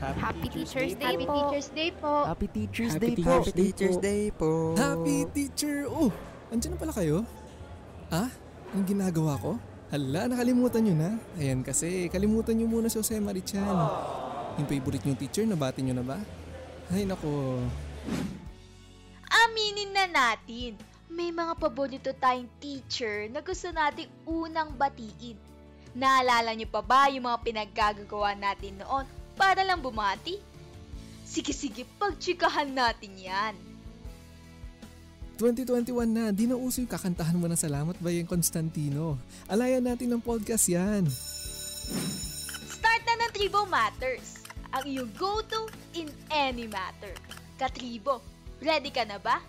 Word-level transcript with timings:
Happy 0.00 0.48
Teacher's 0.48 0.96
Day 0.96 1.12
Happy 1.12 1.26
po. 1.28 1.36
Teacher's 1.36 1.68
Day 1.76 1.90
po. 1.92 2.12
Happy 2.24 2.48
Teacher's 2.48 2.94
Day 2.96 3.12
po. 3.12 3.28
Happy 3.28 3.52
Teacher's 3.52 3.98
Day 4.00 4.22
po. 4.32 4.50
Happy 4.72 5.16
teacher! 5.36 5.76
Oh, 5.92 6.08
andyan 6.48 6.72
na 6.72 6.78
pala 6.80 6.92
kayo? 6.96 7.16
Ah, 8.08 8.32
ang 8.72 8.84
ginagawa 8.88 9.36
ko? 9.36 9.60
Hala, 9.92 10.24
nakalimutan 10.24 10.88
nyo 10.88 10.94
na. 10.96 11.10
Ayan 11.36 11.60
kasi, 11.60 12.08
kalimutan 12.08 12.56
nyo 12.56 12.66
muna 12.66 12.88
si 12.88 12.96
Jose 12.96 13.20
Marichan. 13.20 13.76
Yung 14.56 14.66
favorite 14.66 15.04
nyong 15.04 15.20
teacher, 15.20 15.44
nabati 15.44 15.84
nyo 15.84 16.00
na 16.00 16.04
ba? 16.06 16.18
Ay 16.90 17.04
nako, 17.04 17.60
Aminin 19.30 19.92
na 19.94 20.08
natin, 20.08 20.80
may 21.12 21.28
mga 21.28 21.54
paborito 21.60 22.10
tayong 22.16 22.48
teacher 22.58 23.28
na 23.28 23.44
gusto 23.44 23.68
nating 23.68 24.08
unang 24.24 24.74
batiin. 24.74 25.36
Naalala 25.92 26.56
niyo 26.56 26.70
pa 26.70 26.80
ba 26.80 27.10
yung 27.12 27.28
mga 27.28 27.42
pinaggagawa 27.44 28.32
natin 28.38 28.80
noon 28.80 29.19
para 29.40 29.64
lang 29.64 29.80
bumati? 29.80 30.36
Sige-sige, 31.24 31.88
pagtsikahan 31.96 32.68
natin 32.68 33.16
yan. 33.16 33.54
2021 35.40 36.04
na, 36.04 36.28
di 36.28 36.44
na 36.44 36.60
uso 36.60 36.84
yung 36.84 36.92
kakantahan 36.92 37.40
mo 37.40 37.48
ng 37.48 37.56
salamat 37.56 37.96
ba 37.96 38.12
yung 38.12 38.28
Constantino. 38.28 39.16
Alayan 39.48 39.80
natin 39.80 40.12
ng 40.12 40.20
podcast 40.20 40.68
yan. 40.68 41.08
Start 42.68 43.02
na 43.08 43.14
ng 43.24 43.32
Tribo 43.32 43.64
Matters, 43.64 44.44
ang 44.68 44.84
iyong 44.84 45.08
go-to 45.16 45.72
in 45.96 46.12
any 46.28 46.68
matter. 46.68 47.16
Katribo, 47.56 48.20
ready 48.60 48.92
ka 48.92 49.08
na 49.08 49.16
ba? 49.16 49.40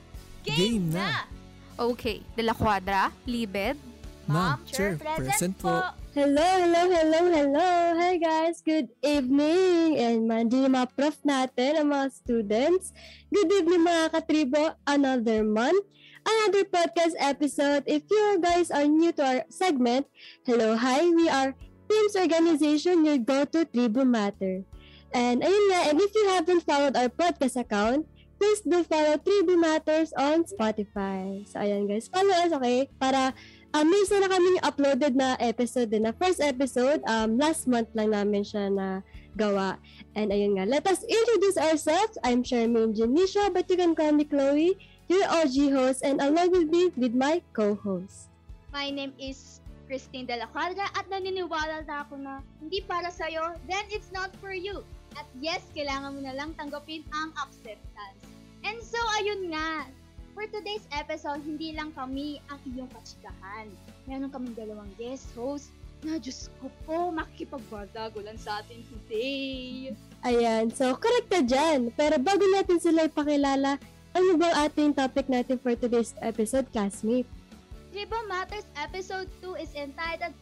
Game 0.48 0.96
na. 0.96 1.28
Okay, 1.76 2.24
De 2.40 2.44
La 2.48 2.56
Cuadra, 2.56 3.12
Libed, 3.28 3.91
Ma'am, 4.30 4.62
Chair, 4.70 4.98
present 5.18 5.58
po. 5.58 5.82
Hello, 6.12 6.44
hello, 6.60 6.84
hello, 6.92 7.22
hello! 7.32 7.70
Hi 7.98 8.20
guys! 8.20 8.60
Good 8.62 8.92
evening! 9.02 9.96
And 9.98 10.28
mandiyan 10.28 10.68
yung 10.70 10.76
mga 10.76 10.90
prof 10.94 11.18
natin, 11.24 11.80
ang 11.80 11.88
mga 11.90 12.08
students. 12.12 12.92
Good 13.32 13.50
evening 13.50 13.88
mga 13.88 14.12
katribo! 14.14 14.76
Another 14.86 15.42
month, 15.42 15.88
another 16.22 16.68
podcast 16.68 17.16
episode. 17.18 17.88
If 17.88 18.06
you 18.12 18.44
guys 18.44 18.70
are 18.70 18.86
new 18.86 19.16
to 19.18 19.24
our 19.24 19.42
segment, 19.48 20.06
hello, 20.44 20.76
hi! 20.76 21.08
We 21.08 21.26
are 21.32 21.56
Teams 21.88 22.14
Organization, 22.20 23.08
your 23.08 23.18
go-to 23.18 23.66
tribo 23.66 24.04
matter. 24.04 24.68
And 25.12 25.44
ayun 25.44 25.64
nga, 25.72 25.80
and 25.92 25.98
if 26.00 26.12
you 26.14 26.26
haven't 26.32 26.64
followed 26.64 26.96
our 26.96 27.12
podcast 27.12 27.60
account, 27.60 28.08
please 28.42 28.66
do 28.66 28.82
follow 28.82 29.22
Tribu 29.22 29.54
Matters 29.54 30.10
on 30.18 30.50
Spotify. 30.50 31.46
So 31.46 31.62
ayan 31.62 31.86
guys, 31.86 32.10
follow 32.10 32.34
us, 32.34 32.50
okay? 32.58 32.90
Para 32.98 33.38
Um, 33.72 33.88
may 33.88 34.04
isa 34.04 34.20
na 34.20 34.28
kami 34.28 34.60
uploaded 34.68 35.16
na 35.16 35.40
episode. 35.40 35.96
Na 35.96 36.12
first 36.12 36.44
episode, 36.44 37.00
um, 37.08 37.40
last 37.40 37.72
month 37.72 37.88
lang 37.96 38.12
namin 38.12 38.44
siya 38.44 38.68
na 38.68 39.00
gawa. 39.40 39.80
And 40.12 40.28
ayun 40.28 40.60
nga, 40.60 40.68
let 40.68 40.84
us 40.92 41.08
introduce 41.08 41.56
ourselves. 41.56 42.20
I'm 42.20 42.44
Charmaine 42.44 42.92
Janisha, 42.92 43.48
but 43.56 43.72
you 43.72 43.80
can 43.80 43.96
call 43.96 44.12
me 44.12 44.28
Chloe, 44.28 44.76
your 45.08 45.24
OG 45.24 45.72
host, 45.72 46.04
and 46.04 46.20
along 46.20 46.52
with 46.52 46.68
me 46.68 46.92
with 47.00 47.16
my 47.16 47.40
co-host. 47.56 48.28
My 48.76 48.92
name 48.92 49.16
is 49.16 49.64
Christine 49.88 50.28
De 50.28 50.36
La 50.36 50.52
Cuadra 50.52 50.92
at 50.92 51.08
naniniwala 51.08 51.88
na 51.88 52.04
ako 52.04 52.20
na 52.20 52.44
hindi 52.60 52.84
para 52.84 53.08
sa'yo, 53.08 53.56
then 53.72 53.88
it's 53.88 54.12
not 54.12 54.36
for 54.44 54.52
you. 54.52 54.84
At 55.16 55.28
yes, 55.40 55.64
kailangan 55.72 56.20
mo 56.20 56.20
na 56.28 56.36
lang 56.36 56.56
tanggapin 56.60 57.08
ang 57.16 57.32
acceptance. 57.40 58.20
And 58.68 58.80
so, 58.84 59.00
ayun 59.20 59.52
nga, 59.52 59.88
for 60.32 60.48
today's 60.48 60.88
episode, 60.96 61.44
hindi 61.44 61.76
lang 61.76 61.92
kami 61.92 62.40
ang 62.48 62.60
iyong 62.64 62.90
katsikahan. 62.92 63.68
Meron 64.08 64.32
kaming 64.32 64.56
dalawang 64.56 64.92
guest 64.96 65.28
host 65.36 65.70
na 66.02 66.18
Diyos 66.18 66.50
ko 66.58 66.68
po, 66.88 67.14
makikipagbardagulan 67.14 68.40
sa 68.40 68.64
atin 68.64 68.82
today. 68.90 69.94
Ayan, 70.26 70.74
so 70.74 70.98
correct 70.98 71.30
ka 71.30 71.46
dyan. 71.46 71.94
Pero 71.94 72.18
bago 72.18 72.42
natin 72.50 72.82
sila 72.82 73.06
ipakilala, 73.06 73.78
ano 74.18 74.30
bang 74.36 74.56
ating 74.66 74.98
topic 74.98 75.30
natin 75.30 75.62
for 75.62 75.78
today's 75.78 76.18
episode, 76.26 76.66
classmate? 76.74 77.30
Tribo 77.92 78.18
Matters 78.26 78.66
Episode 78.80 79.28
2 79.44 79.62
is 79.62 79.72
entitled 79.76 80.34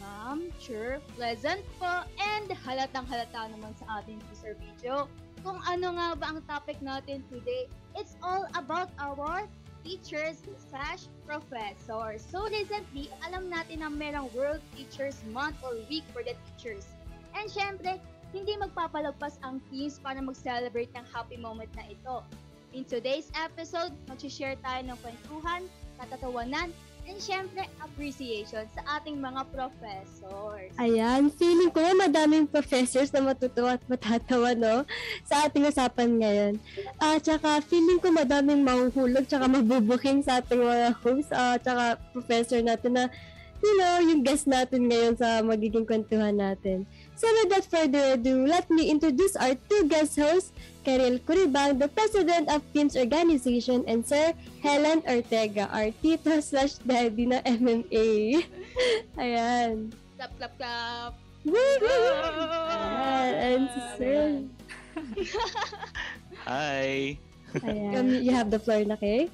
Ma'am, 0.00 0.48
sure, 0.56 0.96
pleasant 1.12 1.60
po, 1.76 1.90
and 2.16 2.48
halatang 2.64 3.04
halata 3.04 3.52
naman 3.52 3.76
sa 3.76 4.00
ating 4.00 4.16
teaser 4.32 4.56
video 4.56 5.04
kung 5.44 5.60
ano 5.64 5.92
nga 5.96 6.08
ba 6.16 6.26
ang 6.32 6.40
topic 6.48 6.80
natin 6.80 7.20
today. 7.28 7.68
It's 7.96 8.14
all 8.22 8.46
about 8.54 8.90
our 8.98 9.48
teachers 9.84 10.42
slash 10.70 11.08
professors. 11.24 12.20
So 12.26 12.46
recently, 12.46 13.08
alam 13.24 13.48
natin 13.48 13.80
na 13.80 13.88
merong 13.88 14.28
World 14.36 14.60
Teachers 14.76 15.18
Month 15.32 15.60
or 15.64 15.78
Week 15.88 16.04
for 16.12 16.20
the 16.20 16.36
Teachers. 16.52 16.86
And 17.32 17.48
syempre, 17.48 17.96
hindi 18.30 18.54
magpapalagpas 18.60 19.42
ang 19.42 19.58
teams 19.72 19.98
para 19.98 20.22
mag-celebrate 20.22 20.92
ng 20.94 21.06
happy 21.10 21.38
moment 21.38 21.70
na 21.74 21.90
ito. 21.90 22.22
In 22.70 22.86
today's 22.86 23.26
episode, 23.34 23.90
mag-share 24.06 24.54
tayo 24.62 24.80
ng 24.86 24.98
kwentuhan, 25.02 25.66
katatawanan, 25.98 26.70
and 27.08 27.20
syempre, 27.20 27.64
appreciation 27.80 28.64
sa 28.72 29.00
ating 29.00 29.20
mga 29.20 29.44
professors. 29.52 30.70
Ayan, 30.80 31.28
feeling 31.32 31.72
ko 31.72 31.80
madaming 31.96 32.48
professors 32.48 33.12
na 33.12 33.20
matutuwa 33.20 33.76
at 33.76 33.84
matatawa, 33.86 34.56
no? 34.56 34.88
Sa 35.24 35.46
ating 35.46 35.68
usapan 35.68 36.20
ngayon. 36.20 36.54
At 37.00 37.24
saka, 37.24 37.60
feeling 37.64 38.00
ko 38.00 38.12
madaming 38.12 38.64
mahuhulog 38.64 39.28
tsaka 39.28 39.48
mabubuking 39.48 40.24
sa 40.24 40.40
ating 40.40 40.60
mga 40.60 40.96
hosts 41.00 41.32
at 41.32 41.60
saka 41.64 42.00
professor 42.12 42.60
natin 42.60 42.96
na, 42.96 43.04
you 43.60 43.72
know, 43.76 44.00
yung 44.00 44.24
guest 44.24 44.48
natin 44.48 44.88
ngayon 44.88 45.14
sa 45.20 45.44
magiging 45.44 45.84
kwentuhan 45.84 46.36
natin. 46.36 46.88
So 47.20 47.28
without 47.44 47.68
further 47.68 48.16
ado, 48.16 48.48
let 48.48 48.64
me 48.72 48.88
introduce 48.88 49.36
our 49.36 49.52
two 49.68 49.84
guest 49.92 50.16
hosts, 50.16 50.56
Karel 50.88 51.20
Curibang, 51.20 51.76
the 51.76 51.92
President 51.92 52.48
of 52.48 52.64
Teams 52.72 52.96
Organization, 52.96 53.84
and 53.84 54.00
Sir 54.00 54.32
Helen 54.64 55.04
Ortega, 55.04 55.68
our 55.68 55.92
tito 56.00 56.40
slash 56.40 56.80
daddy 56.80 57.28
na 57.28 57.44
MMA. 57.44 58.40
Ayan. 59.20 59.92
Clap, 60.16 60.32
clap, 60.40 60.52
clap! 60.56 61.12
Ayan, 61.44 63.32
and 63.36 63.64
si 63.68 63.80
Sir. 64.00 64.24
Hi! 66.48 67.20
Ayan. 67.60 68.00
Um, 68.00 68.08
you 68.16 68.32
have 68.32 68.48
the 68.48 68.56
floor 68.56 68.80
na, 68.88 68.96
Kay. 68.96 69.28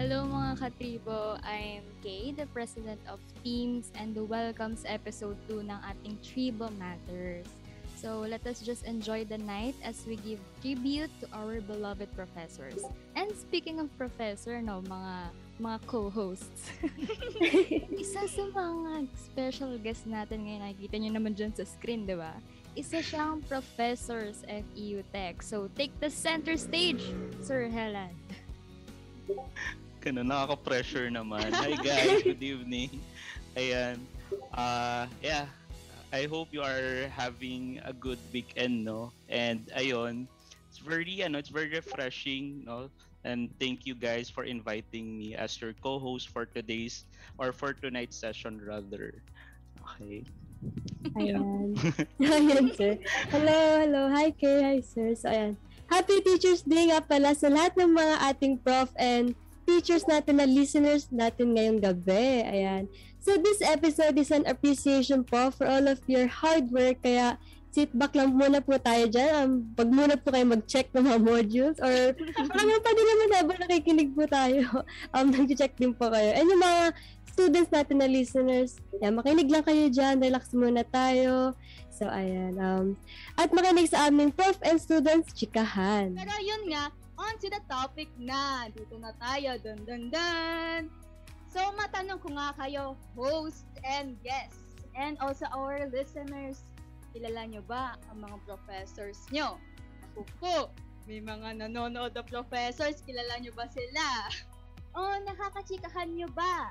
Hello 0.00 0.24
mga 0.24 0.56
katribo, 0.56 1.36
I'm 1.44 1.84
Kay, 2.00 2.32
the 2.32 2.48
President 2.56 2.96
of 3.04 3.20
Teams 3.44 3.92
and 3.92 4.16
the 4.16 4.24
welcomes 4.24 4.88
episode 4.88 5.36
2 5.44 5.60
ng 5.60 5.76
ating 5.76 6.16
Tribo 6.24 6.72
Matters. 6.80 7.44
So 8.00 8.24
let 8.24 8.40
us 8.48 8.64
just 8.64 8.88
enjoy 8.88 9.28
the 9.28 9.36
night 9.36 9.76
as 9.84 10.00
we 10.08 10.16
give 10.16 10.40
tribute 10.64 11.12
to 11.20 11.28
our 11.36 11.60
beloved 11.60 12.08
professors. 12.16 12.80
And 13.12 13.28
speaking 13.36 13.76
of 13.76 13.92
professor, 14.00 14.64
no, 14.64 14.80
mga 14.80 15.36
mga 15.60 15.78
co-hosts. 15.84 16.72
Isa 18.00 18.24
sa 18.24 18.44
mga 18.56 19.04
special 19.20 19.76
guest 19.84 20.08
natin 20.08 20.48
ngayon, 20.48 20.64
nakikita 20.64 20.96
nyo 20.96 21.10
naman 21.12 21.36
dyan 21.36 21.52
sa 21.52 21.68
screen, 21.68 22.08
di 22.08 22.16
ba? 22.16 22.40
Isa 22.72 23.04
siyang 23.04 23.44
Professors 23.44 24.48
FEU 24.48 25.04
Tech. 25.12 25.44
So 25.44 25.68
take 25.76 25.92
the 26.00 26.08
center 26.08 26.56
stage, 26.56 27.04
Sir 27.44 27.68
Helen. 27.68 28.16
Ganun, 30.00 30.32
nakaka-pressure 30.32 31.12
naman. 31.12 31.52
Hi 31.60 31.76
guys, 31.76 32.24
good 32.24 32.40
evening. 32.40 33.04
Ayan. 33.52 34.00
Uh, 34.48 35.04
yeah, 35.20 35.44
I 36.08 36.24
hope 36.24 36.48
you 36.56 36.64
are 36.64 37.04
having 37.12 37.84
a 37.84 37.92
good 37.92 38.16
weekend, 38.32 38.80
no? 38.80 39.12
And 39.28 39.68
ayun, 39.76 40.24
it's 40.72 40.80
very, 40.80 41.20
ano, 41.20 41.36
it's 41.36 41.52
very 41.52 41.68
refreshing, 41.68 42.64
no? 42.64 42.88
And 43.28 43.52
thank 43.60 43.84
you 43.84 43.92
guys 43.92 44.32
for 44.32 44.48
inviting 44.48 45.20
me 45.20 45.36
as 45.36 45.60
your 45.60 45.76
co-host 45.84 46.32
for 46.32 46.48
today's, 46.48 47.04
or 47.36 47.52
for 47.52 47.76
tonight's 47.76 48.16
session 48.16 48.56
rather. 48.56 49.20
Okay. 49.84 50.24
Ayan. 51.20 51.76
ayan, 52.24 52.72
sir. 52.72 52.96
Hello, 53.28 53.84
hello. 53.84 54.08
Hi, 54.16 54.32
Kay. 54.32 54.64
Hi, 54.64 54.78
sir. 54.80 55.12
So, 55.12 55.28
ayan. 55.28 55.60
Happy 55.92 56.24
Teacher's 56.24 56.64
Day 56.64 56.88
nga 56.88 57.04
pala 57.04 57.36
sa 57.36 57.52
lahat 57.52 57.76
ng 57.76 57.92
mga 57.92 58.14
ating 58.32 58.56
prof 58.64 58.88
and 58.96 59.36
teachers 59.64 60.04
natin 60.08 60.40
na 60.40 60.46
listeners 60.46 61.08
natin 61.12 61.56
ngayong 61.56 61.80
gabi. 61.80 62.44
Ayan. 62.44 62.88
So, 63.20 63.36
this 63.36 63.60
episode 63.60 64.16
is 64.16 64.32
an 64.32 64.48
appreciation 64.48 65.24
po 65.24 65.52
for 65.52 65.68
all 65.68 65.84
of 65.88 66.00
your 66.08 66.24
hard 66.24 66.72
work. 66.72 67.04
Kaya, 67.04 67.36
sit 67.70 67.94
back 67.94 68.18
lang 68.18 68.34
muna 68.34 68.58
po 68.58 68.74
tayo 68.82 69.06
dyan. 69.06 69.30
Um, 69.38 69.50
pag 69.78 69.88
muna 69.88 70.18
po 70.18 70.34
kayo 70.34 70.46
mag-check 70.46 70.90
ng 70.90 71.06
mga 71.06 71.18
modules 71.22 71.76
or 71.78 71.94
parang 72.56 72.82
pa 72.82 72.90
din 72.90 73.06
naman 73.06 73.28
habang 73.38 73.58
nakikinig 73.62 74.10
po 74.14 74.26
tayo. 74.26 74.66
Um, 75.14 75.30
nag-check 75.30 75.74
din 75.78 75.94
po 75.94 76.10
kayo. 76.10 76.34
And 76.34 76.46
yung 76.50 76.62
mga 76.62 76.82
students 77.30 77.70
natin 77.70 78.02
na 78.02 78.10
listeners, 78.10 78.78
yan, 78.98 79.14
makinig 79.14 79.50
lang 79.50 79.62
kayo 79.62 79.86
dyan. 79.90 80.18
Relax 80.18 80.50
muna 80.54 80.82
tayo. 80.82 81.54
So, 81.94 82.08
ayan. 82.10 82.58
Um, 82.58 82.96
at 83.38 83.52
makinig 83.54 83.90
sa 83.90 84.08
aming 84.10 84.34
prof 84.34 84.58
and 84.66 84.80
students, 84.80 85.30
chikahan. 85.36 86.16
Pero 86.16 86.34
yun 86.42 86.72
nga, 86.72 86.90
on 87.20 87.36
to 87.36 87.52
the 87.52 87.60
topic 87.68 88.08
na. 88.16 88.72
Dito 88.72 88.96
na 88.96 89.12
tayo. 89.20 89.60
Dun, 89.60 89.84
dun, 89.84 90.08
dun. 90.08 90.88
So, 91.52 91.60
matanong 91.76 92.22
ko 92.24 92.32
nga 92.32 92.54
kayo, 92.56 92.94
host 93.18 93.66
and 93.82 94.14
guests, 94.22 94.86
and 94.94 95.18
also 95.18 95.50
our 95.50 95.82
listeners, 95.90 96.62
kilala 97.10 97.42
nyo 97.50 97.58
ba 97.66 97.98
ang 98.06 98.22
mga 98.22 98.38
professors 98.46 99.18
nyo? 99.34 99.58
Ako 100.14 100.22
po, 100.38 100.56
may 101.10 101.18
mga 101.18 101.58
nanonood 101.58 102.14
na 102.14 102.22
professors, 102.22 103.02
kilala 103.02 103.34
nyo 103.42 103.50
ba 103.58 103.66
sila? 103.66 104.06
O 104.94 105.18
nakakachikahan 105.26 106.14
nyo 106.14 106.30
ba? 106.30 106.70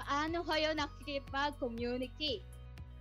Paano 0.00 0.40
kayo 0.48 0.72
nakikipag-communicate? 0.72 2.49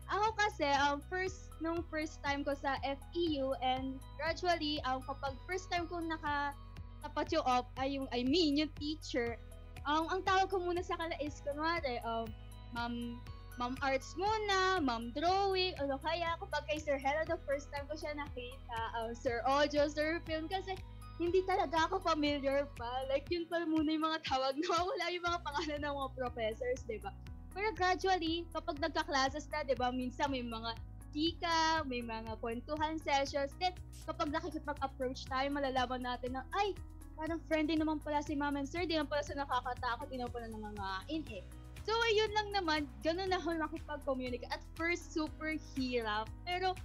Ako 0.09 0.33
kasi, 0.33 0.65
um, 0.81 0.97
first, 1.05 1.53
nung 1.61 1.85
first 1.93 2.17
time 2.25 2.41
ko 2.41 2.57
sa 2.57 2.81
FEU 2.81 3.53
and 3.61 4.01
gradually, 4.17 4.81
um, 4.89 5.05
kapag 5.05 5.37
first 5.45 5.69
time 5.69 5.85
ko 5.85 6.01
nakatapat 6.01 7.25
yung 7.29 7.45
op, 7.45 7.69
ay 7.77 7.93
yung, 7.93 8.09
I 8.09 8.25
mean, 8.25 8.57
yung 8.57 8.73
teacher, 8.81 9.37
um, 9.85 10.09
ang 10.09 10.25
tawag 10.25 10.49
ko 10.49 10.57
muna 10.57 10.81
sa 10.81 10.97
kanila 10.97 11.17
is, 11.21 11.37
kunwari, 11.45 12.01
um, 12.01 12.25
ma'am, 12.73 13.21
ma'am 13.61 13.77
arts 13.85 14.17
muna, 14.17 14.81
ma'am 14.81 15.13
drawing, 15.13 15.77
o 15.77 16.01
kaya 16.01 16.33
kapag 16.41 16.63
kay 16.65 16.79
Sir 16.81 16.97
Hello, 16.97 17.21
the 17.29 17.37
first 17.45 17.69
time 17.69 17.85
ko 17.85 17.93
siya 17.93 18.17
nakita, 18.17 18.79
um, 18.97 19.13
Sir 19.13 19.45
Audio, 19.45 19.85
Sir 19.85 20.17
Film, 20.25 20.49
kasi 20.49 20.73
hindi 21.19 21.43
talaga 21.43 21.85
ako 21.85 21.99
familiar 22.01 22.65
pa. 22.79 23.05
Like, 23.11 23.27
yun 23.27 23.45
pa 23.45 23.61
muna 23.67 23.91
yung 23.93 24.07
mga 24.07 24.25
tawag 24.25 24.55
na 24.63 24.73
wala 24.73 25.05
yung 25.11 25.25
mga 25.27 25.39
pangalan 25.45 25.79
ng 25.85 25.93
mga 25.93 26.09
professors, 26.17 26.81
di 26.87 26.97
ba? 26.97 27.13
Pero 27.53 27.67
gradually, 27.73 28.45
kapag 28.53 28.77
nagka-classes 28.77 29.49
na, 29.49 29.65
di 29.65 29.73
ba, 29.73 29.89
minsan 29.89 30.29
may 30.29 30.45
mga 30.45 30.77
chika, 31.09 31.81
may 31.89 32.05
mga 32.05 32.37
kwentuhan 32.37 33.01
sessions, 33.01 33.53
then 33.57 33.73
kapag 34.05 34.29
nakikipag-approach 34.29 35.25
tayo, 35.25 35.49
malalaman 35.49 36.05
natin 36.05 36.37
na, 36.37 36.45
ay, 36.57 36.77
parang 37.17 37.41
friendly 37.49 37.75
naman 37.75 37.99
pala 37.99 38.23
si 38.23 38.37
ma'am 38.37 38.55
and 38.55 38.69
sir, 38.69 38.85
di 38.85 38.95
naman 38.95 39.11
pala 39.11 39.23
sa 39.25 39.35
nakakatakot, 39.35 40.07
di 40.07 40.17
naman 40.21 40.31
pala 40.31 40.47
nangangain 40.47 41.23
eh. 41.33 41.43
So, 41.89 41.97
ayun 42.13 42.31
lang 42.37 42.49
naman, 42.53 42.81
ganun 43.01 43.33
na 43.33 43.41
ako 43.41 43.57
makipag-communicate. 43.57 44.51
At 44.53 44.61
first, 44.77 45.09
super 45.09 45.57
hirap. 45.73 46.29
Pero, 46.45 46.77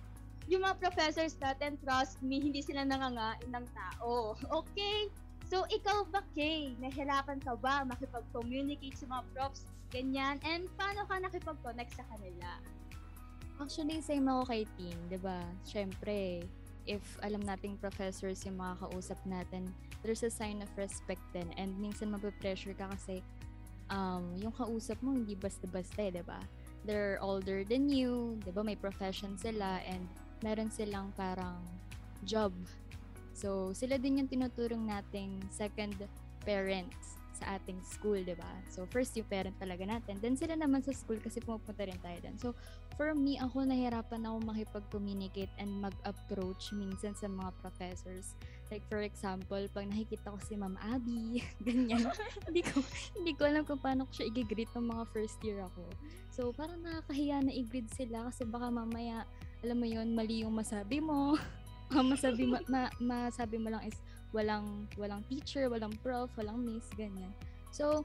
yung 0.48 0.64
mga 0.64 0.80
professors 0.80 1.36
natin, 1.40 1.76
trust 1.84 2.20
me, 2.24 2.40
hindi 2.40 2.64
sila 2.64 2.88
nangangain 2.88 3.52
ng 3.52 3.66
tao. 3.76 4.32
Okay? 4.64 5.12
So, 5.48 5.68
ikaw 5.68 6.08
ba, 6.08 6.24
Kay? 6.32 6.72
Nahirapan 6.80 7.40
ka 7.44 7.52
ba 7.60 7.84
makipag-communicate 7.84 8.96
sa 8.96 9.06
mga 9.08 9.22
profs? 9.36 9.68
Ganyan. 9.94 10.42
And 10.42 10.66
paano 10.74 11.06
ka 11.06 11.22
nakipag-connect 11.22 11.94
sa 11.94 12.02
kanila? 12.10 12.58
Actually, 13.62 14.02
same 14.02 14.26
ako 14.26 14.50
kay 14.50 14.66
Tin, 14.74 14.98
di 15.06 15.14
ba? 15.22 15.38
Siyempre, 15.62 16.42
if 16.90 17.00
alam 17.22 17.38
nating 17.46 17.78
professors 17.78 18.42
yung 18.42 18.58
mga 18.58 18.82
kausap 18.82 19.22
natin, 19.22 19.70
there's 20.02 20.26
a 20.26 20.32
sign 20.34 20.58
of 20.58 20.70
respect 20.74 21.22
din. 21.30 21.46
And 21.54 21.78
minsan 21.78 22.10
mapapressure 22.10 22.74
ka 22.74 22.90
kasi 22.90 23.22
um, 23.86 24.34
yung 24.34 24.50
kausap 24.50 24.98
mo 24.98 25.14
hindi 25.14 25.38
basta-basta, 25.38 26.10
eh, 26.10 26.10
di 26.10 26.26
ba? 26.26 26.42
They're 26.82 27.22
older 27.22 27.62
than 27.62 27.86
you, 27.86 28.42
di 28.42 28.50
ba? 28.50 28.66
May 28.66 28.74
profession 28.74 29.38
sila 29.38 29.78
and 29.86 30.10
meron 30.42 30.74
silang 30.74 31.14
parang 31.14 31.62
job. 32.26 32.50
So, 33.30 33.70
sila 33.70 34.02
din 34.02 34.18
yung 34.18 34.26
tinuturong 34.26 34.90
nating 34.90 35.38
second 35.54 35.94
parents 36.42 37.13
sa 37.34 37.58
ating 37.58 37.82
school, 37.82 38.18
di 38.22 38.34
ba? 38.38 38.52
So, 38.70 38.86
first 38.86 39.14
yung 39.18 39.26
parent 39.26 39.58
talaga 39.58 39.82
natin. 39.82 40.22
Then 40.22 40.38
sila 40.38 40.54
naman 40.54 40.86
sa 40.86 40.94
school 40.94 41.18
kasi 41.18 41.42
pumupunta 41.42 41.84
rin 41.84 41.98
tayo 41.98 42.18
din. 42.22 42.38
So, 42.38 42.54
for 42.94 43.12
me, 43.12 43.36
ako 43.42 43.66
nahirapan 43.66 44.24
ako 44.24 44.36
makipag-communicate 44.46 45.50
and 45.58 45.82
mag-approach 45.82 46.70
minsan 46.72 47.18
sa 47.18 47.26
mga 47.26 47.50
professors. 47.58 48.38
Like, 48.70 48.86
for 48.86 49.02
example, 49.02 49.60
pag 49.74 49.90
nakikita 49.90 50.30
ko 50.30 50.38
si 50.40 50.54
Ma'am 50.54 50.78
Abby, 50.78 51.42
ganyan, 51.66 52.06
hindi 52.46 52.62
ko, 52.62 52.80
hindi 53.18 53.32
ko 53.34 53.42
alam 53.50 53.62
kung 53.66 53.82
paano 53.82 54.06
ko 54.08 54.22
siya 54.22 54.30
i-greet 54.30 54.70
ng 54.78 54.86
mga 54.88 55.04
first 55.10 55.38
year 55.42 55.60
ako. 55.62 55.84
So, 56.30 56.54
parang 56.54 56.82
nakakahiya 56.82 57.44
na 57.44 57.52
i-greet 57.52 57.90
sila 57.92 58.30
kasi 58.30 58.46
baka 58.46 58.70
mamaya, 58.70 59.26
alam 59.66 59.76
mo 59.80 59.86
yon 59.88 60.12
mali 60.12 60.46
yung 60.46 60.54
masabi 60.54 61.02
mo. 61.02 61.34
Ang 61.94 62.10
masabi, 62.10 62.42
ma, 62.50 62.58
ma, 62.66 62.90
masabi 62.98 63.56
mo 63.56 63.70
lang 63.70 63.86
is 63.86 63.94
walang 64.34 64.90
walang 64.98 65.22
teacher, 65.30 65.70
walang 65.70 65.94
prof, 66.02 66.26
walang 66.34 66.58
miss, 66.58 66.90
ganyan. 66.98 67.30
So, 67.70 68.02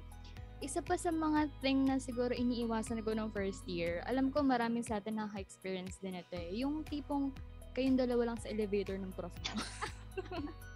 isa 0.59 0.83
pa 0.83 0.99
sa 0.99 1.09
mga 1.09 1.47
thing 1.63 1.87
na 1.87 1.97
siguro 1.97 2.35
iniiwasan 2.35 3.01
ko 3.01 3.15
nung 3.15 3.31
first 3.31 3.63
year, 3.65 4.03
alam 4.05 4.29
ko 4.29 4.43
maraming 4.43 4.83
sa 4.83 4.99
atin 4.99 5.17
nakaka-experience 5.17 5.97
din 6.03 6.19
ito 6.19 6.35
eh. 6.35 6.61
Yung 6.61 6.83
tipong 6.85 7.31
kayong 7.73 7.97
dalawa 7.97 8.33
lang 8.33 8.37
sa 8.37 8.51
elevator 8.51 8.99
ng 8.99 9.13
prof 9.15 9.31
mo. 9.31 9.63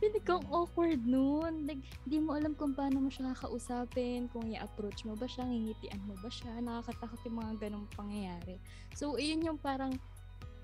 Hindi 0.00 0.20
kang 0.24 0.48
awkward 0.48 1.04
nun. 1.04 1.68
Like, 1.68 1.82
di 2.08 2.16
mo 2.16 2.34
alam 2.38 2.56
kung 2.56 2.72
paano 2.72 3.04
mo 3.04 3.08
siya 3.12 3.36
kakausapin, 3.36 4.32
kung 4.32 4.48
i-approach 4.48 5.04
mo 5.04 5.12
ba 5.12 5.28
siya, 5.28 5.44
ngingitian 5.44 6.00
mo 6.08 6.16
ba 6.24 6.30
siya, 6.32 6.56
nakakatakot 6.64 7.20
yung 7.28 7.38
mga 7.44 7.68
ganong 7.68 7.88
pangyayari. 7.92 8.56
So, 8.96 9.20
iyon 9.20 9.44
yung 9.44 9.60
parang 9.60 9.92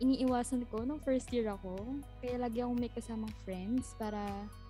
iniiwasan 0.01 0.65
ko 0.73 0.83
nung 0.83 0.99
first 1.05 1.29
year 1.31 1.53
ako. 1.53 1.77
Kaya 2.25 2.41
lagi 2.41 2.65
akong 2.65 2.81
may 2.81 2.89
kasamang 2.89 3.33
friends 3.45 3.93
para, 4.01 4.19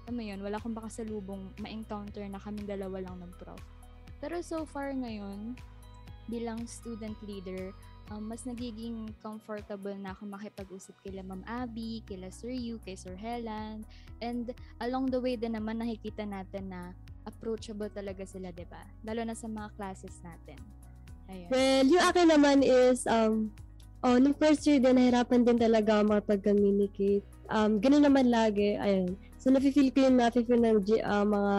alam 0.04 0.14
mo 0.14 0.22
yun, 0.26 0.42
wala 0.42 0.58
akong 0.58 0.74
baka 0.74 0.90
salubong 0.90 1.54
ma-encounter 1.62 2.26
na 2.26 2.42
kaming 2.42 2.66
dalawa 2.66 2.98
lang 2.98 3.16
ng 3.22 3.32
prof. 3.38 3.62
Pero 4.18 4.42
so 4.42 4.66
far 4.66 4.90
ngayon, 4.92 5.54
bilang 6.26 6.66
student 6.66 7.14
leader, 7.24 7.70
um, 8.10 8.26
mas 8.26 8.42
nagiging 8.42 9.14
comfortable 9.22 9.94
na 9.94 10.12
ako 10.12 10.26
makipag-usap 10.26 10.98
kila 11.06 11.22
Ma'am 11.22 11.46
Abby, 11.46 12.02
kila 12.04 12.28
Sir 12.34 12.50
Yu, 12.50 12.82
kay 12.82 12.98
Sir 12.98 13.14
Helen. 13.14 13.86
And 14.18 14.50
along 14.82 15.14
the 15.14 15.22
way 15.22 15.38
din 15.38 15.54
naman 15.54 15.78
nakikita 15.78 16.26
natin 16.26 16.74
na 16.74 16.92
approachable 17.24 17.88
talaga 17.88 18.26
sila, 18.26 18.50
'di 18.50 18.66
ba? 18.66 18.82
Lalo 19.06 19.22
na 19.24 19.36
sa 19.38 19.46
mga 19.46 19.70
classes 19.78 20.18
natin. 20.20 20.58
Ayun. 21.30 21.48
Well, 21.48 21.84
yung 21.86 22.04
akin 22.04 22.26
naman 22.26 22.66
is, 22.66 23.06
um, 23.06 23.54
oh, 24.04 24.16
nung 24.16 24.36
first 24.36 24.64
year 24.64 24.80
din, 24.80 24.96
nahirapan 24.96 25.44
din 25.44 25.58
talaga 25.60 26.00
ako 26.00 26.16
makapag-communicate. 26.16 27.24
Um, 27.50 27.82
ganun 27.82 28.04
naman 28.04 28.32
lagi, 28.32 28.78
ayun. 28.78 29.16
So, 29.40 29.52
nafe-feel 29.52 29.92
ko 29.92 30.08
yung 30.08 30.20
nafe-feel 30.20 30.60
ng 30.60 30.78
uh, 31.04 31.26
mga 31.26 31.54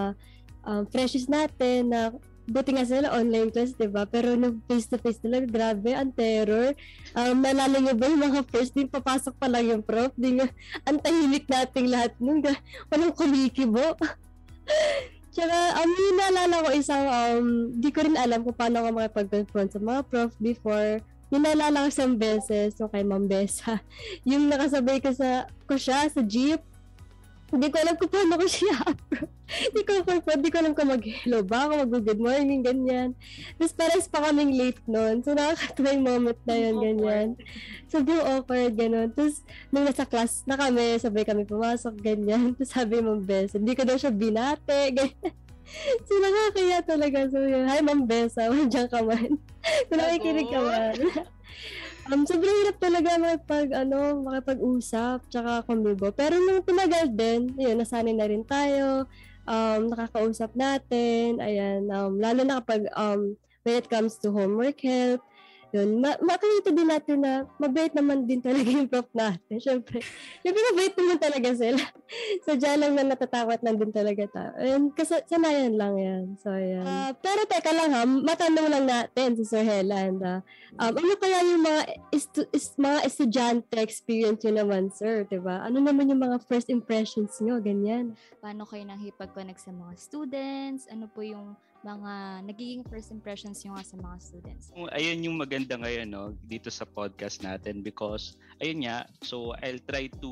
um, 0.66 0.84
freshies 0.90 1.28
natin 1.30 1.92
na 1.94 2.14
buti 2.50 2.74
nga 2.74 2.86
sila 2.86 3.14
online 3.14 3.54
class, 3.54 3.78
di 3.78 3.88
ba? 3.88 4.04
Pero 4.10 4.34
nung 4.34 4.60
face-to-face 4.66 5.22
talaga, 5.22 5.46
grabe, 5.48 5.94
ang 5.94 6.12
terror. 6.12 6.74
Um, 7.14 7.40
nalala 7.40 7.78
niyo 7.78 7.94
ba 7.94 8.10
yung 8.10 8.24
mga 8.24 8.42
first 8.50 8.74
din, 8.74 8.90
papasok 8.90 9.38
pa 9.38 9.48
lang 9.48 9.70
yung 9.70 9.84
prof, 9.86 10.12
di 10.18 10.42
nga, 10.42 10.50
ang 10.88 10.98
tahimik 11.00 11.46
nating 11.46 11.88
lahat 11.88 12.12
nung, 12.18 12.42
walang 12.90 13.14
kumikibo. 13.14 13.96
Tsaka, 15.34 15.58
um, 15.80 15.90
yung 15.90 16.18
naalala 16.20 16.56
ko 16.60 16.70
isang, 16.76 17.06
um, 17.08 17.72
di 17.72 17.90
ko 17.94 18.04
rin 18.04 18.20
alam 18.20 18.44
kung 18.44 18.58
paano 18.58 18.84
ako 18.84 18.90
makipag-confront 19.00 19.70
sa 19.72 19.80
mga 19.80 20.02
prof 20.12 20.32
before. 20.42 21.00
Yung 21.31 21.48
naalala 21.48 21.88
ko 21.88 21.88
isang 21.88 22.19
beses, 22.19 22.75
so 22.75 22.92
kay 22.92 23.07
Ma'am 23.07 23.25
Besa, 23.25 23.80
yung 24.30 24.52
nakasabay 24.52 25.00
ko 25.00 25.16
sa, 25.16 25.47
ko 25.64 25.80
siya 25.80 26.11
sa 26.11 26.21
jeep, 26.21 26.59
hindi 27.52 27.68
ko 27.68 27.83
alam 27.83 28.00
kung 28.00 28.07
paano 28.07 28.40
ko 28.40 28.47
siya 28.47 28.80
Hindi 29.52 29.81
ko 29.83 29.90
alam 30.00 30.23
hindi 30.23 30.47
ko 30.47 30.57
alam 30.64 30.71
kung 30.71 30.88
mag-hello 30.88 31.44
ba 31.44 31.68
ako, 31.68 31.83
mag-good 31.83 32.21
morning, 32.23 32.64
ganyan. 32.64 33.11
Tapos 33.59 33.76
pares 33.76 34.07
pa 34.07 34.23
kaming 34.23 34.56
late 34.56 34.80
noon. 34.88 35.19
So 35.19 35.35
nakakatawa 35.35 35.92
yung 35.92 36.07
moment 36.07 36.40
na 36.47 36.56
yun, 36.56 36.76
ganyan. 36.80 37.28
Sobrang 37.92 38.23
awkward, 38.23 38.80
gano'n. 38.80 39.11
Tapos 39.11 39.44
nung 39.68 39.83
nasa 39.83 40.07
class 40.07 40.47
na 40.47 40.56
kami, 40.56 40.95
sabay 41.04 41.28
kami 41.28 41.44
pumasok, 41.44 41.92
ganyan. 42.00 42.56
Tapos 42.56 42.71
sabi 42.71 43.04
mong 43.04 43.28
best, 43.28 43.59
hindi 43.59 43.76
ko 43.76 43.83
daw 43.83 44.00
siya 44.00 44.16
binate, 44.16 44.80
ganyan. 44.97 45.35
So 46.07 46.13
nakakaya 46.19 46.80
talaga. 46.83 47.19
So 47.31 47.39
yun, 47.44 47.65
hi 47.68 47.80
Ma'am 47.81 48.03
Besa, 48.06 48.47
mandiyan 48.51 48.87
ka 48.89 48.99
man. 49.03 49.39
Kung 49.87 49.97
nakikinig 49.99 50.49
ka 50.49 50.59
man. 50.61 50.95
Um, 52.09 52.25
sobrang 52.25 52.57
hirap 52.65 52.77
talaga 52.81 53.15
makipag, 53.21 53.69
ano, 53.77 54.25
makipag-usap, 54.25 55.21
tsaka 55.30 55.61
kumibo. 55.69 56.09
Pero 56.11 56.35
nung 56.41 56.65
tumagal 56.65 57.13
din, 57.13 57.53
yun, 57.56 57.77
nasanay 57.77 58.18
na 58.18 58.25
rin 58.25 58.41
tayo, 58.41 59.06
um, 59.45 59.81
nakakausap 59.87 60.51
natin, 60.57 61.37
ayan, 61.37 61.85
um, 61.94 62.18
lalo 62.18 62.41
na 62.41 62.57
kapag, 62.59 62.89
um, 62.97 63.37
when 63.61 63.77
it 63.77 63.87
comes 63.87 64.18
to 64.18 64.33
homework 64.33 64.81
help, 64.81 65.21
yun, 65.71 66.04
ma- 66.04 66.19
makikita 66.19 66.69
din 66.75 66.90
natin 66.92 67.18
na 67.23 67.47
mabait 67.56 67.95
naman 67.95 68.28
din 68.28 68.44
talaga 68.44 68.68
yung 68.68 68.92
prof 68.92 69.07
natin. 69.16 69.56
Siyempre, 69.56 70.04
siyempre 70.44 70.61
mabait 70.71 70.94
naman 70.99 71.18
talaga 71.18 71.49
sila. 71.56 71.83
so, 72.44 72.59
dyan 72.59 72.78
lang 72.83 72.92
na 72.99 73.16
natatakot 73.16 73.59
lang 73.63 73.80
din 73.80 73.92
talaga 73.95 74.23
tayo. 74.28 74.51
And 74.59 74.92
kasi 74.92 75.23
sanayan 75.31 75.80
lang 75.80 75.95
yan. 75.95 76.23
So, 76.44 76.51
yan. 76.51 76.83
Ah, 76.83 77.11
pero 77.16 77.47
teka 77.47 77.71
lang 77.71 77.90
ha, 77.95 78.04
matanong 78.04 78.68
lang 78.68 78.85
natin 78.85 79.40
si 79.40 79.44
Sir 79.47 79.63
Helen. 79.63 80.19
ah, 80.28 80.44
um, 80.75 80.92
ano 80.92 81.16
kaya 81.16 81.40
yung 81.47 81.63
mga, 81.63 81.81
estu- 82.11 82.51
is, 82.51 82.75
mga 82.75 82.99
estudyante 83.07 83.75
experience 83.80 84.44
nyo 84.44 84.54
naman, 84.68 84.92
sir? 84.92 85.23
ba 85.40 85.63
Ano 85.63 85.80
naman 85.80 86.11
yung 86.11 86.19
mga 86.19 86.44
first 86.51 86.68
impressions 86.68 87.40
nyo? 87.40 87.63
Ganyan. 87.63 88.11
paano 88.44 88.68
kayo 88.68 88.83
nakipag-connect 88.83 89.63
sa 89.63 89.71
mga 89.71 89.94
students, 89.95 90.92
ano 90.92 91.07
po 91.07 91.23
yung 91.23 91.56
mga 91.81 92.45
nagiging 92.45 92.85
first 92.85 93.09
impressions 93.09 93.66
nyo 93.66 93.73
nga 93.73 93.85
sa 93.85 93.95
mga 93.97 94.18
students. 94.21 94.66
Ayun 94.94 95.26
yung 95.26 95.38
maganda 95.38 95.73
ngayon 95.81 96.14
no 96.14 96.38
dito 96.45 96.69
sa 96.69 96.85
podcast 96.85 97.42
natin 97.42 97.81
because 97.81 98.38
ayun 98.61 98.85
nga 98.85 99.09
so 99.26 99.57
I'll 99.66 99.81
try 99.90 100.09
to 100.21 100.31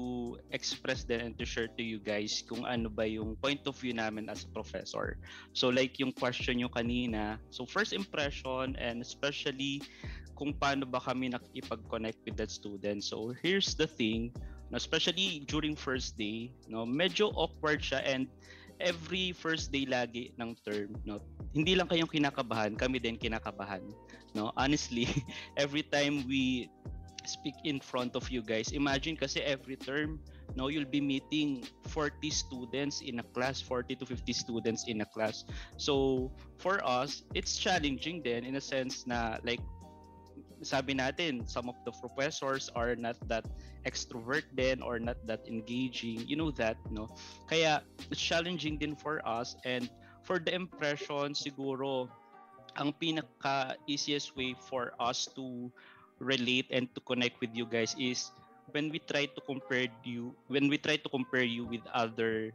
express 0.53 1.05
then 1.09 1.25
and 1.25 1.33
to 1.41 1.45
share 1.45 1.69
to 1.73 1.83
you 1.83 1.97
guys 1.97 2.45
kung 2.45 2.69
ano 2.69 2.87
ba 2.87 3.09
yung 3.09 3.33
point 3.41 3.65
of 3.65 3.73
view 3.81 3.97
namin 3.97 4.29
as 4.29 4.45
professor. 4.45 5.17
So 5.57 5.73
like 5.73 5.97
yung 5.97 6.13
question 6.13 6.61
nyo 6.61 6.69
kanina, 6.69 7.41
so 7.49 7.65
first 7.65 7.97
impression 7.97 8.77
and 8.77 9.01
especially 9.01 9.81
kung 10.37 10.55
paano 10.55 10.87
ba 10.87 11.03
kami 11.03 11.33
nakikipag-connect 11.35 12.23
with 12.23 12.39
that 12.39 12.47
student. 12.47 13.03
So 13.03 13.35
here's 13.43 13.75
the 13.75 13.89
thing, 13.89 14.31
no, 14.71 14.79
especially 14.79 15.43
during 15.51 15.75
first 15.75 16.15
day, 16.15 16.55
no, 16.71 16.87
medyo 16.87 17.35
awkward 17.35 17.83
siya 17.83 17.99
and 18.07 18.31
every 18.79 19.31
first 19.35 19.71
day 19.71 19.85
lagi 19.85 20.31
ng 20.39 20.55
term, 20.63 20.95
no, 21.03 21.19
hindi 21.51 21.75
lang 21.75 21.87
kayong 21.87 22.09
kinakabahan, 22.09 22.75
kami 22.79 22.99
din 22.99 23.19
kinakabahan. 23.19 23.83
No, 24.33 24.51
honestly, 24.55 25.07
every 25.63 25.83
time 25.83 26.23
we 26.27 26.71
speak 27.27 27.55
in 27.63 27.79
front 27.79 28.15
of 28.15 28.31
you 28.31 28.41
guys, 28.41 28.71
imagine 28.71 29.19
kasi 29.19 29.43
every 29.43 29.75
term, 29.75 30.17
no, 30.55 30.71
you'll 30.71 30.87
be 30.87 31.01
meeting 31.01 31.61
40 31.91 32.29
students 32.31 33.01
in 33.01 33.19
a 33.19 33.25
class, 33.35 33.61
40 33.61 33.95
to 34.01 34.05
50 34.05 34.33
students 34.33 34.87
in 34.87 35.01
a 35.01 35.07
class. 35.11 35.43
So, 35.77 36.31
for 36.57 36.81
us, 36.81 37.23
it's 37.35 37.57
challenging 37.57 38.23
then 38.23 38.47
in 38.47 38.55
a 38.55 38.63
sense 38.63 39.05
na 39.05 39.37
like 39.43 39.61
sabi 40.61 40.95
natin, 40.95 41.47
some 41.47 41.69
of 41.69 41.75
the 41.85 41.91
professors 41.91 42.69
are 42.75 42.95
not 42.95 43.15
that 43.27 43.45
extrovert 43.87 44.43
then 44.53 44.81
or 44.81 44.99
not 44.99 45.17
that 45.25 45.43
engaging. 45.47 46.23
You 46.27 46.35
know 46.35 46.51
that, 46.59 46.77
no? 46.91 47.07
Kaya 47.47 47.81
it's 48.11 48.21
challenging 48.21 48.77
din 48.77 48.95
for 48.95 49.23
us 49.23 49.55
and 49.63 49.89
for 50.23 50.39
the 50.39 50.53
impression 50.53 51.33
siguro 51.33 52.11
ang 52.77 52.93
pinaka 52.95 53.75
easiest 53.87 54.35
way 54.35 54.53
for 54.67 54.93
us 54.99 55.27
to 55.35 55.71
relate 56.19 56.67
and 56.69 56.91
to 56.93 56.99
connect 57.07 57.39
with 57.39 57.49
you 57.55 57.65
guys 57.65 57.95
is 57.97 58.29
when 58.75 58.91
we 58.91 58.99
try 59.09 59.25
to 59.25 59.41
compare 59.47 59.87
you 60.05 60.35
when 60.51 60.69
we 60.69 60.77
try 60.77 60.99
to 60.99 61.09
compare 61.09 61.43
you 61.43 61.65
with 61.65 61.81
other 61.95 62.51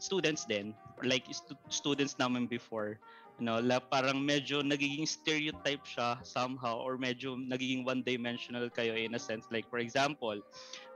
students 0.00 0.48
then 0.48 0.74
like 1.04 1.28
stu- 1.30 1.60
students 1.68 2.16
naman 2.18 2.48
before 2.48 2.98
no 3.40 3.56
la 3.58 3.80
parang 3.80 4.20
medyo 4.20 4.60
nagiging 4.60 5.08
stereotype 5.08 5.82
siya 5.88 6.20
somehow 6.22 6.76
or 6.76 7.00
medyo 7.00 7.34
nagiging 7.40 7.82
one 7.88 8.04
dimensional 8.04 8.68
kayo 8.68 8.92
in 8.92 9.16
a 9.16 9.20
sense. 9.20 9.48
Like 9.48 9.66
for 9.72 9.80
example 9.80 10.36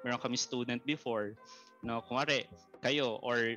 meron 0.04 0.20
kami 0.20 0.36
student 0.36 0.84
before 0.84 1.32
no 1.80 2.04
kumare 2.04 2.44
kayo 2.84 3.16
or 3.24 3.56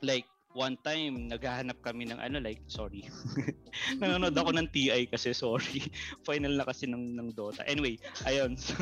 like 0.00 0.24
one 0.54 0.78
time 0.86 1.26
naghahanap 1.26 1.74
kami 1.82 2.06
ng 2.06 2.22
ano 2.22 2.38
like 2.38 2.62
sorry. 2.70 3.02
Nanonood 3.98 4.38
ako 4.38 4.54
ng 4.54 4.70
TI 4.70 5.10
kasi 5.10 5.34
sorry. 5.34 5.82
Final 6.28 6.54
na 6.54 6.62
kasi 6.62 6.86
ng 6.86 7.18
ng 7.18 7.34
Dota. 7.34 7.66
Anyway 7.66 7.98
ayun. 8.22 8.54
So, 8.54 8.78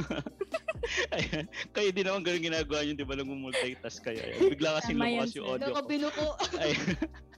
ayun. 1.16 1.48
Kayo 1.72 1.88
din 1.88 2.04
naman 2.04 2.20
ganun 2.20 2.44
ginagawa 2.44 2.84
niyo 2.84 3.00
di 3.00 3.08
ba? 3.08 3.16
Lang 3.16 3.32
multitask 3.32 4.04
kayo. 4.04 4.20
Ayun. 4.20 4.52
bigla 4.52 4.76
kasi 4.76 4.92
lumabas 4.92 5.32
yung 5.32 5.48
audio 5.48 5.72
ko. 6.12 6.36
Ayun. 6.60 7.31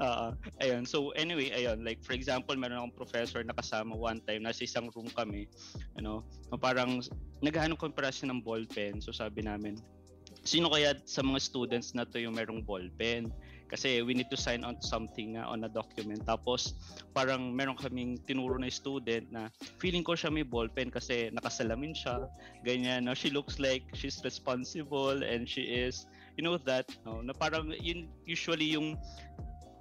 Oo. 0.00 0.26
ayun. 0.60 0.84
So 0.84 1.10
anyway, 1.14 1.52
ayun. 1.52 1.84
Like 1.84 2.02
for 2.02 2.12
example, 2.12 2.54
meron 2.56 2.80
akong 2.80 2.96
professor 2.96 3.40
na 3.44 3.56
kasama 3.56 3.94
one 3.96 4.20
time, 4.24 4.44
nasa 4.44 4.64
isang 4.64 4.90
room 4.92 5.08
kami. 5.12 5.46
Ano, 6.00 6.24
parang 6.58 7.02
naghahanap 7.44 7.78
kami 7.78 7.92
para 7.92 8.10
ng 8.10 8.40
ballpen. 8.40 9.00
So 9.00 9.12
sabi 9.12 9.44
namin, 9.44 9.80
sino 10.44 10.68
kaya 10.68 10.94
sa 11.08 11.24
mga 11.24 11.40
students 11.40 11.96
na 11.96 12.04
to 12.04 12.20
yung 12.20 12.36
merong 12.36 12.62
ballpen? 12.62 13.32
Kasi 13.64 14.04
we 14.04 14.14
need 14.14 14.28
to 14.30 14.38
sign 14.38 14.62
on 14.62 14.78
something 14.84 15.40
uh, 15.40 15.48
on 15.48 15.64
a 15.64 15.70
document. 15.72 16.22
Tapos 16.28 16.76
parang 17.16 17.50
meron 17.50 17.74
kaming 17.74 18.20
tinuro 18.22 18.60
na 18.60 18.68
student 18.70 19.24
na 19.32 19.48
feeling 19.80 20.04
ko 20.04 20.14
siya 20.14 20.30
may 20.30 20.44
ballpen 20.44 20.92
kasi 20.92 21.32
nakasalamin 21.32 21.96
siya. 21.96 22.28
Ganyan. 22.62 23.08
No? 23.08 23.16
She 23.16 23.32
looks 23.32 23.58
like 23.58 23.82
she's 23.96 24.20
responsible 24.22 25.24
and 25.24 25.48
she 25.48 25.64
is, 25.74 26.06
you 26.36 26.44
know 26.44 26.60
that, 26.68 26.86
no? 27.08 27.24
na 27.24 27.32
parang 27.32 27.72
yun 27.80 28.06
usually 28.28 28.76
yung 28.76 29.00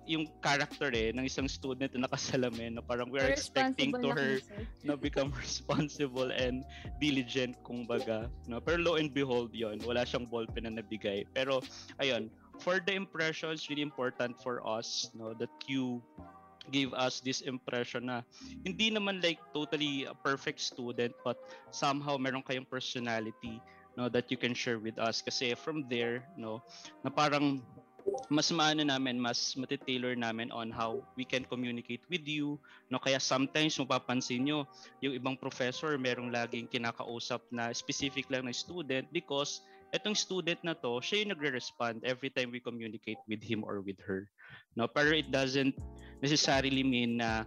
yung 0.06 0.28
character 0.44 0.92
eh 0.92 1.16
ng 1.16 1.24
isang 1.24 1.48
student 1.48 1.92
na 1.96 2.08
nakasalamin 2.08 2.78
na 2.78 2.82
parang 2.84 3.08
we 3.08 3.20
are 3.20 3.32
expecting 3.32 3.92
to 3.92 4.12
her 4.12 4.40
na 4.88 4.96
become 5.00 5.32
responsible 5.40 6.30
and 6.36 6.68
diligent 7.00 7.56
kung 7.64 7.88
baga 7.88 8.28
no? 8.48 8.60
Pero 8.60 8.80
lo 8.80 8.92
and 9.00 9.12
behold 9.16 9.56
yon 9.56 9.80
wala 9.88 10.04
siyang 10.04 10.28
ballpen 10.28 10.68
na 10.68 10.80
nabigay. 10.80 11.24
Pero 11.32 11.64
ayun 12.00 12.28
for 12.62 12.80
the 12.84 12.94
impressions 12.94 13.68
really 13.72 13.82
important 13.82 14.38
for 14.40 14.62
us 14.68 15.10
no 15.18 15.34
that 15.36 15.52
you 15.66 16.04
give 16.72 16.96
us 16.96 17.20
this 17.20 17.44
impression 17.44 18.08
na 18.08 18.24
hindi 18.64 18.88
naman 18.88 19.20
like 19.20 19.40
totally 19.52 20.08
a 20.08 20.16
perfect 20.16 20.64
student 20.64 21.12
but 21.28 21.36
somehow 21.76 22.16
meron 22.16 22.40
kayong 22.40 22.68
personality 22.68 23.60
no 23.98 24.10
that 24.10 24.32
you 24.32 24.38
can 24.38 24.54
share 24.54 24.80
with 24.80 24.98
us. 24.98 25.22
Kasi 25.22 25.54
from 25.54 25.86
there 25.90 26.26
no 26.38 26.62
na 27.04 27.10
parang 27.10 27.62
mas 28.30 28.50
maano 28.54 28.86
namin, 28.86 29.18
mas 29.18 29.56
matitailor 29.58 30.14
namin 30.18 30.52
on 30.52 30.70
how 30.70 31.02
we 31.18 31.26
can 31.26 31.46
communicate 31.46 32.02
with 32.10 32.26
you. 32.26 32.60
No, 32.90 32.98
kaya 33.02 33.18
sometimes 33.20 33.78
mapapansin 33.78 34.48
nyo, 34.48 34.66
yung 35.02 35.18
ibang 35.18 35.36
professor 35.38 35.98
merong 35.98 36.30
laging 36.30 36.70
kinakausap 36.70 37.42
na 37.50 37.74
specific 37.74 38.30
lang 38.30 38.46
na 38.46 38.54
student 38.54 39.08
because 39.10 39.62
etong 39.94 40.18
student 40.18 40.58
na 40.66 40.74
to, 40.74 40.98
siya 41.00 41.22
yung 41.22 41.32
nagre-respond 41.38 42.02
every 42.02 42.34
time 42.34 42.50
we 42.50 42.58
communicate 42.58 43.22
with 43.30 43.42
him 43.46 43.62
or 43.62 43.80
with 43.86 44.02
her. 44.02 44.26
No, 44.74 44.90
pero 44.90 45.14
it 45.14 45.30
doesn't 45.30 45.78
necessarily 46.18 46.82
mean 46.82 47.22
na 47.22 47.46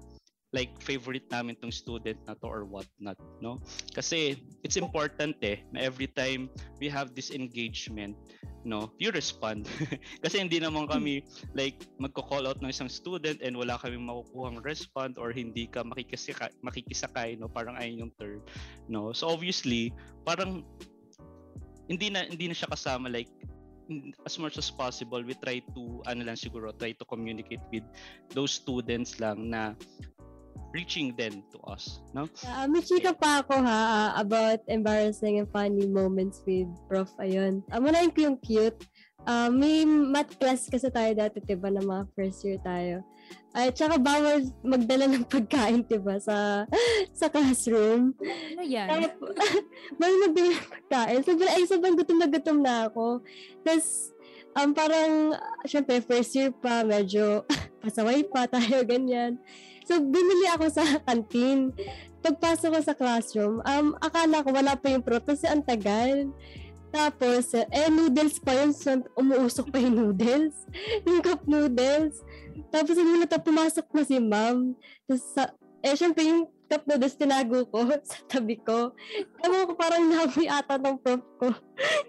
like 0.54 0.70
favorite 0.78 1.26
namin 1.30 1.58
tong 1.58 1.74
student 1.74 2.18
na 2.26 2.38
to 2.38 2.46
or 2.46 2.62
what 2.62 2.86
not 3.02 3.18
no? 3.42 3.58
Kasi 3.94 4.38
it's 4.62 4.78
important 4.78 5.34
eh 5.42 5.62
na 5.74 5.82
every 5.82 6.06
time 6.06 6.46
we 6.78 6.86
have 6.86 7.14
this 7.18 7.34
engagement 7.34 8.14
no 8.62 8.90
you 9.02 9.10
respond. 9.10 9.66
Kasi 10.24 10.42
hindi 10.42 10.62
naman 10.62 10.86
kami 10.86 11.26
like 11.54 11.82
magko-call 11.98 12.46
out 12.46 12.58
ng 12.62 12.70
isang 12.70 12.90
student 12.90 13.42
and 13.42 13.58
wala 13.58 13.78
kaming 13.78 14.06
makukuhang 14.06 14.62
respond 14.62 15.18
or 15.18 15.34
hindi 15.34 15.66
ka 15.66 15.82
makikisaka, 15.82 16.50
makikisakay 16.62 17.34
no? 17.38 17.50
Parang 17.50 17.74
ayun 17.78 18.06
yung 18.06 18.12
term 18.18 18.40
no? 18.86 19.10
So 19.10 19.30
obviously 19.30 19.90
parang 20.22 20.62
hindi 21.86 22.10
na 22.10 22.26
hindi 22.26 22.50
na 22.50 22.54
siya 22.54 22.70
kasama 22.70 23.10
like 23.10 23.30
as 24.26 24.34
much 24.38 24.58
as 24.58 24.66
possible 24.66 25.22
we 25.22 25.34
try 25.38 25.62
to 25.74 26.02
ano 26.10 26.26
lang 26.26 26.34
siguro 26.34 26.74
try 26.74 26.90
to 26.90 27.06
communicate 27.06 27.62
with 27.70 27.86
those 28.34 28.50
students 28.50 29.22
lang 29.22 29.46
na 29.46 29.78
reaching 30.74 31.14
them 31.14 31.42
to 31.52 31.58
us 31.66 32.00
no 32.14 32.26
Uh, 32.46 32.66
may 32.70 32.82
chika 32.82 33.12
pa 33.14 33.42
ako 33.42 33.58
ha 33.60 33.80
ah, 33.80 34.08
about 34.18 34.62
embarrassing 34.70 35.38
and 35.38 35.48
funny 35.50 35.86
moments 35.86 36.42
with 36.46 36.68
Prof. 36.86 37.10
Ayun. 37.18 37.62
Uh, 37.72 37.80
munahin 37.82 38.12
ko 38.12 38.30
yung 38.30 38.38
cute. 38.40 38.78
Uh, 39.26 39.50
may 39.50 39.82
math 39.82 40.38
class 40.38 40.70
kasi 40.70 40.86
tayo 40.86 41.10
dati, 41.10 41.42
diba, 41.42 41.66
na 41.66 41.82
mga 41.82 42.06
first 42.14 42.46
year 42.46 42.62
tayo. 42.62 43.02
Ay, 43.50 43.74
tsaka 43.74 43.98
bawal 43.98 44.46
magdala 44.62 45.10
ng 45.10 45.26
pagkain, 45.26 45.82
diba, 45.82 46.22
sa 46.22 46.62
sa 47.18 47.26
classroom. 47.26 48.14
Ano 48.22 48.62
yan? 48.62 48.86
Tapos, 48.86 49.34
bawal 49.98 50.16
magdala 50.30 50.50
ng 50.54 50.68
pagkain. 50.70 51.20
Sobrang, 51.26 51.50
ay, 51.50 51.62
sobrang 51.66 51.96
gutom 51.98 52.18
na 52.22 52.28
gutom 52.30 52.58
na 52.62 52.74
ako. 52.86 53.24
Tapos, 53.66 54.14
um, 54.54 54.70
parang, 54.70 55.34
syempre, 55.66 55.98
first 56.06 56.30
year 56.38 56.54
pa, 56.54 56.86
medyo 56.86 57.42
pasaway 57.82 58.22
pa 58.30 58.46
tayo, 58.46 58.86
ganyan. 58.86 59.42
So, 59.86 60.02
bumili 60.02 60.50
ako 60.50 60.66
sa 60.66 60.82
kantin. 61.06 61.70
Pagpasok 62.26 62.70
ko 62.74 62.80
sa 62.82 62.98
classroom, 62.98 63.62
um, 63.62 63.94
akala 64.02 64.42
ko 64.42 64.50
wala 64.50 64.74
pa 64.74 64.90
yung 64.90 65.06
pro, 65.06 65.22
kasi 65.22 65.46
ang 65.46 65.62
tagal. 65.62 66.26
Tapos, 66.90 67.54
eh, 67.54 67.86
noodles 67.86 68.42
pa 68.42 68.56
yun. 68.56 68.74
So, 68.74 68.98
umuusok 69.14 69.70
pa 69.70 69.78
yung 69.78 69.94
noodles. 69.94 70.54
yung 71.06 71.22
cup 71.22 71.46
noodles. 71.46 72.18
Tapos, 72.74 72.98
hindi 72.98 73.22
na 73.22 73.38
pumasok 73.38 73.86
na 73.94 74.02
si 74.02 74.16
ma'am. 74.18 74.74
Tapos, 75.06 75.22
sa, 75.34 75.54
eh, 75.86 75.94
syempre, 75.94 76.26
yung 76.26 76.50
cup 76.66 76.82
noodles 76.88 77.14
tinago 77.14 77.62
ko 77.70 77.86
sa 78.10 78.18
tabi 78.26 78.58
ko. 78.58 78.90
Ewan 79.38 79.70
ko, 79.70 79.72
parang 79.78 80.02
naamoy 80.08 80.50
ata 80.50 80.82
ng 80.82 80.98
prof 80.98 81.22
ko. 81.38 81.46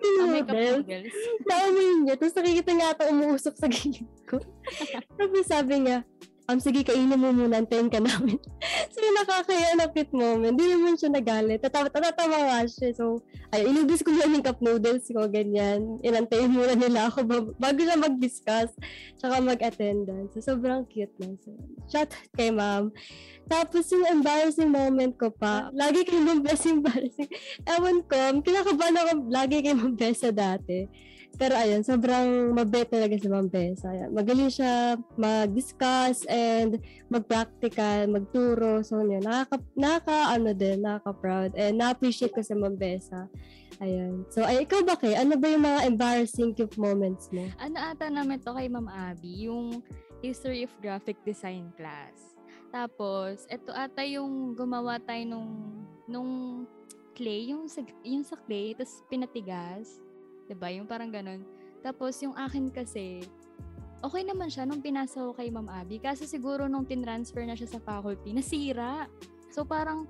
yung 0.02 0.34
cup 0.42 0.56
noodles. 0.56 1.14
Naamoy 1.46 1.90
niya. 2.02 2.14
Tapos, 2.18 2.36
nakikita 2.42 2.72
niya 2.74 2.88
ata 2.96 3.12
umuusok 3.12 3.54
sa 3.54 3.68
gilid 3.70 4.10
ko. 4.26 4.42
Tapos, 5.14 5.46
sabi 5.46 5.84
niya, 5.84 6.02
um, 6.48 6.60
sige, 6.64 6.82
kainin 6.88 7.20
mo 7.20 7.30
muna, 7.36 7.60
antayin 7.60 7.92
ka 7.92 8.00
namin. 8.00 8.40
so, 8.94 9.00
nakakaya 9.04 9.76
na 9.76 9.92
cute 9.92 10.16
moment. 10.16 10.56
Hindi 10.56 10.72
naman 10.72 10.96
siya 10.96 11.12
nagalit. 11.12 11.60
Tatawa, 11.60 11.92
tatawa 11.92 12.64
siya. 12.64 12.96
So, 12.96 13.20
ay, 13.52 13.68
inubis 13.68 14.00
ko 14.00 14.16
lang 14.16 14.32
yung 14.32 14.48
cup 14.48 14.64
noodles 14.64 15.12
ko, 15.12 15.28
ganyan. 15.28 16.00
Inantayin 16.00 16.52
muna 16.52 16.74
nila 16.74 17.12
ako 17.12 17.20
ba- 17.28 17.52
bago 17.60 17.82
na 17.84 18.00
mag-discuss, 18.00 18.72
tsaka 19.20 19.44
mag-attendance. 19.44 20.40
So, 20.40 20.56
sobrang 20.56 20.88
cute 20.88 21.14
lang. 21.20 21.36
So, 21.44 21.52
shout 21.92 22.16
out 22.16 22.32
kay 22.40 22.56
ma'am. 22.56 22.96
Tapos, 23.48 23.84
yung 23.92 24.08
embarrassing 24.08 24.72
moment 24.72 25.20
ko 25.20 25.28
pa, 25.28 25.68
lagi 25.76 26.08
kay 26.08 26.20
ma'am 26.20 26.40
Bess 26.40 26.64
embarrassing. 26.64 27.28
Ewan 27.68 28.08
ko, 28.08 28.40
kinakabahan 28.40 28.96
ako 28.96 29.12
lagi 29.28 29.60
kay 29.60 29.76
ma'am 29.76 30.00
Bess 30.00 30.24
sa 30.24 30.32
dati. 30.32 30.88
Pero 31.38 31.54
ayun, 31.54 31.86
sobrang 31.86 32.50
mabait 32.50 32.90
talaga 32.90 33.14
si 33.14 33.30
Ma'am 33.30 33.46
Besa. 33.46 33.94
Magaling 34.10 34.50
siya 34.50 34.98
mag-discuss 35.22 36.26
and 36.26 36.82
mag-practical, 37.14 38.10
magturo. 38.10 38.82
So, 38.82 39.06
yun, 39.06 39.22
nakaka, 39.22 39.62
nakaka, 39.78 40.34
ano 40.34 40.50
din, 40.58 40.82
nakaka-proud. 40.82 41.54
And 41.54 41.78
na-appreciate 41.78 42.34
ko 42.34 42.42
si 42.42 42.58
Ma'am 42.58 42.74
Besa. 42.74 43.30
Ayan. 43.78 44.26
So, 44.34 44.42
ay, 44.42 44.66
ikaw 44.66 44.82
ba, 44.82 44.98
Kay? 44.98 45.14
Ano 45.14 45.38
ba 45.38 45.46
yung 45.54 45.62
mga 45.62 45.86
embarrassing 45.86 46.58
cute 46.58 46.74
moments 46.82 47.30
mo? 47.30 47.46
Ano 47.62 47.78
ata 47.78 48.10
namin 48.10 48.42
to 48.42 48.58
kay 48.58 48.66
Ma'am 48.66 48.90
Abby, 48.90 49.46
yung 49.46 49.86
History 50.26 50.66
of 50.66 50.74
Graphic 50.82 51.22
Design 51.22 51.70
class. 51.78 52.34
Tapos, 52.74 53.46
ito 53.54 53.70
ata 53.70 54.02
yung 54.02 54.58
gumawa 54.58 54.98
tayo 55.06 55.22
nung, 55.30 55.54
nung 56.10 56.34
clay, 57.14 57.54
yung 57.54 57.70
sa, 57.70 57.86
yung 58.02 58.26
sa 58.26 58.34
clay, 58.50 58.74
tapos 58.74 59.06
pinatigas. 59.06 60.02
'Di 60.48 60.56
ba 60.56 60.72
Yung 60.72 60.88
parang 60.88 61.12
ganun. 61.12 61.44
Tapos, 61.84 62.20
yung 62.24 62.34
akin 62.34 62.74
kasi, 62.74 63.24
okay 64.02 64.24
naman 64.26 64.50
siya 64.50 64.66
nung 64.66 64.82
pinasa 64.82 65.22
ko 65.22 65.32
kay 65.32 65.54
Ma'am 65.54 65.70
Abby. 65.70 66.02
Kasi 66.02 66.26
siguro 66.26 66.66
nung 66.66 66.88
tinransfer 66.90 67.46
na 67.46 67.54
siya 67.54 67.78
sa 67.78 67.80
faculty, 67.80 68.34
nasira. 68.34 69.06
So, 69.54 69.64
parang, 69.64 70.10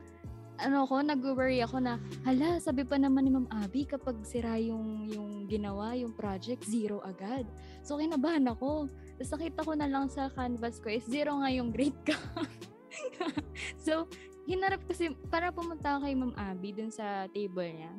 ano 0.58 0.90
ko, 0.90 1.04
nag-worry 1.06 1.62
ako 1.62 1.78
na, 1.84 2.02
hala, 2.26 2.58
sabi 2.58 2.82
pa 2.82 2.98
naman 2.98 3.30
ni 3.30 3.32
Ma'am 3.36 3.50
Abby, 3.62 3.86
kapag 3.86 4.18
sira 4.26 4.58
yung, 4.58 5.06
yung 5.12 5.46
ginawa, 5.46 5.94
yung 5.94 6.16
project, 6.16 6.66
zero 6.66 7.04
agad. 7.06 7.46
So, 7.86 8.02
kinabahan 8.02 8.48
ako. 8.50 8.90
Tapos 9.18 9.32
nakita 9.38 9.60
ko 9.66 9.72
na 9.78 9.90
lang 9.90 10.06
sa 10.10 10.30
canvas 10.34 10.78
ko 10.82 10.90
is 10.90 11.06
zero 11.06 11.38
nga 11.42 11.50
yung 11.54 11.70
grade 11.70 11.98
ko. 12.06 12.18
so, 13.86 14.10
hinarap 14.50 14.82
kasi, 14.90 15.14
para 15.30 15.54
pumunta 15.54 15.94
ako 16.00 16.10
kay 16.10 16.16
Ma'am 16.18 16.34
Abby 16.34 16.74
dun 16.74 16.90
sa 16.90 17.30
table 17.30 17.70
niya. 17.70 17.94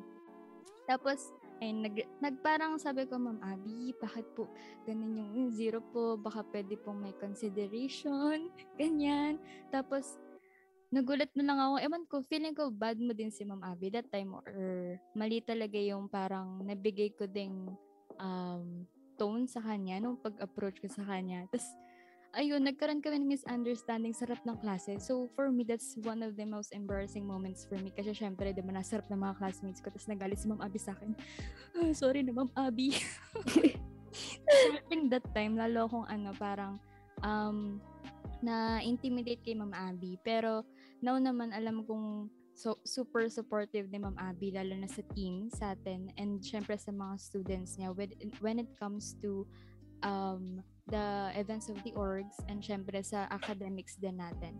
Tapos, 0.89 1.31
ay 1.59 1.75
nag, 1.75 1.97
nagparang 2.23 2.79
sabi 2.79 3.07
ko, 3.11 3.19
Ma'am 3.19 3.43
Abby, 3.43 3.91
bakit 3.99 4.27
po 4.39 4.47
ganun 4.87 5.19
yung 5.35 5.51
zero 5.51 5.83
po, 5.91 6.15
baka 6.15 6.47
pwede 6.55 6.79
pong 6.79 7.03
may 7.03 7.15
consideration, 7.19 8.47
ganyan. 8.81 9.43
Tapos, 9.75 10.19
nagulat 10.89 11.29
na 11.35 11.45
lang 11.45 11.59
ako, 11.59 11.75
ewan 11.83 12.05
ko, 12.07 12.17
feeling 12.25 12.55
ko 12.57 12.71
bad 12.71 12.97
mo 13.03 13.13
din 13.13 13.35
si 13.35 13.43
Ma'am 13.43 13.61
Abby 13.61 13.91
that 13.93 14.09
time 14.09 14.33
or 14.33 14.49
mali 15.13 15.43
talaga 15.43 15.77
yung 15.77 16.07
parang 16.09 16.63
nabigay 16.65 17.13
ko 17.13 17.27
ding 17.29 17.69
um, 18.17 18.87
tone 19.19 19.51
sa 19.51 19.59
kanya 19.59 19.99
nung 19.99 20.17
pag-approach 20.17 20.79
ko 20.79 20.89
sa 20.89 21.03
kanya. 21.05 21.45
Tapos, 21.51 21.67
ayun, 22.37 22.65
nagkaroon 22.65 23.01
kami 23.01 23.23
ng 23.23 23.31
misunderstanding 23.31 24.13
sa 24.13 24.29
harap 24.29 24.43
ng 24.45 24.59
klase. 24.61 25.01
So, 25.01 25.29
for 25.33 25.49
me, 25.49 25.65
that's 25.65 25.97
one 26.05 26.21
of 26.21 26.37
the 26.37 26.45
most 26.45 26.77
embarrassing 26.77 27.25
moments 27.25 27.65
for 27.65 27.81
me. 27.81 27.93
Kasi 27.93 28.13
syempre, 28.13 28.53
di 28.53 28.61
ba, 28.61 28.73
nasa 28.73 29.01
harap 29.01 29.09
ng 29.09 29.21
mga 29.21 29.35
classmates 29.41 29.81
ko. 29.81 29.89
Tapos 29.89 30.09
nagalit 30.09 30.39
si 30.41 30.47
Ma'am 30.49 30.61
Abby 30.61 30.81
sa 30.81 30.93
akin. 30.93 31.17
"Ah, 31.79 31.93
sorry 31.97 32.21
na, 32.27 32.37
Ma'am 32.37 32.53
Abby. 32.57 32.93
in 34.95 35.09
that 35.09 35.25
time, 35.33 35.57
lalo 35.57 35.89
akong 35.89 36.07
ano, 36.09 36.31
parang, 36.37 36.77
um, 37.25 37.81
na-intimidate 38.45 39.43
kay 39.43 39.57
Ma'am 39.57 39.73
Abby. 39.75 40.21
Pero, 40.23 40.63
now 41.01 41.17
naman, 41.19 41.51
alam 41.51 41.83
kong 41.89 42.29
so, 42.59 42.79
super 42.83 43.31
supportive 43.31 43.87
ni 43.91 43.99
Ma'am 44.03 44.19
Abby, 44.19 44.51
lalo 44.51 44.75
na 44.75 44.91
sa 44.91 45.03
team, 45.15 45.47
sa 45.51 45.79
atin, 45.79 46.11
and 46.19 46.43
syempre 46.43 46.75
sa 46.75 46.91
mga 46.91 47.15
students 47.19 47.79
niya 47.79 47.95
when, 47.95 48.11
when 48.43 48.59
it 48.59 48.71
comes 48.79 49.15
to 49.23 49.47
um, 50.03 50.63
the 50.89 51.33
events 51.37 51.69
of 51.69 51.77
the 51.85 51.93
orgs 51.95 52.37
and 52.49 52.65
syempre 52.65 53.01
sa 53.05 53.29
academics 53.31 53.97
din 54.01 54.17
natin. 54.17 54.57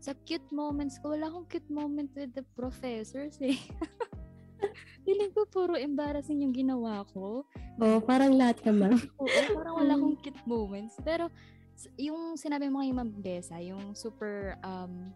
Sa 0.00 0.12
cute 0.28 0.46
moments 0.52 1.00
ko, 1.00 1.16
wala 1.16 1.28
akong 1.28 1.48
cute 1.48 1.70
moment 1.72 2.12
with 2.12 2.32
the 2.36 2.44
professors 2.56 3.40
eh. 3.40 3.56
Feeling 5.06 5.32
ko 5.32 5.46
puro 5.46 5.78
embarrassing 5.78 6.42
yung 6.42 6.52
ginawa 6.52 7.06
ko. 7.12 7.46
Oh, 7.78 7.98
parang 8.02 8.34
lahat 8.34 8.64
naman. 8.66 8.96
Oo, 9.22 9.40
parang 9.54 9.74
wala 9.78 9.92
akong 9.94 10.16
cute 10.20 10.44
moments. 10.48 10.96
Pero 11.04 11.30
yung 12.00 12.40
sinabi 12.40 12.72
mo 12.72 12.80
kay 12.80 12.92
Ma'am 12.92 13.12
Besa, 13.20 13.60
yung 13.60 13.92
super 13.92 14.56
um, 14.64 15.12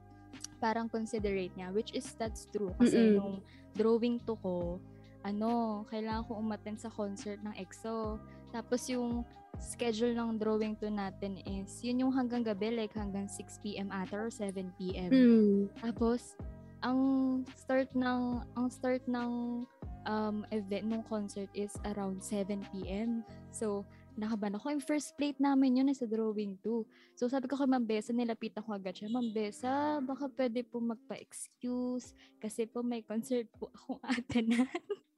parang 0.60 0.86
considerate 0.92 1.52
niya, 1.56 1.72
which 1.72 1.96
is 1.96 2.06
that's 2.20 2.46
true. 2.52 2.70
Kasi 2.76 2.96
Mm-mm. 2.96 3.16
nung 3.16 3.34
drawing 3.74 4.20
to 4.28 4.36
ko, 4.44 4.76
ano, 5.24 5.82
kailangan 5.88 6.24
ko 6.28 6.36
umattend 6.36 6.80
sa 6.80 6.92
concert 6.92 7.40
ng 7.40 7.52
EXO. 7.56 8.20
Tapos 8.50 8.86
yung 8.90 9.24
schedule 9.58 10.16
ng 10.16 10.38
drawing 10.40 10.74
to 10.78 10.88
natin 10.88 11.38
is, 11.44 11.82
yun 11.84 12.06
yung 12.06 12.12
hanggang 12.14 12.42
gabi, 12.42 12.72
like 12.72 12.94
hanggang 12.94 13.28
6pm 13.28 13.90
ata 13.90 14.16
or 14.16 14.30
7pm. 14.32 15.10
Hmm. 15.10 15.60
Tapos, 15.78 16.34
ang 16.80 17.00
start 17.52 17.92
ng 17.92 18.40
ang 18.56 18.66
start 18.72 19.04
ng 19.04 19.62
um, 20.08 20.36
event 20.48 20.86
nung 20.88 21.04
concert 21.04 21.48
is 21.52 21.76
around 21.92 22.24
7 22.24 22.64
p.m. 22.72 23.20
So, 23.52 23.84
nakaban 24.16 24.56
ako. 24.56 24.72
Yung 24.72 24.84
first 24.84 25.12
plate 25.16 25.36
namin 25.36 25.80
yun 25.80 25.92
sa 25.92 26.08
drawing 26.08 26.56
2. 26.64 26.84
So, 27.16 27.28
sabi 27.28 27.48
ko 27.48 27.60
kay 27.60 27.68
Ma'am 27.68 27.84
Besa, 27.84 28.16
nilapitan 28.16 28.64
ko 28.64 28.72
agad 28.76 28.96
siya. 28.96 29.12
Ma'am 29.12 29.28
Besa, 29.32 30.00
baka 30.00 30.28
pwede 30.32 30.64
po 30.64 30.80
magpa-excuse 30.80 32.16
kasi 32.40 32.64
po 32.64 32.80
may 32.80 33.04
concert 33.04 33.48
po 33.60 33.68
akong 33.76 34.00
atanan. 34.04 34.68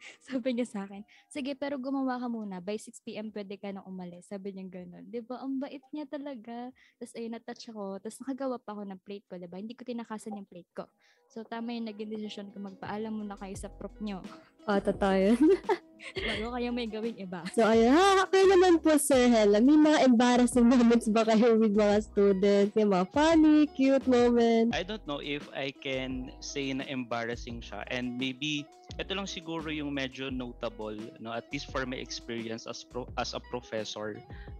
sabi 0.28 0.56
niya 0.56 0.66
sa 0.68 0.80
akin, 0.86 1.02
sige, 1.28 1.54
pero 1.58 1.76
gumawa 1.76 2.18
ka 2.22 2.28
muna. 2.30 2.62
By 2.62 2.78
6pm 2.78 3.34
pwede 3.34 3.58
ka 3.58 3.74
nang 3.74 3.86
umalis. 3.86 4.30
Sabi 4.30 4.54
niya 4.54 4.66
ganun. 4.68 5.04
'Di 5.06 5.20
ba 5.24 5.42
Ang 5.42 5.58
bait 5.58 5.82
niya 5.90 6.06
talaga. 6.06 6.70
Tapos 6.98 7.12
ayun, 7.14 7.32
na-touch 7.34 7.70
ako. 7.70 8.02
Tapos 8.02 8.18
nakagawa 8.22 8.56
pa 8.58 8.70
ako 8.74 8.82
ng 8.88 9.00
plate 9.02 9.26
ko, 9.26 9.34
'di 9.36 9.48
ba 9.50 9.58
Hindi 9.58 9.74
ko 9.74 9.82
tinakasan 9.82 10.38
yung 10.38 10.48
plate 10.48 10.72
ko. 10.74 10.84
So, 11.28 11.44
tama 11.44 11.76
yung 11.76 11.92
naging 11.92 12.08
decision 12.08 12.48
ko. 12.48 12.56
Magpaalam 12.56 13.12
muna 13.12 13.36
kayo 13.36 13.52
sa 13.52 13.68
prop 13.68 14.00
nyo. 14.00 14.24
Oh, 14.64 14.80
totoo 14.80 15.12
yun. 15.12 15.36
Bago 16.14 16.54
kayo 16.54 16.68
may 16.70 16.86
gawing 16.86 17.18
iba. 17.18 17.42
So, 17.52 17.66
ayun. 17.66 17.92
Ha, 17.92 18.28
kayo 18.30 18.46
naman 18.50 18.80
po, 18.82 18.96
Sir 18.96 19.28
Hella. 19.28 19.58
May 19.58 19.78
mga 19.78 20.06
embarrassing 20.06 20.66
moments 20.72 21.10
ba 21.10 21.26
kayo 21.26 21.58
with 21.58 21.74
mga 21.74 22.04
students? 22.06 22.74
Yung 22.78 22.92
mga 22.94 23.06
funny, 23.10 23.66
cute 23.72 24.06
moments? 24.06 24.72
I 24.74 24.82
don't 24.82 25.04
know 25.06 25.20
if 25.22 25.46
I 25.54 25.74
can 25.74 26.32
say 26.38 26.70
na 26.74 26.86
embarrassing 26.86 27.60
siya 27.60 27.84
and 27.90 28.16
maybe 28.16 28.66
ito 28.96 29.12
lang 29.12 29.28
siguro 29.28 29.68
yung 29.68 29.92
medyo 29.92 30.32
notable 30.32 30.96
no 31.20 31.36
at 31.36 31.44
least 31.52 31.68
for 31.68 31.84
my 31.84 32.00
experience 32.00 32.64
as 32.64 32.80
pro, 32.88 33.04
as 33.20 33.36
a 33.36 33.40
professor 33.52 34.16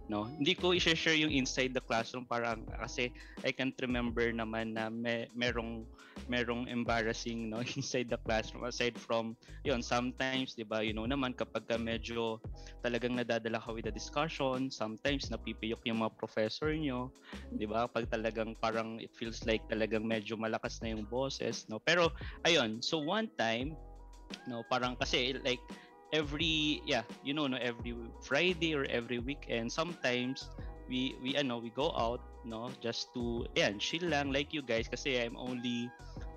no? 0.09 0.25
Hindi 0.25 0.57
ko 0.57 0.73
i-share 0.73 1.15
yung 1.15 1.29
inside 1.29 1.77
the 1.77 1.83
classroom 1.85 2.25
parang 2.25 2.65
kasi 2.81 3.13
I 3.45 3.53
can't 3.53 3.77
remember 3.79 4.25
naman 4.33 4.73
na 4.73 4.89
may, 4.89 5.29
merong 5.37 5.85
merong 6.27 6.67
embarrassing 6.67 7.53
no 7.53 7.61
inside 7.77 8.09
the 8.09 8.19
classroom 8.25 8.65
aside 8.65 8.97
from 8.97 9.37
yon 9.63 9.79
sometimes 9.79 10.57
'di 10.57 10.65
ba 10.67 10.81
you 10.83 10.91
know 10.91 11.05
naman 11.05 11.31
kapag 11.37 11.63
ka 11.69 11.77
medyo 11.77 12.41
talagang 12.81 13.15
nadadala 13.15 13.61
ka 13.61 13.71
with 13.71 13.85
the 13.85 13.93
discussion 13.93 14.67
sometimes 14.73 15.29
napipiyok 15.29 15.79
yung 15.85 16.01
mga 16.01 16.13
professor 16.17 16.73
nyo 16.73 17.13
'di 17.53 17.69
ba? 17.69 17.85
Pag 17.85 18.09
talagang 18.09 18.57
parang 18.57 18.97
it 18.97 19.13
feels 19.13 19.45
like 19.45 19.61
talagang 19.69 20.03
medyo 20.03 20.35
malakas 20.35 20.81
na 20.81 20.91
yung 20.91 21.05
boses 21.05 21.69
no? 21.69 21.77
Pero 21.79 22.09
ayun 22.43 22.81
so 22.81 22.99
one 22.99 23.29
time 23.37 23.77
no 24.49 24.65
parang 24.65 24.97
kasi 24.97 25.37
like 25.45 25.61
every 26.11 26.81
yeah 26.85 27.03
you 27.23 27.33
know 27.33 27.45
no 27.45 27.57
every 27.61 27.93
Friday 28.25 28.73
or 28.73 28.85
every 28.89 29.19
weekend 29.19 29.71
sometimes 29.71 30.49
we 30.89 31.15
we 31.21 31.37
ano 31.37 31.61
we 31.61 31.69
go 31.69 31.93
out 31.93 32.21
no 32.43 32.69
just 32.81 33.13
to 33.13 33.45
yeah 33.53 33.69
chill 33.77 34.09
lang 34.09 34.33
like 34.33 34.49
you 34.49 34.65
guys 34.65 34.89
kasi 34.89 35.21
I'm 35.21 35.37
only 35.37 35.91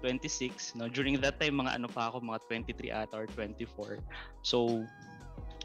26 0.05 0.77
no 0.77 0.91
during 0.93 1.17
that 1.25 1.41
time 1.41 1.63
mga 1.63 1.81
ano 1.81 1.89
pa 1.89 2.13
ako 2.13 2.21
mga 2.21 2.41
23 2.77 2.93
ata 2.93 3.15
or 3.17 3.27
24 3.33 3.97
so 4.45 4.85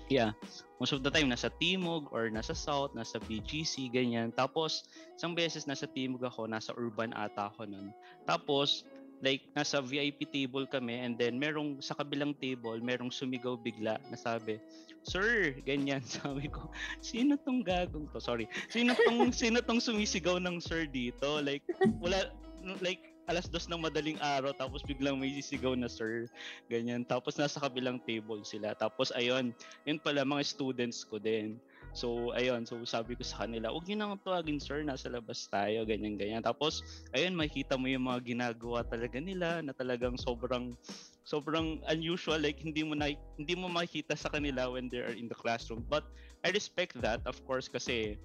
yeah 0.08 0.32
most 0.80 0.93
of 0.93 1.02
the 1.02 1.12
time 1.12 1.28
nasa 1.28 1.50
Timog 1.58 2.08
or 2.13 2.30
nasa 2.30 2.54
South 2.54 2.93
nasa 2.93 3.17
BGC 3.26 3.89
ganyan. 3.89 4.30
Tapos 4.30 4.86
isang 5.17 5.34
beses 5.34 5.65
nasa 5.65 5.89
Timog 5.89 6.22
ako 6.24 6.46
nasa 6.46 6.72
Urban 6.78 7.12
ata 7.17 7.50
ako 7.50 7.65
nun. 7.65 7.89
Tapos 8.24 8.86
like 9.21 9.41
nasa 9.58 9.82
VIP 9.82 10.30
table 10.30 10.69
kami 10.69 11.01
and 11.01 11.17
then 11.17 11.41
merong 11.41 11.82
sa 11.82 11.97
kabilang 11.97 12.38
table 12.38 12.77
merong 12.77 13.10
sumigaw 13.10 13.58
bigla 13.58 13.97
na 14.13 14.17
sabi 14.17 14.62
sir 15.08 15.56
ganyan 15.63 16.03
sabi 16.19 16.51
ko 16.51 16.67
sino 16.99 17.39
tong 17.39 17.63
gagong 17.63 18.12
to? 18.12 18.19
Sorry. 18.19 18.45
Sino 18.67 18.93
tong 18.93 19.32
sino 19.41 19.63
tong 19.63 19.80
sumisigaw 19.80 20.38
ng 20.43 20.60
sir 20.60 20.86
dito? 20.86 21.39
Like 21.39 21.63
wala 22.03 22.30
like 22.84 23.01
alas 23.27 23.51
dos 23.51 23.67
ng 23.67 23.84
madaling 23.84 24.15
araw 24.23 24.56
tapos 24.56 24.80
biglang 24.88 25.19
may 25.19 25.32
sisigaw 25.36 25.75
na 25.75 25.88
sir 25.88 26.27
ganyan. 26.67 27.08
Tapos 27.08 27.39
nasa 27.39 27.60
kabilang 27.63 27.99
table 28.03 28.43
sila. 28.43 28.75
Tapos 28.75 29.12
ayun 29.15 29.56
yun 29.88 29.97
pala 29.99 30.27
mga 30.27 30.43
students 30.43 31.08
ko 31.08 31.19
din 31.19 31.60
So, 31.97 32.29
ayun. 32.38 32.69
So, 32.69 32.77
sabi 32.86 33.17
ko 33.17 33.25
sa 33.25 33.49
kanila, 33.49 33.73
huwag 33.73 33.89
niyo 33.89 33.97
nang 33.97 34.21
tuwagin, 34.21 34.62
sir. 34.62 34.86
Nasa 34.86 35.10
labas 35.10 35.49
tayo. 35.49 35.81
Ganyan, 35.81 36.13
ganyan. 36.13 36.45
Tapos, 36.45 36.86
ayun, 37.17 37.33
makikita 37.33 37.73
mo 37.73 37.89
yung 37.89 38.05
mga 38.05 38.21
ginagawa 38.38 38.86
talaga 38.86 39.17
nila 39.17 39.65
na 39.65 39.73
talagang 39.73 40.13
sobrang 40.21 40.77
sobrang 41.27 41.83
unusual 41.91 42.39
like 42.39 42.55
hindi 42.63 42.88
mo 42.88 42.95
na 42.95 43.12
hindi 43.36 43.51
mo 43.51 43.67
makikita 43.67 44.15
sa 44.15 44.31
kanila 44.31 44.71
when 44.71 44.88
they 44.88 45.03
are 45.03 45.12
in 45.12 45.27
the 45.27 45.36
classroom 45.36 45.83
but 45.91 46.07
I 46.47 46.55
respect 46.55 46.95
that 47.03 47.19
of 47.27 47.36
course 47.43 47.67
kasi 47.67 48.15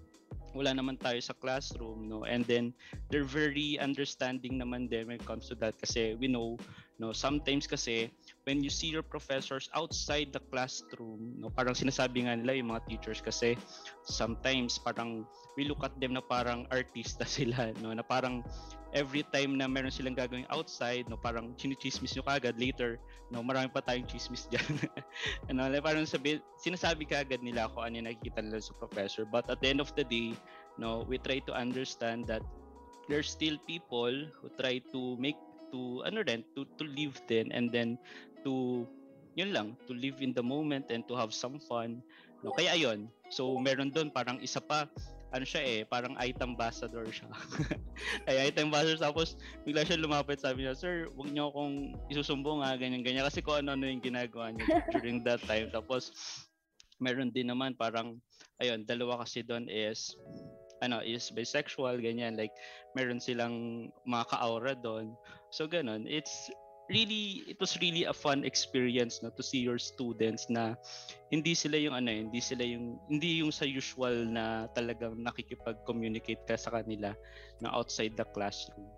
wala 0.54 0.70
naman 0.70 1.00
tayo 1.02 1.18
sa 1.18 1.34
classroom 1.34 2.06
no 2.06 2.22
and 2.22 2.46
then 2.46 2.70
they're 3.10 3.26
very 3.26 3.74
understanding 3.82 4.60
naman 4.60 4.86
din 4.86 5.10
when 5.10 5.18
it 5.18 5.26
comes 5.26 5.50
to 5.50 5.58
that 5.58 5.74
kasi 5.82 6.14
we 6.20 6.30
know 6.30 6.54
no 7.02 7.10
sometimes 7.10 7.66
kasi 7.66 8.06
when 8.44 8.62
you 8.62 8.70
see 8.70 8.90
your 8.90 9.02
professors 9.02 9.70
outside 9.74 10.34
the 10.34 10.42
classroom, 10.50 11.38
no, 11.38 11.50
parang 11.50 11.78
sinasabi 11.78 12.26
nga 12.26 12.34
nila 12.34 12.58
yung 12.58 12.74
mga 12.74 12.82
teachers 12.90 13.22
kasi 13.22 13.54
sometimes 14.02 14.82
parang 14.82 15.22
we 15.54 15.62
look 15.62 15.84
at 15.86 15.94
them 16.02 16.18
na 16.18 16.22
parang 16.24 16.66
artista 16.74 17.22
sila, 17.38 17.70
no, 17.78 17.94
na 17.94 18.02
parang 18.02 18.42
every 18.92 19.22
time 19.30 19.54
na 19.56 19.70
meron 19.70 19.94
silang 19.94 20.18
gagawin 20.18 20.48
outside, 20.50 21.06
no, 21.06 21.16
parang 21.16 21.54
chinichismis 21.54 22.18
nyo 22.18 22.26
kagad 22.26 22.58
later, 22.58 22.98
no, 23.30 23.46
marami 23.46 23.70
pa 23.70 23.80
tayong 23.80 24.10
chismis 24.10 24.48
dyan. 24.52 24.90
ano, 25.46 25.70
parang 25.78 26.02
sabi, 26.02 26.42
sinasabi 26.58 27.06
kagad 27.06 27.40
nila 27.46 27.70
ako 27.70 27.86
ano 27.86 28.02
yung 28.02 28.10
nakikita 28.10 28.42
nila 28.42 28.58
sa 28.58 28.74
professor. 28.74 29.22
But 29.22 29.46
at 29.46 29.62
the 29.62 29.70
end 29.70 29.80
of 29.80 29.94
the 29.94 30.02
day, 30.02 30.34
no, 30.76 31.06
we 31.06 31.16
try 31.22 31.38
to 31.46 31.52
understand 31.54 32.26
that 32.26 32.42
there's 33.06 33.30
still 33.30 33.56
people 33.66 34.12
who 34.12 34.46
try 34.58 34.82
to 34.90 35.16
make 35.18 35.38
to 35.72 36.04
ano 36.04 36.20
rin 36.22 36.44
to 36.52 36.68
to 36.76 36.84
live 36.84 37.16
then 37.26 37.48
and 37.50 37.72
then 37.72 37.96
to 38.44 38.86
yun 39.34 39.52
lang 39.52 39.68
to 39.88 39.96
live 39.96 40.20
in 40.20 40.36
the 40.36 40.44
moment 40.44 40.92
and 40.92 41.06
to 41.08 41.16
have 41.16 41.32
some 41.32 41.56
fun. 41.56 42.04
No 42.44 42.52
kaya 42.52 42.76
ayun. 42.76 43.08
So 43.32 43.56
meron 43.56 43.94
doon 43.94 44.12
parang 44.12 44.42
isa 44.42 44.60
pa 44.60 44.84
ano 45.32 45.48
siya 45.48 45.62
eh 45.64 45.80
parang 45.88 46.12
item 46.20 46.52
ambassador 46.52 47.08
siya. 47.08 47.32
Ay 48.28 48.52
item 48.52 48.68
ambassador. 48.68 49.00
Tapos 49.00 49.40
bigla 49.64 49.88
siya 49.88 49.96
lumapit 49.96 50.44
sabi 50.44 50.68
niya 50.68 50.76
sir 50.76 51.08
wag 51.16 51.32
niyo 51.32 51.48
akong 51.48 51.96
isusumbong 52.12 52.60
ha 52.60 52.76
ganyan 52.76 53.00
ganyan. 53.00 53.24
Kasi 53.24 53.40
kung 53.40 53.64
ano 53.64 53.72
ano 53.72 53.88
yung 53.88 54.04
ginagawa 54.04 54.52
niya 54.52 54.84
during 54.92 55.24
that 55.24 55.40
time. 55.48 55.72
Tapos 55.72 56.12
meron 57.00 57.32
din 57.32 57.48
naman 57.48 57.72
parang 57.72 58.20
ayun 58.60 58.84
dalawa 58.84 59.24
kasi 59.24 59.40
doon 59.40 59.66
is 59.72 60.12
ano 60.84 61.00
is 61.00 61.32
bisexual 61.32 61.96
ganyan. 62.04 62.36
Like 62.36 62.52
meron 62.92 63.22
silang 63.22 63.88
mga 64.04 64.28
ka-aura 64.28 64.76
doon 64.76 65.16
so 65.48 65.64
ganun. 65.64 66.04
It's 66.04 66.52
really 66.90 67.46
it 67.46 67.58
was 67.62 67.78
really 67.78 68.04
a 68.04 68.12
fun 68.12 68.42
experience 68.42 69.22
no 69.22 69.30
to 69.30 69.42
see 69.42 69.62
your 69.62 69.78
students 69.78 70.50
na 70.50 70.74
hindi 71.30 71.54
sila 71.54 71.78
yung 71.78 71.94
ano 71.94 72.10
hindi 72.10 72.42
sila 72.42 72.66
yung 72.66 72.98
hindi 73.06 73.44
yung 73.44 73.54
sa 73.54 73.64
usual 73.64 74.26
na 74.26 74.66
talagang 74.74 75.14
nakikipag-communicate 75.22 76.42
ka 76.44 76.58
sa 76.58 76.74
kanila 76.74 77.14
na 77.62 77.70
outside 77.70 78.18
the 78.18 78.26
classroom 78.34 78.90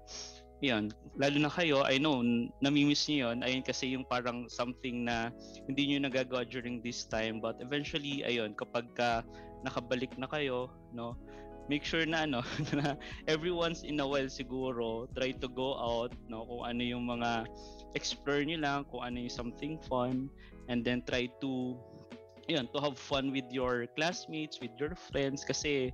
yun, 0.64 0.88
lalo 1.20 1.36
na 1.36 1.52
kayo, 1.52 1.84
I 1.84 2.00
know, 2.00 2.24
namimiss 2.64 3.04
niyo 3.04 3.28
yun. 3.28 3.44
Ayun 3.44 3.60
kasi 3.60 3.92
yung 3.92 4.08
parang 4.08 4.48
something 4.48 5.04
na 5.04 5.28
hindi 5.68 5.92
niyo 5.92 5.98
nagagawa 6.00 6.48
during 6.48 6.80
this 6.80 7.04
time. 7.04 7.44
But 7.44 7.60
eventually, 7.60 8.24
ayun, 8.24 8.56
kapag 8.56 8.88
ka 8.96 9.20
nakabalik 9.60 10.16
na 10.16 10.24
kayo, 10.24 10.72
no, 10.96 11.20
make 11.68 11.84
sure 11.84 12.04
na 12.04 12.28
ano 12.28 12.40
na 12.78 12.96
every 13.26 13.52
once 13.52 13.82
in 13.82 14.00
a 14.00 14.06
while 14.06 14.28
siguro 14.28 15.08
try 15.16 15.32
to 15.32 15.48
go 15.48 15.76
out 15.76 16.12
no 16.28 16.44
kung 16.44 16.64
ano 16.68 16.82
yung 16.84 17.04
mga 17.08 17.48
explore 17.96 18.44
niyo 18.44 18.60
lang 18.60 18.84
kung 18.88 19.00
ano 19.00 19.16
yung 19.20 19.32
something 19.32 19.80
fun 19.88 20.28
and 20.68 20.84
then 20.84 21.00
try 21.08 21.24
to 21.40 21.78
yun 22.44 22.68
to 22.72 22.78
have 22.80 23.00
fun 23.00 23.32
with 23.32 23.46
your 23.48 23.88
classmates 23.96 24.60
with 24.60 24.72
your 24.76 24.92
friends 25.08 25.44
kasi 25.44 25.88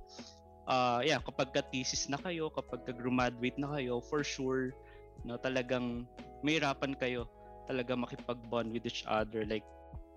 uh 0.67 0.99
yeah 1.01 1.19
kapag 1.23 1.55
ka 1.55 1.63
thesis 1.71 2.11
na 2.11 2.19
kayo 2.19 2.51
kapag 2.51 2.83
ka 2.83 2.91
graduate 2.91 3.55
na 3.55 3.71
kayo 3.79 4.03
for 4.03 4.23
sure 4.25 4.75
no 5.23 5.39
talagang 5.39 6.03
mahirapan 6.41 6.97
kayo 6.97 7.29
talaga 7.69 7.93
makipag-bond 7.95 8.73
with 8.73 8.83
each 8.83 9.05
other. 9.07 9.45
Like 9.45 9.65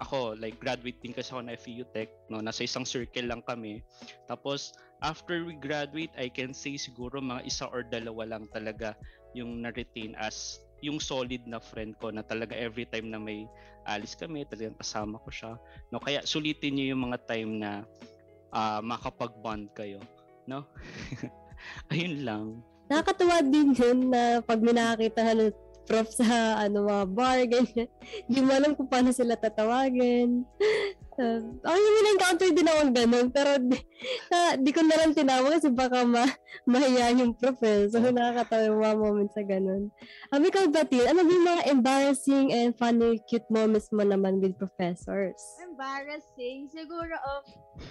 ako 0.03 0.35
like 0.35 0.59
graduate 0.59 0.99
din 0.99 1.14
kasi 1.14 1.31
ako 1.31 1.47
na 1.47 1.55
FEU 1.55 1.87
Tech 1.95 2.11
no 2.27 2.43
nasa 2.43 2.67
isang 2.67 2.83
circle 2.83 3.31
lang 3.31 3.45
kami. 3.47 3.85
Tapos 4.27 4.75
after 5.05 5.45
we 5.45 5.53
graduate 5.61 6.11
I 6.17 6.33
can 6.33 6.57
say 6.57 6.81
siguro 6.81 7.21
mga 7.21 7.45
isa 7.45 7.69
or 7.69 7.85
dalawa 7.85 8.25
lang 8.37 8.49
talaga 8.49 8.97
yung 9.37 9.61
na-retain 9.61 10.17
as 10.17 10.64
yung 10.81 10.97
solid 10.97 11.45
na 11.45 11.61
friend 11.61 11.97
ko 12.01 12.09
na 12.09 12.25
talaga 12.25 12.57
every 12.57 12.88
time 12.88 13.12
na 13.12 13.21
may 13.21 13.45
alis 13.85 14.17
kami 14.17 14.49
talagang 14.49 14.81
kasama 14.81 15.21
ko 15.21 15.29
siya 15.29 15.53
no 15.93 16.01
kaya 16.01 16.25
sulitin 16.25 16.81
niyo 16.81 16.97
yung 16.97 17.12
mga 17.12 17.21
time 17.29 17.61
na 17.61 17.85
uh, 18.57 18.81
makapag-bond 18.81 19.69
kayo 19.77 20.01
no 20.49 20.64
ayun 21.93 22.25
lang 22.25 22.45
nakakatuwa 22.88 23.45
din 23.45 23.77
yun 23.77 23.99
na 24.09 24.40
pag 24.40 24.61
may 24.61 24.73
nakakita 24.73 25.21
na 25.37 25.53
prof 25.85 26.09
sa 26.11 26.59
ano 26.64 26.88
mga 26.88 27.07
bar, 27.12 27.38
ganyan. 27.45 27.88
Hindi 28.27 28.40
mo 28.40 28.51
alam 28.57 28.73
kung 28.73 28.88
paano 28.88 29.12
sila 29.12 29.37
tatawagin. 29.37 30.43
Uh, 31.14 31.38
ako 31.62 31.77
yung 31.79 31.96
na-encounter 32.03 32.50
din 32.50 32.66
ako 32.66 32.81
ganun, 32.90 33.27
pero 33.31 33.50
di, 33.62 33.79
na, 34.35 34.59
di 34.59 34.70
ko 34.74 34.83
na 34.83 34.98
lang 34.98 35.14
tinawag 35.14 35.55
kasi 35.55 35.70
baka 35.70 36.03
ma, 36.03 36.27
mahiya 36.66 37.14
yung 37.14 37.38
prof 37.38 37.55
eh. 37.62 37.87
So, 37.87 38.03
nakakatawa 38.03 38.66
yung 38.66 38.83
mga 38.83 38.98
moments 38.98 39.35
sa 39.38 39.46
ganun. 39.46 39.94
Um, 40.35 40.42
ikaw 40.42 40.66
ba, 40.74 40.83
Tin? 40.83 41.07
Ano 41.07 41.22
yung 41.22 41.46
mga 41.46 41.70
embarrassing 41.70 42.50
and 42.50 42.74
funny, 42.74 43.22
cute 43.31 43.46
moments 43.46 43.94
mo 43.94 44.03
naman 44.03 44.42
with 44.42 44.59
professors? 44.59 45.38
Embarrassing? 45.62 46.66
Siguro, 46.74 47.14
oh, 47.14 47.42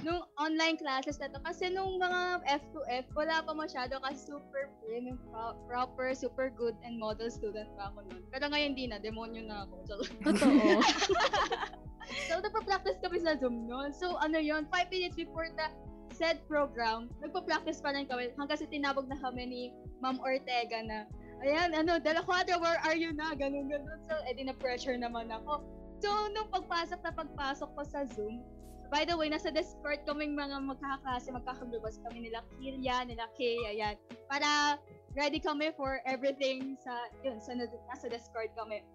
nung 0.04 0.28
online 0.36 0.76
classes 0.76 1.16
na 1.24 1.32
to, 1.32 1.40
kasi 1.48 1.72
nung 1.72 1.96
mga 2.04 2.44
F2F, 2.60 3.08
wala 3.16 3.40
pa 3.40 3.56
masyado 3.56 4.04
kasi 4.04 4.36
super 4.36 4.68
premium, 4.84 5.16
proper, 5.72 6.12
super 6.12 6.52
good, 6.52 6.76
and 6.84 7.00
model 7.00 7.32
student 7.32 7.72
pa 7.80 7.88
ako 7.88 8.04
nun. 8.12 8.24
Pero 8.36 8.52
ngayon 8.52 8.76
di 8.76 8.92
na, 8.92 9.00
demonyo 9.00 9.48
na 9.48 9.64
ako. 9.64 9.76
So, 9.88 9.96
Totoo. 10.28 10.84
so, 12.30 12.40
nagpa-practice 12.40 13.00
kami 13.02 13.22
sa 13.24 13.38
Zoom 13.40 13.68
noon. 13.68 13.92
So, 13.94 14.20
ano 14.20 14.38
yon 14.40 14.68
5 14.70 14.94
minutes 14.94 15.18
before 15.18 15.50
the 15.54 15.68
said 16.14 16.46
program, 16.46 17.10
nagpa-practice 17.26 17.82
pa 17.82 17.92
rin 17.92 18.06
kami 18.06 18.30
hanggang 18.38 18.60
sa 18.62 18.70
tinawag 18.70 19.10
na 19.10 19.18
kami 19.18 19.44
ni 19.50 19.62
Ma'am 20.00 20.22
Ortega 20.22 20.86
na, 20.86 21.10
ayan, 21.42 21.74
ano, 21.74 21.98
Dela 21.98 22.22
Cuadra, 22.22 22.62
where 22.62 22.78
are 22.86 22.96
you 22.96 23.12
na? 23.12 23.34
Ganun, 23.34 23.68
ganun. 23.68 24.00
So, 24.06 24.14
edi 24.30 24.46
na-pressure 24.46 24.96
naman 24.96 25.34
ako. 25.34 25.66
So, 26.04 26.10
nung 26.32 26.52
pagpasok 26.54 27.00
na 27.02 27.12
pagpasok 27.16 27.70
ko 27.74 27.82
sa 27.84 28.06
Zoom, 28.06 28.46
by 28.94 29.10
the 29.10 29.18
way, 29.18 29.26
nasa 29.26 29.50
Discord 29.50 30.06
kaming 30.06 30.38
mga 30.38 30.62
magkakaklase, 30.62 31.34
magkakaglubas 31.34 31.98
kami 32.06 32.30
nila 32.30 32.46
Kirya, 32.62 33.10
nila 33.10 33.26
Kay, 33.34 33.58
ayan. 33.74 33.98
Para 34.30 34.78
ready 35.18 35.42
kami 35.42 35.74
for 35.74 35.98
everything 36.06 36.78
sa, 36.78 36.94
yun, 37.26 37.42
sa, 37.42 37.58
nasa 37.58 38.06
Discord 38.06 38.54
kami. 38.54 38.86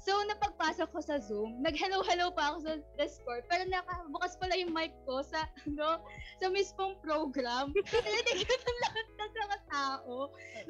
So, 0.00 0.16
napagpasok 0.24 0.88
ko 0.96 1.00
sa 1.04 1.20
Zoom, 1.20 1.60
nag-hello-hello 1.60 2.32
pa 2.32 2.56
ako 2.56 2.64
sa 2.64 2.72
Discord, 2.96 3.44
pero 3.52 3.68
nakabukas 3.68 4.32
pala 4.40 4.56
yung 4.56 4.72
mic 4.72 4.96
ko 5.04 5.20
sa, 5.20 5.44
ano, 5.68 6.00
sa 6.40 6.48
mismong 6.48 6.96
program. 7.04 7.68
Narinig 7.76 8.48
ko 8.48 8.54
ng 8.56 8.80
lahat 8.80 9.06
ng 9.12 9.32
mga 9.36 9.58
tao. 9.68 10.14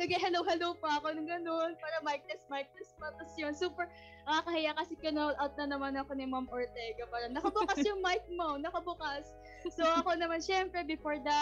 Nag-hello-hello 0.02 0.74
pa 0.82 0.98
ako 0.98 1.14
ng 1.14 1.30
ganun, 1.30 1.78
para 1.78 1.96
mic 2.02 2.26
test, 2.26 2.42
mic 2.50 2.66
test 2.74 2.98
pa. 2.98 3.14
Tapos 3.14 3.30
yun, 3.38 3.54
super, 3.54 3.86
nakakahiya 4.26 4.74
kasi 4.74 4.98
kinall 4.98 5.38
out 5.38 5.54
na 5.62 5.78
naman 5.78 5.94
ako 5.94 6.10
ni 6.18 6.26
Ma'am 6.26 6.50
Ortega. 6.50 7.06
Para 7.06 7.30
nakabukas 7.30 7.78
yung 7.86 8.02
mic 8.02 8.26
mo, 8.34 8.58
nakabukas. 8.58 9.30
So, 9.70 9.86
ako 9.86 10.18
naman, 10.18 10.42
syempre, 10.42 10.82
before 10.82 11.22
the, 11.22 11.38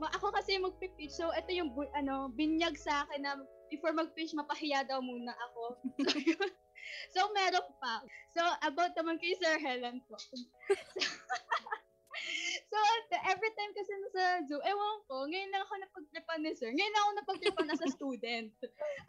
ako 0.00 0.32
kasi 0.32 0.56
magpipitch. 0.56 1.12
So, 1.12 1.36
ito 1.36 1.52
yung, 1.52 1.68
ano, 2.00 2.32
binyag 2.32 2.80
sa 2.80 3.04
akin 3.04 3.28
na 3.28 3.44
before 3.68 3.92
mag-pitch, 3.92 4.32
mapahiya 4.32 4.88
daw 4.88 5.04
muna 5.04 5.36
ako. 5.36 5.64
So. 6.40 6.65
So, 7.12 7.32
meron 7.32 7.68
pa. 7.80 8.02
So, 8.34 8.42
about 8.62 8.92
naman 8.98 9.18
kay 9.22 9.34
Sir 9.38 9.58
Helen 9.58 10.02
po. 10.06 10.16
so, 12.70 12.78
every 13.26 13.50
time 13.54 13.72
kasi 13.72 13.92
sa 14.12 14.42
Zoom, 14.46 14.62
ewan 14.62 14.96
ko, 15.08 15.26
ngayon 15.26 15.50
lang 15.52 15.62
ako 15.64 15.74
napagtripan 15.80 16.40
ni 16.42 16.52
Sir. 16.54 16.70
Ngayon 16.72 16.92
lang 16.92 17.02
ako 17.02 17.12
napagtripan 17.14 17.72
as 17.72 17.82
a 17.82 17.90
student. 17.90 18.52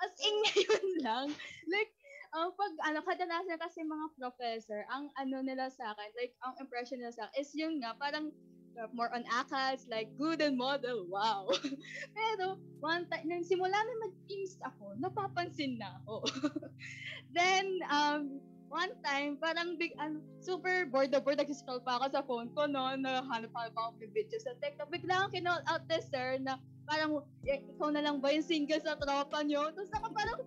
As 0.03 0.13
in, 0.23 0.35
ngayon 0.45 0.87
lang. 1.03 1.27
Like, 1.67 1.91
ang 2.35 2.51
uh, 2.51 2.59
pag 2.59 2.73
ano 2.91 2.99
kadalasan 3.07 3.55
kasi 3.55 3.87
mga 3.87 4.11
professor 4.19 4.83
ang 4.91 5.07
ano 5.15 5.39
nila 5.39 5.71
sa 5.71 5.95
akin 5.95 6.11
like 6.19 6.35
ang 6.43 6.59
impression 6.59 6.99
nila 6.99 7.15
sa 7.15 7.23
akin 7.23 7.39
is 7.39 7.55
yung 7.55 7.79
nga 7.79 7.95
parang 7.95 8.35
more 8.93 9.09
on 9.09 9.25
ACADS, 9.25 9.89
like 9.89 10.13
good 10.17 10.41
and 10.41 10.57
model, 10.57 11.09
wow. 11.09 11.49
Pero, 12.17 12.61
one 12.79 13.09
time, 13.09 13.25
nang 13.25 13.41
simula 13.41 13.73
na 13.73 13.95
mag-teams 14.05 14.61
ako, 14.61 14.93
napapansin 15.01 15.81
na 15.81 15.97
ako. 16.03 16.29
Then, 17.35 17.81
um, 17.89 18.37
one 18.69 18.93
time, 19.01 19.41
parang 19.41 19.81
big, 19.81 19.97
ano, 19.97 20.21
super 20.37 20.85
bored 20.85 21.09
na 21.09 21.23
bored, 21.23 21.41
nag-scroll 21.41 21.81
pa 21.81 21.97
ako 21.97 22.05
sa 22.13 22.21
phone 22.21 22.53
ko, 22.53 22.69
no, 22.69 22.93
nahanap 22.93 23.49
pa 23.49 23.73
ako 23.73 23.97
ng 23.97 24.13
video 24.13 24.37
sa 24.37 24.53
TikTok. 24.61 24.93
Bigla 24.93 25.25
akong 25.25 25.33
kinall 25.41 25.63
out 25.65 25.83
the 25.89 25.97
sir 26.03 26.37
na 26.37 26.61
parang, 26.85 27.25
ikaw 27.43 27.89
na 27.89 28.05
lang 28.05 28.21
ba 28.21 28.29
yung 28.31 28.45
single 28.45 28.79
sa 28.79 28.95
tropa 28.99 29.41
nyo? 29.41 29.73
Tapos 29.73 29.91
ako 29.91 30.05
parang, 30.13 30.39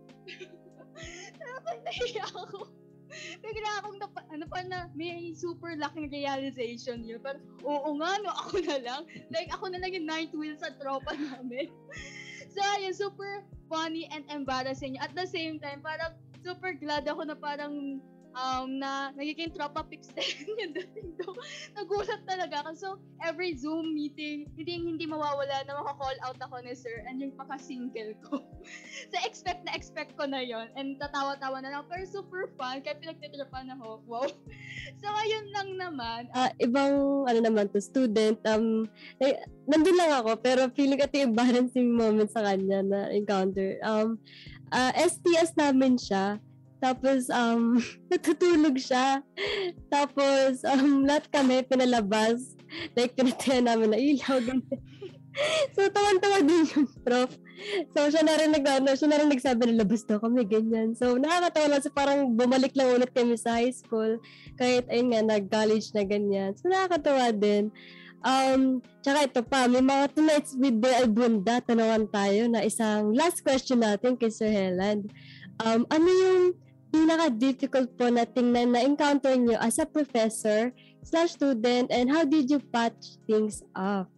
parang 1.40 1.80
nahiya 1.82 2.24
ako. 2.30 2.79
Bigla 3.42 3.70
akong 3.82 3.98
napa, 3.98 4.20
ano 4.30 4.46
pa 4.46 4.60
na, 4.66 4.86
may 4.94 5.34
super 5.34 5.74
laking 5.74 6.10
realization 6.10 7.02
yun. 7.02 7.18
Pero, 7.22 7.38
oo 7.66 7.90
nga, 7.98 8.10
no, 8.22 8.30
ako 8.46 8.62
na 8.62 8.78
lang. 8.78 9.02
Like, 9.34 9.50
ako 9.50 9.70
na 9.70 9.78
lang 9.82 9.94
yung 9.94 10.06
ninth 10.06 10.34
wheel 10.34 10.56
sa 10.58 10.70
tropa 10.78 11.14
namin. 11.14 11.70
so, 12.54 12.58
ayun, 12.78 12.94
super 12.94 13.42
funny 13.66 14.06
and 14.10 14.26
embarrassing. 14.30 14.98
At 14.98 15.14
the 15.14 15.26
same 15.26 15.58
time, 15.58 15.82
parang 15.82 16.14
super 16.40 16.72
glad 16.74 17.04
ako 17.06 17.26
na 17.28 17.36
parang 17.36 18.00
um, 18.34 18.78
na 18.78 19.10
nagiging 19.14 19.50
tropa 19.54 19.82
pics 19.86 20.10
din 20.16 20.54
yung 20.58 20.72
dating 20.74 21.10
do. 21.18 21.34
Nagulat 21.74 22.22
talaga 22.26 22.62
ako. 22.66 22.70
So, 22.76 22.88
every 23.24 23.56
Zoom 23.56 23.94
meeting, 23.94 24.50
hindi 24.54 24.74
hindi 24.78 25.04
mawawala 25.06 25.66
na 25.66 25.80
maka-call 25.82 26.18
out 26.26 26.38
ako 26.38 26.62
ni 26.62 26.74
sir 26.74 27.02
and 27.06 27.18
yung 27.18 27.34
paka-single 27.34 28.14
ko. 28.26 28.42
so, 29.10 29.16
expect 29.26 29.66
na 29.66 29.74
expect 29.74 30.14
ko 30.14 30.26
na 30.26 30.42
yon 30.42 30.70
And 30.78 30.98
tatawa-tawa 30.98 31.62
na 31.62 31.70
lang. 31.74 31.82
Pero 31.90 32.02
super 32.06 32.50
fun. 32.54 32.82
Kaya 32.84 32.98
pinagtitripan 32.98 33.72
ako. 33.78 34.02
Wow. 34.06 34.28
so, 35.00 35.06
ayun 35.06 35.46
lang 35.54 35.68
naman. 35.78 36.30
Ah, 36.34 36.52
ibang 36.60 37.24
ano 37.26 37.40
naman 37.40 37.70
to 37.72 37.80
student 37.80 38.38
um 38.46 38.86
eh, 39.22 39.38
nandun 39.68 39.96
lang 39.96 40.12
ako 40.20 40.38
pero 40.40 40.68
feeling 40.72 40.98
ko 40.98 41.06
ito 41.06 41.22
yung 41.22 41.36
moment 41.94 42.30
sa 42.30 42.44
kanya 42.44 42.80
na 42.82 43.00
encounter 43.12 43.78
um 43.84 44.16
ah, 44.74 44.92
STS 44.96 45.56
namin 45.56 45.96
siya 45.96 46.38
tapos 46.80 47.28
um 47.28 47.76
natutulog 48.10 48.76
siya. 48.80 49.20
Tapos 49.92 50.64
um 50.64 51.04
lahat 51.04 51.28
kami 51.28 51.62
pinalabas. 51.68 52.56
Like 52.96 53.14
pinatayan 53.14 53.68
namin 53.68 53.92
na 53.92 53.98
ilaw 54.00 54.40
so 55.74 55.86
tawan-tawa 55.86 56.42
din 56.42 56.66
yung 56.74 56.88
prof. 57.06 57.30
So 57.94 58.08
siya 58.10 58.26
na 58.26 58.34
rin 58.40 58.50
nag 58.50 58.66
ano, 58.66 58.90
siya 58.96 59.08
na 59.10 59.18
rin 59.20 59.30
nagsabi 59.30 59.70
na 59.70 59.84
labas 59.84 60.02
daw 60.02 60.18
kami 60.18 60.42
ganyan. 60.42 60.96
So 60.96 61.14
nakakatawa 61.20 61.66
lang. 61.76 61.82
So 61.84 61.90
parang 61.92 62.34
bumalik 62.34 62.74
lang 62.74 62.98
ulit 62.98 63.12
kami 63.14 63.38
sa 63.38 63.62
high 63.62 63.70
school. 63.70 64.18
Kahit 64.58 64.90
ayun 64.90 65.14
nga 65.14 65.22
nag-college 65.22 65.94
na 65.94 66.02
ganyan. 66.02 66.56
So 66.58 66.66
nakakatawa 66.66 67.30
din. 67.36 67.70
Um, 68.20 68.84
tsaka 69.00 69.32
ito 69.32 69.40
pa, 69.40 69.64
may 69.64 69.80
mga 69.80 70.12
tonight's 70.12 70.52
with 70.52 70.76
the 70.76 70.92
Albunda, 70.92 71.64
tanawan 71.64 72.04
tayo 72.12 72.52
na 72.52 72.60
isang 72.60 73.16
last 73.16 73.40
question 73.40 73.80
natin 73.80 74.12
kay 74.20 74.28
Sir 74.28 74.52
Heland. 74.52 75.08
Um, 75.56 75.88
ano 75.88 76.08
yung 76.08 76.52
pinaka-difficult 76.90 77.94
po 77.94 78.10
na 78.10 78.26
tingnan 78.26 78.74
na 78.74 78.82
encounter 78.82 79.34
nyo 79.34 79.56
as 79.62 79.78
a 79.78 79.86
professor 79.86 80.74
slash 81.02 81.38
student 81.38 81.88
and 81.88 82.10
how 82.10 82.26
did 82.26 82.50
you 82.50 82.58
patch 82.70 83.18
things 83.26 83.62
up? 83.74 84.10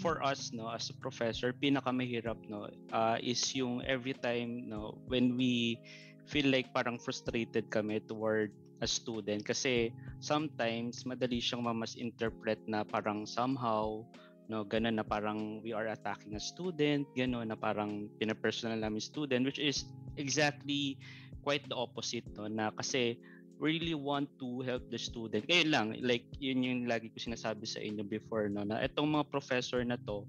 for 0.00 0.24
us 0.24 0.48
no 0.56 0.64
as 0.72 0.88
a 0.88 0.96
professor 0.96 1.52
pinakamahirap 1.52 2.40
no 2.48 2.64
uh, 2.96 3.20
is 3.20 3.44
yung 3.52 3.84
every 3.84 4.16
time 4.16 4.64
no 4.64 4.96
when 5.12 5.36
we 5.36 5.76
feel 6.24 6.48
like 6.48 6.72
parang 6.72 6.96
frustrated 6.96 7.68
kami 7.68 8.00
toward 8.08 8.48
a 8.80 8.88
student 8.88 9.44
kasi 9.44 9.92
sometimes 10.24 11.04
madali 11.04 11.36
siyang 11.36 11.68
mamas-interpret 11.68 12.56
na 12.64 12.80
parang 12.80 13.28
somehow 13.28 14.00
no 14.48 14.64
ganun 14.64 14.96
na 14.96 15.04
parang 15.04 15.60
we 15.60 15.76
are 15.76 15.92
attacking 15.92 16.32
a 16.32 16.42
student 16.42 17.04
gano'n 17.12 17.52
na 17.52 17.58
parang 17.60 18.08
pinapersonal 18.16 18.80
namin 18.80 19.04
student 19.04 19.44
which 19.44 19.60
is 19.60 19.84
exactly 20.16 20.96
quite 21.40 21.64
the 21.68 21.76
opposite 21.76 22.24
no 22.36 22.48
na 22.48 22.70
kasi 22.76 23.16
really 23.60 23.92
want 23.92 24.26
to 24.40 24.64
help 24.64 24.82
the 24.88 24.96
student. 24.96 25.44
Kaya 25.44 25.68
lang, 25.68 25.92
like, 26.00 26.24
yun 26.40 26.64
yung 26.64 26.88
lagi 26.88 27.12
ko 27.12 27.20
sinasabi 27.20 27.68
sa 27.68 27.78
inyo 27.78 28.02
before, 28.08 28.48
no, 28.48 28.64
na 28.64 28.80
itong 28.80 29.12
mga 29.12 29.28
professor 29.28 29.84
na 29.84 30.00
to, 30.08 30.24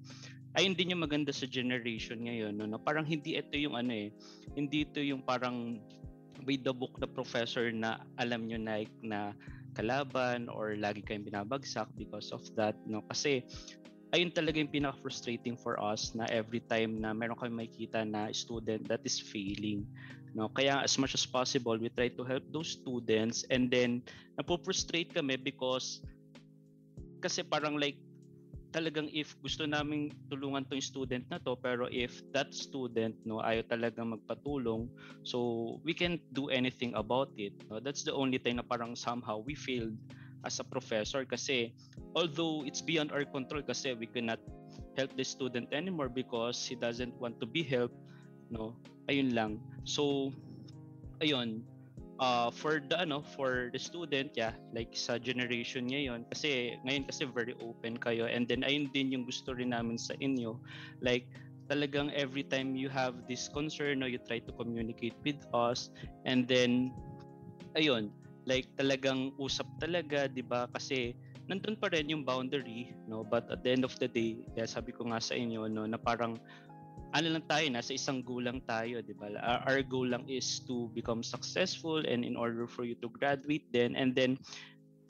ayun 0.60 0.76
din 0.76 0.92
yung 0.92 1.08
maganda 1.08 1.32
sa 1.32 1.48
generation 1.48 2.28
ngayon, 2.28 2.60
no, 2.60 2.68
na 2.68 2.76
parang 2.76 3.08
hindi 3.08 3.40
ito 3.40 3.56
yung 3.56 3.80
ano 3.80 3.96
eh, 3.96 4.12
hindi 4.60 4.84
ito 4.84 5.00
yung 5.00 5.24
parang 5.24 5.80
by 6.44 6.60
the 6.60 6.76
book 6.76 6.92
na 7.00 7.08
professor 7.08 7.72
na 7.72 8.04
alam 8.20 8.52
nyo 8.52 8.60
na, 8.60 8.84
na 9.00 9.32
kalaban 9.80 10.52
or 10.52 10.76
lagi 10.76 11.00
kayong 11.00 11.24
binabagsak 11.24 11.88
because 11.96 12.36
of 12.36 12.44
that, 12.60 12.76
no, 12.84 13.00
kasi 13.08 13.48
ayun 14.12 14.28
talaga 14.28 14.60
yung 14.60 14.68
pinaka-frustrating 14.72 15.56
for 15.56 15.80
us 15.80 16.12
na 16.12 16.28
every 16.28 16.60
time 16.68 17.00
na 17.00 17.16
meron 17.16 17.40
kami 17.40 17.64
makikita 17.64 18.04
na 18.04 18.28
student 18.36 18.84
that 18.92 19.00
is 19.08 19.24
failing 19.24 19.88
no 20.32 20.48
kaya 20.52 20.80
as 20.84 20.96
much 20.96 21.14
as 21.14 21.28
possible 21.28 21.76
we 21.76 21.92
try 21.92 22.08
to 22.08 22.24
help 22.24 22.44
those 22.52 22.80
students 22.80 23.44
and 23.52 23.68
then 23.68 24.00
napo-frustrate 24.40 25.12
kami 25.12 25.36
because 25.36 26.00
kasi 27.20 27.44
parang 27.44 27.78
like 27.78 28.00
talagang 28.72 29.12
if 29.12 29.36
gusto 29.44 29.68
naming 29.68 30.10
tulungan 30.32 30.64
tong 30.64 30.80
student 30.80 31.28
na 31.28 31.38
to 31.44 31.60
pero 31.60 31.92
if 31.92 32.24
that 32.32 32.56
student 32.56 33.14
no 33.28 33.44
ayaw 33.44 33.68
talagang 33.68 34.16
magpatulong 34.16 34.88
so 35.28 35.78
we 35.84 35.92
can't 35.92 36.24
do 36.32 36.48
anything 36.48 36.96
about 36.96 37.30
it. 37.36 37.52
No 37.68 37.84
that's 37.84 38.08
the 38.08 38.16
only 38.16 38.40
thing 38.40 38.58
na 38.58 38.66
parang 38.66 38.96
somehow 38.96 39.44
we 39.44 39.54
failed 39.54 39.94
as 40.48 40.58
a 40.64 40.66
professor 40.66 41.28
kasi 41.28 41.76
although 42.16 42.64
it's 42.64 42.82
beyond 42.82 43.12
our 43.12 43.28
control 43.28 43.62
kasi 43.62 43.94
we 43.94 44.08
cannot 44.08 44.40
help 44.96 45.12
the 45.20 45.24
student 45.28 45.68
anymore 45.76 46.10
because 46.10 46.64
he 46.66 46.74
doesn't 46.74 47.14
want 47.20 47.38
to 47.44 47.46
be 47.46 47.62
helped 47.62 48.00
no 48.50 48.74
ayun 49.10 49.34
lang. 49.34 49.52
So 49.88 50.34
ayun 51.22 51.66
uh, 52.22 52.54
for 52.54 52.80
the 52.80 52.98
ano 53.02 53.26
for 53.34 53.74
the 53.74 53.82
student 53.82 54.32
yeah 54.38 54.54
like 54.72 54.94
sa 54.94 55.18
generation 55.18 55.90
ngayon 55.90 56.24
kasi 56.30 56.78
ngayon 56.86 57.04
kasi 57.10 57.26
very 57.26 57.58
open 57.60 57.98
kayo. 57.98 58.30
And 58.30 58.46
then 58.46 58.62
ayun 58.62 58.94
din 58.94 59.12
yung 59.12 59.26
gusto 59.26 59.58
rin 59.58 59.74
namin 59.74 59.98
sa 59.98 60.14
inyo. 60.22 60.56
Like 61.02 61.26
talagang 61.72 62.14
every 62.14 62.44
time 62.46 62.78
you 62.78 62.92
have 62.92 63.26
this 63.26 63.50
concern 63.50 64.04
no 64.04 64.08
you 64.08 64.22
try 64.22 64.38
to 64.44 64.54
communicate 64.54 65.18
with 65.26 65.42
us. 65.52 65.90
And 66.24 66.46
then 66.46 66.94
ayun 67.74 68.14
like 68.46 68.70
talagang 68.78 69.34
usap 69.42 69.66
talaga 69.82 70.30
'di 70.30 70.46
ba? 70.46 70.70
Kasi 70.70 71.18
nandun 71.50 71.76
pa 71.78 71.90
rin 71.90 72.10
yung 72.10 72.22
boundary 72.22 72.94
no? 73.10 73.26
But 73.26 73.50
at 73.50 73.66
the 73.66 73.74
end 73.74 73.84
of 73.84 73.98
the 73.98 74.10
day 74.10 74.46
yeah, 74.54 74.70
sabi 74.70 74.94
ko 74.94 75.10
nga 75.10 75.22
sa 75.22 75.34
inyo 75.34 75.66
no 75.70 75.90
na 75.90 75.98
parang 75.98 76.38
ano 77.12 77.28
lang 77.38 77.46
tayo, 77.48 77.66
nasa 77.68 77.92
isang 77.92 78.24
goal 78.24 78.48
lang 78.48 78.64
tayo, 78.64 79.04
di 79.04 79.12
ba? 79.12 79.32
Our, 79.68 79.84
goal 79.84 80.08
lang 80.08 80.24
is 80.32 80.64
to 80.68 80.88
become 80.96 81.24
successful 81.24 82.00
and 82.08 82.24
in 82.24 82.40
order 82.40 82.68
for 82.68 82.88
you 82.88 82.96
to 83.04 83.12
graduate 83.12 83.68
then 83.76 84.00
and 84.00 84.16
then 84.16 84.40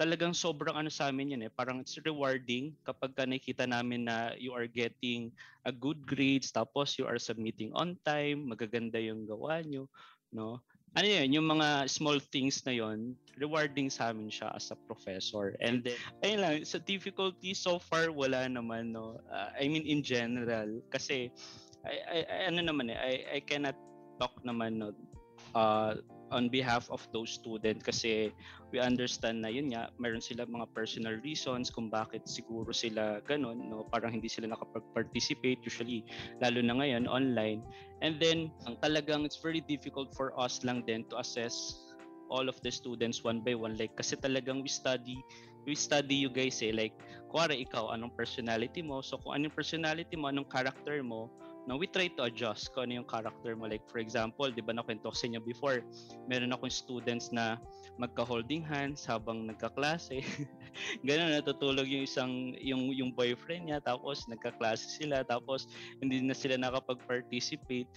talagang 0.01 0.33
sobrang 0.33 0.73
ano 0.73 0.89
sa 0.89 1.13
amin 1.13 1.37
yun 1.37 1.45
eh. 1.45 1.51
Parang 1.53 1.77
it's 1.77 1.93
rewarding 2.01 2.73
kapag 2.81 3.13
ka 3.13 3.21
nakikita 3.21 3.69
namin 3.69 4.09
na 4.09 4.33
you 4.33 4.49
are 4.49 4.65
getting 4.65 5.29
a 5.69 5.69
good 5.69 6.01
grades 6.09 6.49
tapos 6.49 6.97
you 6.97 7.05
are 7.05 7.21
submitting 7.21 7.69
on 7.77 7.93
time, 8.01 8.49
magaganda 8.49 8.97
yung 8.97 9.29
gawa 9.29 9.61
nyo, 9.61 9.85
no? 10.33 10.57
Ano 10.91 11.07
yun, 11.07 11.31
yung 11.31 11.47
mga 11.47 11.87
small 11.87 12.19
things 12.19 12.65
na 12.67 12.75
yon 12.75 13.15
rewarding 13.39 13.87
sa 13.87 14.11
amin 14.11 14.27
siya 14.27 14.51
as 14.51 14.75
a 14.75 14.77
professor. 14.89 15.55
And 15.63 15.87
then, 15.87 15.95
ayun 16.19 16.39
lang, 16.43 16.55
sa 16.67 16.83
difficulty 16.83 17.55
so 17.55 17.79
far, 17.79 18.11
wala 18.11 18.43
naman, 18.51 18.91
no? 18.91 19.23
Uh, 19.31 19.55
I 19.55 19.71
mean, 19.71 19.87
in 19.87 20.03
general, 20.03 20.83
kasi 20.91 21.31
I, 21.85 22.23
I, 22.25 22.39
ano 22.53 22.61
naman 22.61 22.93
eh, 22.93 22.97
I, 22.97 23.13
I 23.35 23.39
cannot 23.41 23.75
talk 24.21 24.37
naman 24.45 24.77
no, 24.77 24.93
uh, 25.57 25.97
on 26.31 26.47
behalf 26.47 26.87
of 26.87 27.03
those 27.11 27.35
students 27.35 27.83
kasi 27.83 28.31
we 28.71 28.79
understand 28.79 29.43
na 29.43 29.51
yun 29.51 29.73
nga, 29.75 29.91
meron 29.99 30.23
sila 30.23 30.47
mga 30.47 30.71
personal 30.71 31.19
reasons 31.19 31.67
kung 31.67 31.91
bakit 31.91 32.23
siguro 32.23 32.71
sila 32.71 33.19
ganun, 33.27 33.67
no? 33.67 33.83
parang 33.91 34.15
hindi 34.15 34.31
sila 34.31 34.47
nakapag-participate 34.47 35.59
usually, 35.67 36.07
lalo 36.39 36.63
na 36.63 36.79
ngayon 36.79 37.03
online. 37.09 37.59
And 37.99 38.15
then, 38.17 38.49
ang 38.63 38.79
talagang 38.79 39.27
it's 39.27 39.43
very 39.43 39.59
difficult 39.59 40.15
for 40.15 40.31
us 40.39 40.63
lang 40.63 40.87
din 40.87 41.03
to 41.11 41.19
assess 41.19 41.83
all 42.31 42.47
of 42.47 42.55
the 42.63 42.71
students 42.71 43.27
one 43.27 43.43
by 43.43 43.51
one 43.51 43.75
like 43.75 43.91
kasi 43.99 44.15
talagang 44.15 44.63
we 44.63 44.71
study 44.71 45.19
we 45.67 45.75
study 45.75 46.15
you 46.15 46.31
guys 46.31 46.63
eh 46.63 46.71
like 46.71 46.95
kuwari 47.27 47.67
ikaw 47.67 47.91
anong 47.91 48.15
personality 48.15 48.79
mo 48.79 49.03
so 49.03 49.19
kung 49.19 49.35
anong 49.35 49.51
personality 49.51 50.15
mo 50.15 50.31
anong 50.31 50.47
character 50.47 51.03
mo 51.03 51.27
no, 51.67 51.77
we 51.77 51.85
try 51.85 52.09
to 52.09 52.25
adjust 52.25 52.73
kung 52.73 52.89
ano 52.89 53.01
yung 53.01 53.09
character 53.09 53.53
mo. 53.53 53.69
Like, 53.69 53.85
for 53.85 54.01
example, 54.01 54.49
di 54.49 54.61
ba 54.65 54.73
nakwento 54.73 55.09
ko 55.09 55.15
sa 55.15 55.27
inyo 55.29 55.41
before, 55.43 55.85
meron 56.25 56.53
akong 56.53 56.73
students 56.73 57.29
na 57.29 57.61
magka-holding 58.01 58.65
hands 58.65 59.05
habang 59.05 59.45
nagkaklase. 59.45 60.25
Ganun, 61.07 61.37
natutulog 61.37 61.85
yung 61.85 62.05
isang, 62.05 62.57
yung, 62.57 62.89
yung 62.95 63.11
boyfriend 63.13 63.69
niya, 63.69 63.79
tapos 63.83 64.25
nagkaklase 64.25 64.89
sila, 65.01 65.21
tapos 65.21 65.69
hindi 66.01 66.21
na 66.21 66.33
sila 66.33 66.57
nakapag-participate. 66.57 67.89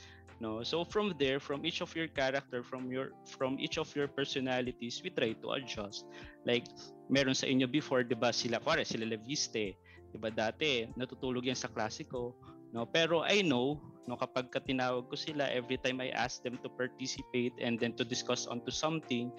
No? 0.42 0.60
So 0.66 0.84
from 0.84 1.14
there, 1.16 1.38
from 1.38 1.64
each 1.64 1.80
of 1.80 1.94
your 1.96 2.10
character, 2.10 2.66
from 2.66 2.90
your 2.90 3.14
from 3.38 3.56
each 3.62 3.78
of 3.78 3.88
your 3.94 4.10
personalities, 4.10 5.00
we 5.00 5.08
try 5.14 5.32
to 5.32 5.48
adjust. 5.56 6.04
Like, 6.44 6.66
meron 7.08 7.38
sa 7.38 7.46
inyo 7.48 7.70
before, 7.70 8.04
di 8.04 8.18
ba, 8.18 8.34
sila, 8.34 8.60
pare, 8.60 8.84
sila 8.84 9.08
Leviste, 9.08 9.78
di 10.12 10.18
ba 10.20 10.28
dati, 10.28 10.90
natutulog 10.98 11.46
yan 11.46 11.56
sa 11.56 11.70
klase 11.70 12.04
ko, 12.04 12.34
no 12.74 12.84
pero 12.90 13.22
I 13.22 13.46
know 13.46 13.78
no 14.10 14.18
kapag 14.18 14.50
ka 14.50 14.58
tinawag 14.60 15.06
ko 15.08 15.16
sila 15.16 15.46
every 15.48 15.78
time 15.78 16.02
I 16.02 16.10
ask 16.12 16.42
them 16.42 16.58
to 16.60 16.68
participate 16.74 17.54
and 17.62 17.78
then 17.78 17.94
to 17.96 18.04
discuss 18.04 18.50
onto 18.50 18.74
something 18.74 19.30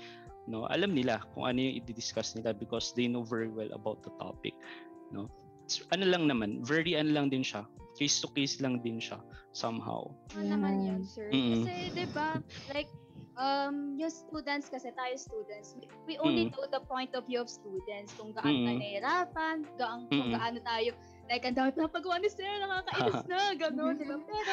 no 0.48 0.66
alam 0.72 0.96
nila 0.96 1.22
kung 1.36 1.46
ano 1.46 1.60
yung 1.60 1.84
i-discuss 1.84 2.34
nila 2.34 2.56
because 2.56 2.96
they 2.96 3.12
know 3.12 3.28
very 3.28 3.52
well 3.52 3.70
about 3.76 4.00
the 4.02 4.14
topic 4.18 4.56
no 5.12 5.28
It's, 5.66 5.82
ano 5.90 6.06
lang 6.06 6.30
naman 6.30 6.62
very 6.62 6.94
ano 6.94 7.10
lang 7.10 7.34
din 7.34 7.42
siya 7.42 7.66
case 7.98 8.22
to 8.22 8.30
case 8.38 8.62
lang 8.62 8.86
din 8.86 9.02
siya 9.02 9.18
somehow 9.50 10.06
Ano 10.38 10.52
naman 10.52 10.84
yun, 10.84 11.02
sir? 11.08 11.32
Mm. 11.32 11.64
Kasi, 11.64 11.74
di 11.96 12.06
ba, 12.12 12.38
like, 12.76 12.92
um, 13.40 13.96
yung 13.96 14.12
students 14.12 14.68
kasi 14.68 14.92
tayo 14.92 15.16
students, 15.16 15.80
we, 16.04 16.20
only 16.20 16.46
Mm. 16.46 16.52
know 16.52 16.68
the 16.68 16.84
point 16.92 17.16
of 17.16 17.24
view 17.24 17.40
of 17.40 17.48
students, 17.48 18.12
kung 18.20 18.36
gaano 18.36 18.52
Mm. 18.52 18.68
nahihirapan, 18.78 19.64
gaang, 19.80 20.12
kung 20.12 20.28
Mm. 20.28 20.36
gaano 20.36 20.60
tayo, 20.60 20.92
like, 21.30 21.46
ang 21.46 21.56
dami 21.58 21.70
pinapagawa 21.74 22.22
ni 22.22 22.30
sir, 22.30 22.46
nakakainis 22.62 23.26
na, 23.32 23.40
gano'n, 23.58 23.96
di 23.98 24.06
ba? 24.06 24.18
Pero, 24.22 24.52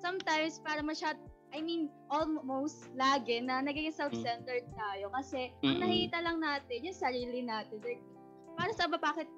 sometimes, 0.00 0.60
para 0.64 0.80
masyad, 0.80 1.16
I 1.48 1.64
mean, 1.64 1.88
almost 2.12 2.92
lagi 2.92 3.40
na 3.40 3.64
nagiging 3.64 3.96
self-centered 3.96 4.68
tayo 4.76 5.08
kasi 5.16 5.48
ang 5.64 5.80
Mm-mm. 5.80 5.80
nakikita 5.80 6.18
lang 6.20 6.38
natin 6.44 6.84
yung 6.84 6.98
sarili 6.98 7.40
natin. 7.40 7.80
Like, 7.80 8.04
para 8.52 8.70
sa 8.76 8.84
ba, 8.84 9.00
bakit 9.00 9.28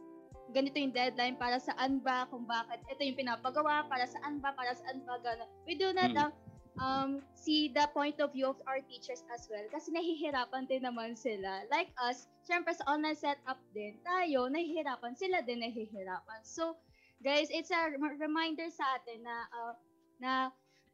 ganito 0.51 0.75
yung 0.83 0.91
deadline, 0.91 1.39
para 1.39 1.63
saan 1.63 2.03
ba, 2.03 2.27
kung 2.27 2.43
bakit 2.43 2.83
ito 2.91 3.03
yung 3.07 3.15
pinapagawa, 3.15 3.87
para 3.87 4.11
saan 4.11 4.43
ba, 4.43 4.51
para 4.51 4.75
saan 4.75 5.07
ba, 5.07 5.23
gano'n. 5.23 5.51
We 5.67 5.79
do 5.79 5.95
not 5.95 6.11
Mm. 6.11 6.35
Um, 6.81 7.21
see 7.37 7.69
the 7.69 7.87
point 7.93 8.19
of 8.19 8.33
view 8.33 8.49
of 8.49 8.59
our 8.65 8.81
teachers 8.81 9.23
as 9.31 9.47
well 9.53 9.63
kasi 9.69 9.93
nahihirapan 9.93 10.65
din 10.67 10.83
naman 10.83 11.15
sila. 11.15 11.63
Like 11.69 11.93
us, 12.01 12.27
syempre 12.43 12.73
sa 12.73 12.89
online 12.89 13.21
setup 13.21 13.61
din, 13.77 14.01
tayo, 14.03 14.49
nahihirapan, 14.49 15.13
sila 15.15 15.45
din 15.45 15.61
nahihirapan. 15.61 16.41
So, 16.43 16.81
guys, 17.21 17.53
it's 17.53 17.71
a 17.71 17.93
rem- 17.93 18.19
reminder 18.19 18.67
sa 18.73 18.97
atin 18.97 19.21
na 19.23 19.37
uh, 19.53 19.75
na 20.21 20.33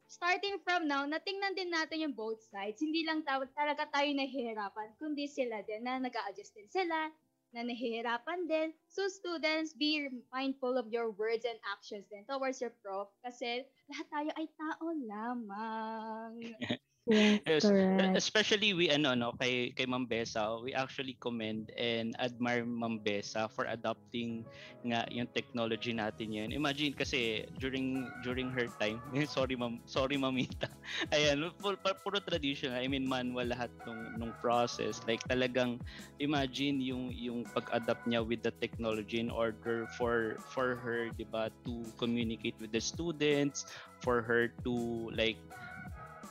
starting 0.07 0.59
from 0.63 0.87
now, 0.87 1.03
natingnan 1.03 1.55
din 1.55 1.71
natin 1.71 2.03
yung 2.03 2.15
both 2.15 2.39
sides. 2.47 2.79
Hindi 2.79 3.03
lang 3.03 3.23
taw- 3.27 3.47
talaga 3.55 3.87
tayo 3.91 4.07
nahihirapan, 4.11 4.95
kundi 4.99 5.27
sila 5.27 5.63
din 5.67 5.83
na 5.83 5.99
nag 5.99 6.15
adjust 6.31 6.55
din 6.55 6.67
sila, 6.71 7.11
na 7.53 7.63
nahihirapan 7.63 8.47
din. 8.47 8.69
So 8.87 9.07
students, 9.07 9.73
be 9.73 10.07
mindful 10.31 10.77
of 10.77 10.91
your 10.91 11.11
words 11.11 11.45
and 11.47 11.59
actions 11.67 12.07
din 12.11 12.23
towards 12.27 12.59
your 12.59 12.73
prof 12.83 13.11
kasi 13.23 13.67
lahat 13.91 14.07
tayo 14.11 14.29
ay 14.35 14.47
tao 14.55 14.85
lamang. 14.95 16.33
Yes, 17.07 17.39
Yes, 17.47 17.71
correct. 17.71 18.17
Especially 18.17 18.73
we 18.75 18.91
ano 18.91 19.15
no 19.17 19.31
kay 19.39 19.71
kay 19.73 19.85
Ma'am 19.89 20.05
Besa, 20.05 20.59
we 20.61 20.73
actually 20.75 21.15
commend 21.17 21.71
and 21.77 22.13
admire 22.19 22.65
Ma'am 22.67 22.99
Besa 23.01 23.47
for 23.49 23.65
adopting 23.65 24.45
nga 24.85 25.07
yung 25.09 25.27
technology 25.31 25.95
natin 25.95 26.29
yan. 26.33 26.49
Imagine 26.53 26.93
kasi 26.93 27.41
during 27.57 28.11
during 28.21 28.51
her 28.53 28.69
time, 28.77 29.01
sorry 29.29 29.55
Ma'am, 29.57 29.81
sorry 29.87 30.19
Mamita. 30.19 30.69
Ayan, 31.15 31.49
pu- 31.57 31.79
pu- 31.79 31.99
puro 32.05 32.19
traditional, 32.21 32.77
I 32.77 32.87
mean 32.91 33.07
manual 33.07 33.47
lahat 33.49 33.71
nung 33.87 34.13
nung 34.17 34.33
process. 34.37 35.01
Like 35.07 35.23
talagang 35.29 35.79
imagine 36.21 36.79
yung 36.83 37.09
yung 37.13 37.47
pag-adapt 37.55 38.03
niya 38.05 38.21
with 38.25 38.43
the 38.45 38.53
technology 38.61 39.19
in 39.21 39.31
order 39.33 39.87
for 39.95 40.41
for 40.51 40.77
her, 40.83 41.09
'di 41.15 41.25
ba, 41.29 41.49
to 41.65 41.93
communicate 41.97 42.57
with 42.61 42.71
the 42.75 42.81
students, 42.83 43.65
for 44.03 44.21
her 44.23 44.51
to 44.65 45.09
like 45.15 45.39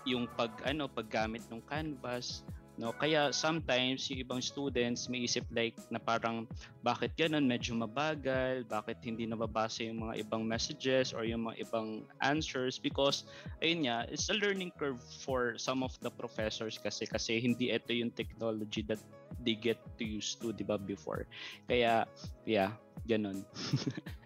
yung 0.07 0.31
pag 0.39 0.55
ano 0.63 0.87
paggamit 0.87 1.43
ng 1.51 1.61
canvas 1.67 2.47
no? 2.77 2.93
Kaya 2.93 3.33
sometimes 3.33 4.09
yung 4.13 4.21
ibang 4.23 4.41
students 4.45 5.09
may 5.09 5.25
isip 5.25 5.45
like 5.53 5.77
na 5.89 5.99
parang 5.99 6.45
bakit 6.85 7.17
ganun? 7.17 7.49
Medyo 7.49 7.77
mabagal? 7.77 8.69
Bakit 8.69 9.03
hindi 9.03 9.25
nababasa 9.27 9.89
yung 9.89 10.09
mga 10.09 10.23
ibang 10.25 10.45
messages 10.45 11.11
or 11.17 11.25
yung 11.25 11.49
mga 11.49 11.67
ibang 11.67 12.05
answers? 12.21 12.79
Because 12.79 13.25
ayun 13.65 13.89
nga 13.89 14.05
it's 14.13 14.29
a 14.29 14.37
learning 14.37 14.73
curve 14.77 15.01
for 15.25 15.57
some 15.57 15.83
of 15.83 15.97
the 16.05 16.13
professors 16.13 16.77
kasi 16.77 17.09
kasi 17.09 17.41
hindi 17.41 17.73
ito 17.73 17.91
yung 17.93 18.13
technology 18.13 18.85
that 18.85 19.01
they 19.43 19.57
get 19.57 19.81
to 19.99 20.05
use 20.05 20.37
to 20.39 20.53
di 20.53 20.65
before? 20.85 21.25
Kaya 21.67 22.05
yeah 22.45 22.77
ganun 23.05 23.45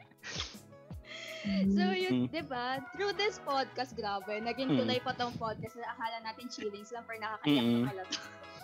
So 1.72 1.82
yun, 1.90 2.26
Mm. 2.26 2.26
'di 2.28 2.42
ba? 2.46 2.84
Through 2.92 3.16
this 3.16 3.40
podcast, 3.40 3.96
grabe, 3.96 4.28
naging 4.40 4.76
Mm. 4.76 4.78
tuloy 4.84 4.98
pa 5.00 5.16
tong 5.16 5.32
podcast 5.34 5.72
na 5.76 5.88
akala 5.90 6.20
natin 6.20 6.52
chillings 6.52 6.92
lang 6.92 7.04
pero 7.08 7.16
nakakaiyak 7.16 7.64
Mm-mm. 7.64 7.80
na 7.80 7.88
pala 7.88 8.02
to. 8.04 8.18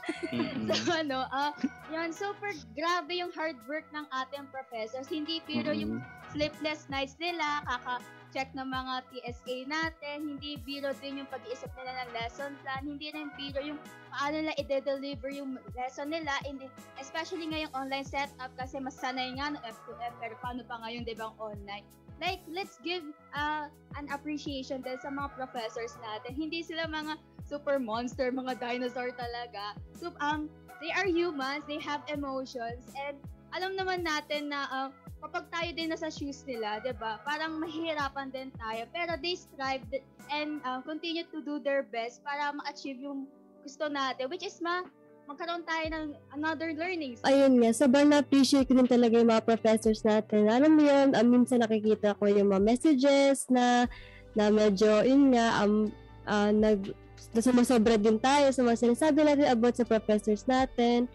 So 0.71 0.93
ano, 0.95 1.27
ah, 1.29 1.51
yan, 1.91 2.15
super 2.15 2.55
grabe 2.79 3.19
yung 3.19 3.35
hard 3.35 3.59
work 3.67 3.89
ng 3.91 4.07
ating 4.07 4.47
professors. 4.55 5.11
Hindi 5.11 5.43
pero 5.43 5.75
yung 5.75 5.99
sleepless 6.31 6.87
nights 6.87 7.19
nila, 7.19 7.65
kaka-check 7.67 8.55
ng 8.55 8.71
mga 8.71 9.03
TSA 9.11 9.57
natin, 9.67 10.17
hindi 10.37 10.63
biro 10.63 10.95
din 11.03 11.25
yung 11.25 11.31
pag-iisip 11.33 11.71
nila 11.75 12.07
ng 12.07 12.11
lesson 12.15 12.55
plan, 12.63 12.87
hindi 12.87 13.11
rin 13.11 13.35
biro 13.35 13.59
yung 13.59 13.83
paano 14.15 14.47
nila 14.47 14.55
i-deliver 14.63 15.31
yung 15.35 15.59
lesson 15.75 16.07
nila, 16.07 16.39
in, 16.47 16.63
especially 17.03 17.51
ngayong 17.51 17.75
online 17.75 18.07
setup 18.07 18.55
kasi 18.55 18.79
mas 18.79 18.95
sanay 18.95 19.35
nga 19.35 19.59
ng 19.59 19.63
F2F, 19.65 20.15
pero 20.23 20.39
paano 20.39 20.63
pa 20.71 20.79
ngayon, 20.87 21.03
di 21.03 21.19
ba, 21.19 21.35
online? 21.43 21.83
Like, 22.17 22.41
let's 22.49 22.81
give 22.81 23.05
uh, 23.37 23.69
an 24.01 24.09
appreciation 24.09 24.81
din 24.81 24.97
sa 24.97 25.13
mga 25.13 25.37
professors 25.37 26.01
natin. 26.01 26.33
Hindi 26.33 26.65
sila 26.65 26.89
mga 26.89 27.21
super 27.45 27.77
monster, 27.77 28.33
mga 28.33 28.57
dinosaur 28.57 29.13
talaga. 29.13 29.77
So, 29.93 30.17
um, 30.25 30.49
they 30.81 30.93
are 30.97 31.07
humans, 31.07 31.65
they 31.69 31.81
have 31.81 32.01
emotions, 32.09 32.89
and 32.97 33.17
alam 33.55 33.77
naman 33.77 34.05
natin 34.05 34.53
na 34.53 34.69
uh, 34.69 34.89
kapag 35.25 35.49
tayo 35.49 35.71
din 35.73 35.89
nasa 35.89 36.13
shoes 36.13 36.45
nila, 36.45 36.79
'di 36.85 36.93
ba? 37.01 37.17
Parang 37.25 37.57
mahihirapan 37.63 38.29
din 38.29 38.53
tayo, 38.61 38.85
pero 38.93 39.17
they 39.17 39.35
strive 39.39 39.85
and 40.29 40.61
uh, 40.67 40.81
continue 40.85 41.25
to 41.33 41.41
do 41.41 41.57
their 41.63 41.87
best 41.89 42.21
para 42.21 42.53
ma-achieve 42.53 43.01
yung 43.01 43.25
gusto 43.65 43.89
natin, 43.89 44.29
which 44.29 44.45
is 44.45 44.61
ma 44.61 44.85
magkaroon 45.27 45.65
tayo 45.67 45.87
ng 45.91 46.07
another 46.39 46.71
learnings. 46.73 47.19
Ayun 47.27 47.59
nga, 47.59 47.75
sobrang 47.75 48.09
na-appreciate 48.09 48.71
ko 48.71 48.79
din 48.79 48.87
talaga 48.87 49.19
yung 49.19 49.31
mga 49.31 49.45
professors 49.45 50.07
natin. 50.07 50.47
Alam 50.47 50.79
mo 50.79 50.83
yun, 50.87 51.13
um, 51.19 51.27
minsan 51.27 51.61
nakikita 51.61 52.15
ko 52.17 52.31
yung 52.31 52.55
mga 52.55 52.63
messages 52.63 53.51
na 53.51 53.91
na 54.39 54.53
medyo, 54.53 55.03
yun 55.03 55.35
nga, 55.35 55.65
um, 55.65 55.91
ah, 56.29 56.53
nag, 56.55 56.95
na 57.33 57.41
sumasobra 57.41 57.97
din 57.97 58.21
tayo 58.21 58.53
sa 58.53 58.63
mga 58.63 58.79
sinasabi 58.81 59.19
natin 59.25 59.49
about 59.51 59.75
sa 59.75 59.89
professors 59.89 60.45
natin. 60.45 61.09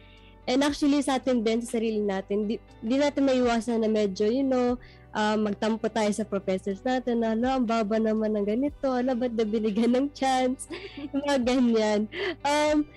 And 0.50 0.66
actually, 0.66 1.06
sa 1.06 1.22
atin 1.22 1.46
din, 1.46 1.62
sa 1.62 1.78
sarili 1.78 2.02
natin, 2.02 2.50
di, 2.50 2.58
di 2.82 2.96
natin 2.98 3.30
maiwasan 3.30 3.86
na 3.86 3.90
medyo, 3.90 4.26
you 4.26 4.42
know, 4.42 4.76
ah, 5.14 5.38
magtampo 5.38 5.86
tayo 5.88 6.10
sa 6.12 6.26
professors 6.26 6.82
natin 6.82 7.22
na, 7.22 7.38
ala, 7.38 7.62
ang 7.62 7.66
baba 7.70 8.02
naman 8.02 8.34
ng 8.34 8.46
ganito, 8.50 8.90
ala, 8.90 9.14
ba't 9.14 9.38
na 9.38 9.46
binigyan 9.46 9.94
ng 9.94 10.08
chance? 10.18 10.66
Mga 11.16 11.36
ganyan. 11.46 12.00
Um, 12.42 12.90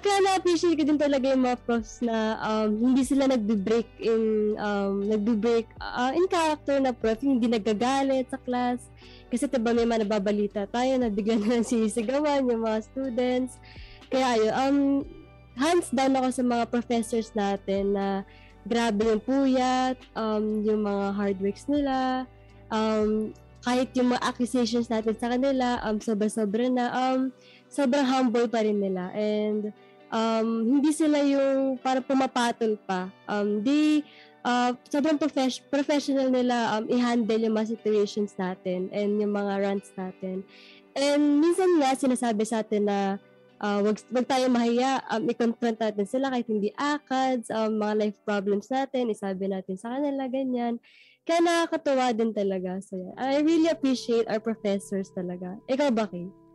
kaya 0.00 0.18
na-appreciate 0.24 0.74
ko 0.74 0.84
din 0.88 0.98
talaga 0.98 1.30
yung 1.30 1.44
mga 1.44 1.60
profs 1.62 2.00
na 2.00 2.40
um, 2.40 2.70
hindi 2.74 3.04
sila 3.04 3.28
nagbe-break 3.28 3.86
in 4.00 4.56
um, 4.56 5.04
nagbe-break 5.04 5.68
ah, 5.78 6.10
in 6.16 6.24
character 6.26 6.80
na 6.80 6.96
prof, 6.96 7.20
hindi 7.20 7.46
nagagalit 7.46 8.26
sa 8.32 8.40
class. 8.40 8.88
Kasi 9.28 9.46
diba 9.46 9.76
may 9.76 9.84
mga 9.84 10.08
nababalita 10.08 10.64
tayo 10.70 10.96
na 10.96 11.12
bigla 11.12 11.36
na 11.36 11.60
lang 11.60 11.66
sinisigawan 11.66 12.48
yung 12.48 12.64
mga 12.64 12.78
students. 12.88 13.60
Kaya 14.08 14.26
ayun, 14.38 14.52
um, 14.54 14.78
hands 15.60 15.92
down 15.92 16.16
ako 16.16 16.28
sa 16.32 16.42
mga 16.44 16.64
professors 16.72 17.28
natin 17.36 17.92
na 17.92 18.24
grabe 18.66 19.06
yung 19.06 19.22
puyat, 19.22 19.96
um, 20.18 20.62
yung 20.66 20.82
mga 20.82 21.04
hard 21.14 21.38
works 21.38 21.68
nila, 21.70 22.26
um, 22.72 23.30
kahit 23.66 23.90
yung 23.98 24.14
mga 24.14 24.22
accusations 24.22 24.86
natin 24.86 25.14
sa 25.18 25.26
kanila, 25.34 25.82
um, 25.82 25.98
sobra-sobra 25.98 26.70
na, 26.70 26.86
um, 26.94 27.34
sobrang 27.68 28.06
humble 28.06 28.48
pa 28.48 28.62
rin 28.62 28.78
nila. 28.78 29.10
And 29.14 29.70
um, 30.10 30.48
hindi 30.78 30.90
sila 30.94 31.22
yung 31.22 31.78
para 31.80 32.02
pumapatol 32.02 32.78
pa. 32.86 33.10
Um, 33.26 33.62
di, 33.62 34.02
uh, 34.46 34.72
sobrang 34.86 35.18
profes- 35.18 35.62
professional 35.66 36.30
nila 36.30 36.78
um, 36.78 36.84
i-handle 36.90 37.42
yung 37.42 37.56
mga 37.56 37.78
situations 37.78 38.34
natin 38.38 38.90
and 38.94 39.18
yung 39.18 39.34
mga 39.34 39.52
rants 39.62 39.90
natin. 39.98 40.46
And 40.96 41.44
minsan 41.44 41.76
nga, 41.76 41.92
sinasabi 41.92 42.48
sa 42.48 42.64
atin 42.64 42.88
na 42.88 43.20
uh, 43.60 43.84
wag, 43.84 44.00
wag 44.08 44.26
tayo 44.26 44.48
mahiya, 44.48 45.04
um, 45.12 45.28
i-confront 45.28 45.76
natin 45.76 46.06
sila 46.08 46.32
kahit 46.32 46.48
hindi 46.48 46.72
ACADS, 46.72 47.52
um, 47.52 47.76
mga 47.76 47.94
life 48.00 48.18
problems 48.24 48.72
natin, 48.72 49.12
isabi 49.12 49.50
natin 49.50 49.76
sa 49.76 49.96
kanila, 49.96 50.24
ganyan. 50.24 50.80
Kaya 51.26 51.42
nakakatuwa 51.42 52.14
din 52.14 52.30
talaga. 52.30 52.78
So, 52.80 52.96
yeah. 52.96 53.18
I 53.18 53.42
really 53.42 53.66
appreciate 53.66 54.30
our 54.30 54.38
professors 54.38 55.10
talaga. 55.10 55.58
Ikaw 55.66 55.90
ba, 55.90 56.06
Kay? 56.06 56.45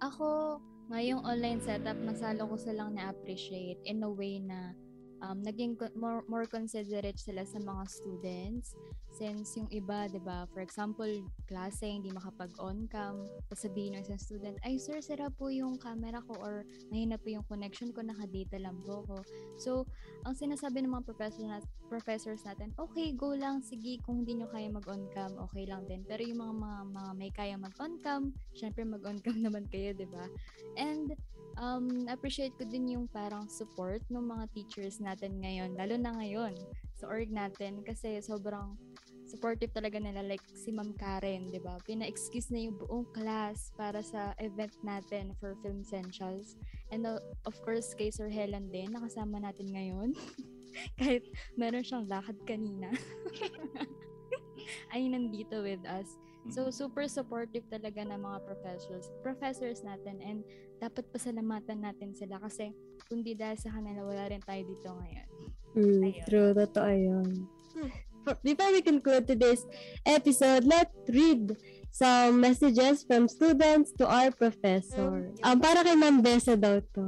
Ako, 0.00 0.56
ngayong 0.88 1.20
online 1.28 1.60
setup, 1.60 1.96
mas 2.00 2.24
lalo 2.24 2.48
ko 2.48 2.56
silang 2.56 2.96
na-appreciate 2.96 3.84
in 3.84 4.00
a 4.00 4.08
way 4.08 4.40
na 4.40 4.72
um, 5.22 5.44
naging 5.44 5.76
more, 5.96 6.24
more 6.28 6.46
considerate 6.48 7.20
sila 7.20 7.44
sa 7.44 7.60
mga 7.60 7.84
students. 7.88 8.76
Since 9.10 9.58
yung 9.58 9.68
iba, 9.74 10.06
ba 10.22 10.46
for 10.54 10.62
example, 10.62 11.08
klase, 11.50 11.82
hindi 11.82 12.14
makapag-on 12.14 12.86
cam, 12.88 13.26
sabihin 13.52 13.98
ng 13.98 14.06
isang 14.06 14.22
student, 14.22 14.56
ay 14.62 14.78
sir, 14.78 15.02
sira 15.02 15.28
po 15.34 15.50
yung 15.50 15.76
camera 15.82 16.22
ko 16.24 16.38
or 16.38 16.62
mahina 16.94 17.18
po 17.18 17.28
yung 17.28 17.44
connection 17.50 17.90
ko, 17.90 18.06
naka-data 18.06 18.56
lang 18.62 18.78
po 18.86 19.02
ko. 19.04 19.18
So, 19.58 19.84
ang 20.24 20.38
sinasabi 20.38 20.86
ng 20.86 20.94
mga 20.94 21.04
professor 21.10 21.42
nat- 21.42 21.68
professors 21.90 22.46
natin, 22.46 22.70
okay, 22.78 23.10
go 23.12 23.34
lang, 23.34 23.60
sige, 23.66 23.98
kung 24.06 24.22
hindi 24.22 24.38
nyo 24.38 24.48
kaya 24.48 24.70
mag-on 24.70 25.10
cam, 25.10 25.34
okay 25.42 25.66
lang 25.66 25.84
din. 25.90 26.06
Pero 26.06 26.22
yung 26.22 26.38
mga, 26.38 26.54
mga, 26.54 26.80
mga 26.94 27.10
may 27.18 27.30
kaya 27.34 27.54
mag-on 27.58 27.98
cam, 28.00 28.30
syempre 28.54 28.86
mag-on 28.86 29.18
cam 29.18 29.36
naman 29.44 29.66
kayo, 29.68 29.90
ba? 30.06 30.30
And 30.78 31.18
um, 31.58 32.06
appreciate 32.06 32.54
ko 32.54 32.64
din 32.68 32.94
yung 32.94 33.06
parang 33.10 33.50
support 33.50 34.04
ng 34.12 34.22
mga 34.22 34.44
teachers 34.54 35.02
natin 35.10 35.42
ngayon, 35.42 35.74
lalo 35.74 35.98
na 35.98 36.14
ngayon 36.14 36.54
sa 36.94 37.10
org 37.10 37.26
natin 37.32 37.82
kasi 37.82 38.22
sobrang 38.22 38.78
supportive 39.26 39.70
talaga 39.70 40.02
nila 40.02 40.26
like 40.26 40.42
si 40.58 40.74
Ma'am 40.74 40.90
Karen, 40.98 41.50
'di 41.50 41.62
ba? 41.62 41.78
Pina-excuse 41.86 42.50
na 42.50 42.66
yung 42.66 42.74
buong 42.78 43.06
class 43.14 43.70
para 43.78 44.02
sa 44.02 44.34
event 44.42 44.74
natin 44.82 45.34
for 45.38 45.54
Film 45.62 45.86
Essentials. 45.86 46.58
And 46.90 47.06
uh, 47.06 47.22
of 47.46 47.54
course, 47.62 47.94
kay 47.94 48.10
Sir 48.10 48.26
Helen 48.26 48.74
din, 48.74 48.90
nakasama 48.90 49.38
natin 49.38 49.70
ngayon. 49.70 50.18
Kahit 50.98 51.30
meron 51.54 51.86
siyang 51.86 52.10
lakad 52.10 52.38
kanina. 52.42 52.90
ay 54.94 55.06
nandito 55.06 55.62
with 55.62 55.82
us. 55.86 56.18
So, 56.48 56.72
super 56.72 57.04
supportive 57.04 57.68
talaga 57.68 58.00
ng 58.00 58.16
mga 58.16 58.38
professors, 58.48 59.12
professors 59.20 59.84
natin 59.84 60.24
and 60.24 60.40
dapat 60.80 61.04
pasalamatan 61.12 61.84
natin 61.84 62.16
sila 62.16 62.40
kasi 62.40 62.72
kundi 63.10 63.34
dahil 63.34 63.58
sa 63.58 63.74
kanila, 63.74 64.06
wala 64.06 64.30
rin 64.30 64.38
tayo 64.46 64.62
dito 64.62 64.86
ngayon. 64.86 65.28
Mm, 65.74 66.02
Ayun. 66.06 66.24
true, 66.30 66.50
totoo 66.54 66.92
yun. 66.94 67.28
For- 68.22 68.38
Before 68.46 68.70
we 68.70 68.86
conclude 68.86 69.26
today's 69.26 69.66
episode, 70.06 70.62
let's 70.62 70.94
read 71.10 71.58
some 71.90 72.38
messages 72.38 73.02
from 73.02 73.26
students 73.26 73.90
to 73.98 74.06
our 74.06 74.30
professor. 74.30 75.26
Um, 75.42 75.58
para 75.58 75.82
kay 75.82 75.98
Ma'am 75.98 76.22
Besa 76.22 76.54
daw 76.54 76.78
to. 76.94 77.04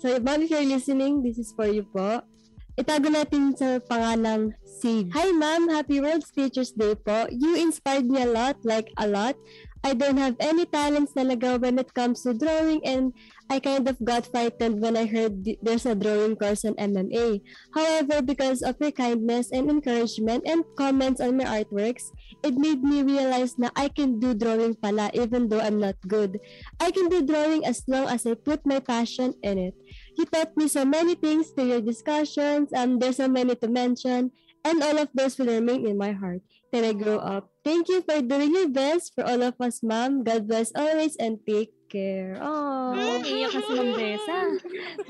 So, 0.00 0.16
Ma'am, 0.16 0.40
if 0.40 0.48
you're 0.48 0.64
listening, 0.64 1.20
this 1.20 1.36
is 1.36 1.52
for 1.52 1.68
you 1.68 1.84
po. 1.84 2.24
Itago 2.72 3.12
natin 3.12 3.52
sa 3.52 3.84
pangalang 3.84 4.56
Sid. 4.64 5.12
Hi 5.12 5.28
ma'am, 5.36 5.68
happy 5.68 6.00
World 6.00 6.24
Teachers 6.24 6.72
Day 6.72 6.96
po. 6.96 7.28
You 7.28 7.60
inspired 7.60 8.08
me 8.08 8.24
a 8.24 8.30
lot, 8.32 8.56
like 8.64 8.88
a 8.96 9.04
lot. 9.04 9.36
I 9.84 9.92
don't 9.92 10.16
have 10.16 10.40
any 10.40 10.64
talents 10.64 11.12
talaga 11.12 11.60
when 11.60 11.76
it 11.76 11.92
comes 11.92 12.24
to 12.24 12.32
drawing 12.32 12.80
and 12.88 13.12
I 13.52 13.60
kind 13.60 13.84
of 13.84 14.00
got 14.00 14.24
frightened 14.32 14.80
when 14.80 14.96
I 14.96 15.04
heard 15.04 15.44
there's 15.60 15.84
a 15.84 15.92
drawing 15.92 16.40
course 16.40 16.64
on 16.64 16.72
MMA. 16.80 17.44
However, 17.76 18.24
because 18.24 18.64
of 18.64 18.80
your 18.80 18.96
kindness 18.96 19.52
and 19.52 19.68
encouragement 19.68 20.48
and 20.48 20.64
comments 20.72 21.20
on 21.20 21.36
my 21.36 21.44
artworks, 21.44 22.08
it 22.40 22.56
made 22.56 22.80
me 22.80 23.04
realize 23.04 23.60
na 23.60 23.68
I 23.76 23.92
can 23.92 24.16
do 24.16 24.32
drawing 24.32 24.72
pala 24.80 25.12
even 25.12 25.52
though 25.52 25.60
I'm 25.60 25.76
not 25.76 26.00
good. 26.08 26.40
I 26.80 26.96
can 26.96 27.12
do 27.12 27.20
drawing 27.28 27.68
as 27.68 27.84
long 27.84 28.08
as 28.08 28.24
I 28.24 28.40
put 28.40 28.64
my 28.64 28.80
passion 28.80 29.36
in 29.44 29.60
it. 29.60 29.76
You 30.16 30.24
taught 30.24 30.56
me 30.56 30.64
so 30.64 30.88
many 30.88 31.12
things 31.12 31.52
through 31.52 31.76
your 31.76 31.84
discussions, 31.84 32.72
and 32.72 33.04
there's 33.04 33.20
so 33.20 33.28
many 33.28 33.52
to 33.60 33.68
mention, 33.68 34.32
and 34.64 34.80
all 34.80 34.96
of 34.96 35.12
those 35.12 35.36
will 35.36 35.52
remain 35.52 35.84
in 35.84 36.00
my 36.00 36.16
heart 36.16 36.40
till 36.72 36.88
I 36.88 36.96
grow 36.96 37.20
up. 37.20 37.52
Thank 37.68 37.92
you 37.92 38.00
for 38.00 38.24
doing 38.24 38.56
your 38.56 38.72
best 38.72 39.12
for 39.12 39.28
all 39.28 39.44
of 39.44 39.60
us, 39.60 39.84
ma'am. 39.84 40.24
God 40.24 40.48
bless 40.48 40.72
always 40.72 41.20
and 41.20 41.36
take 41.44 41.68
care. 41.92 42.40
Oh. 42.40 42.96
Iyak 42.96 43.52
kasi 43.52 43.72
Ma'am 43.76 43.92
Besa. 43.92 44.36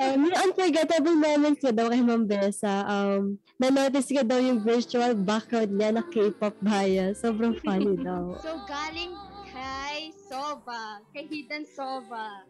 Um, 0.02 0.26
yung 0.26 0.38
unforgettable 0.50 1.14
moments 1.14 1.62
ko 1.62 1.70
daw 1.70 1.86
kay 1.92 2.02
Ma'am 2.02 2.26
Besa, 2.26 2.82
um, 2.90 3.38
na-notice 3.60 4.10
ko 4.10 4.26
daw 4.26 4.40
yung 4.42 4.58
virtual 4.64 5.14
background 5.14 5.70
niya 5.78 5.94
na 5.94 6.02
K-pop 6.02 6.58
bias. 6.58 7.22
Sobrang 7.22 7.54
funny 7.62 7.94
daw. 8.08 8.34
So, 8.42 8.58
galing 8.66 9.14
kay 9.46 10.10
Sova. 10.26 10.98
Kay 11.14 11.30
Hidden 11.30 11.68
Sova. 11.70 12.42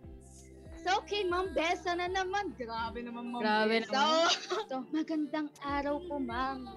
So, 0.81 1.05
kay 1.05 1.29
Ma'am 1.29 1.53
Besa 1.53 1.93
na 1.93 2.09
naman. 2.09 2.57
Grabe 2.57 3.05
naman, 3.05 3.29
Ma'am 3.29 3.43
Grabe 3.43 3.85
Besa. 3.85 4.33
so, 4.71 4.87
magandang 4.95 5.53
araw 5.61 6.01
po, 6.09 6.17
Ma'am. 6.17 6.73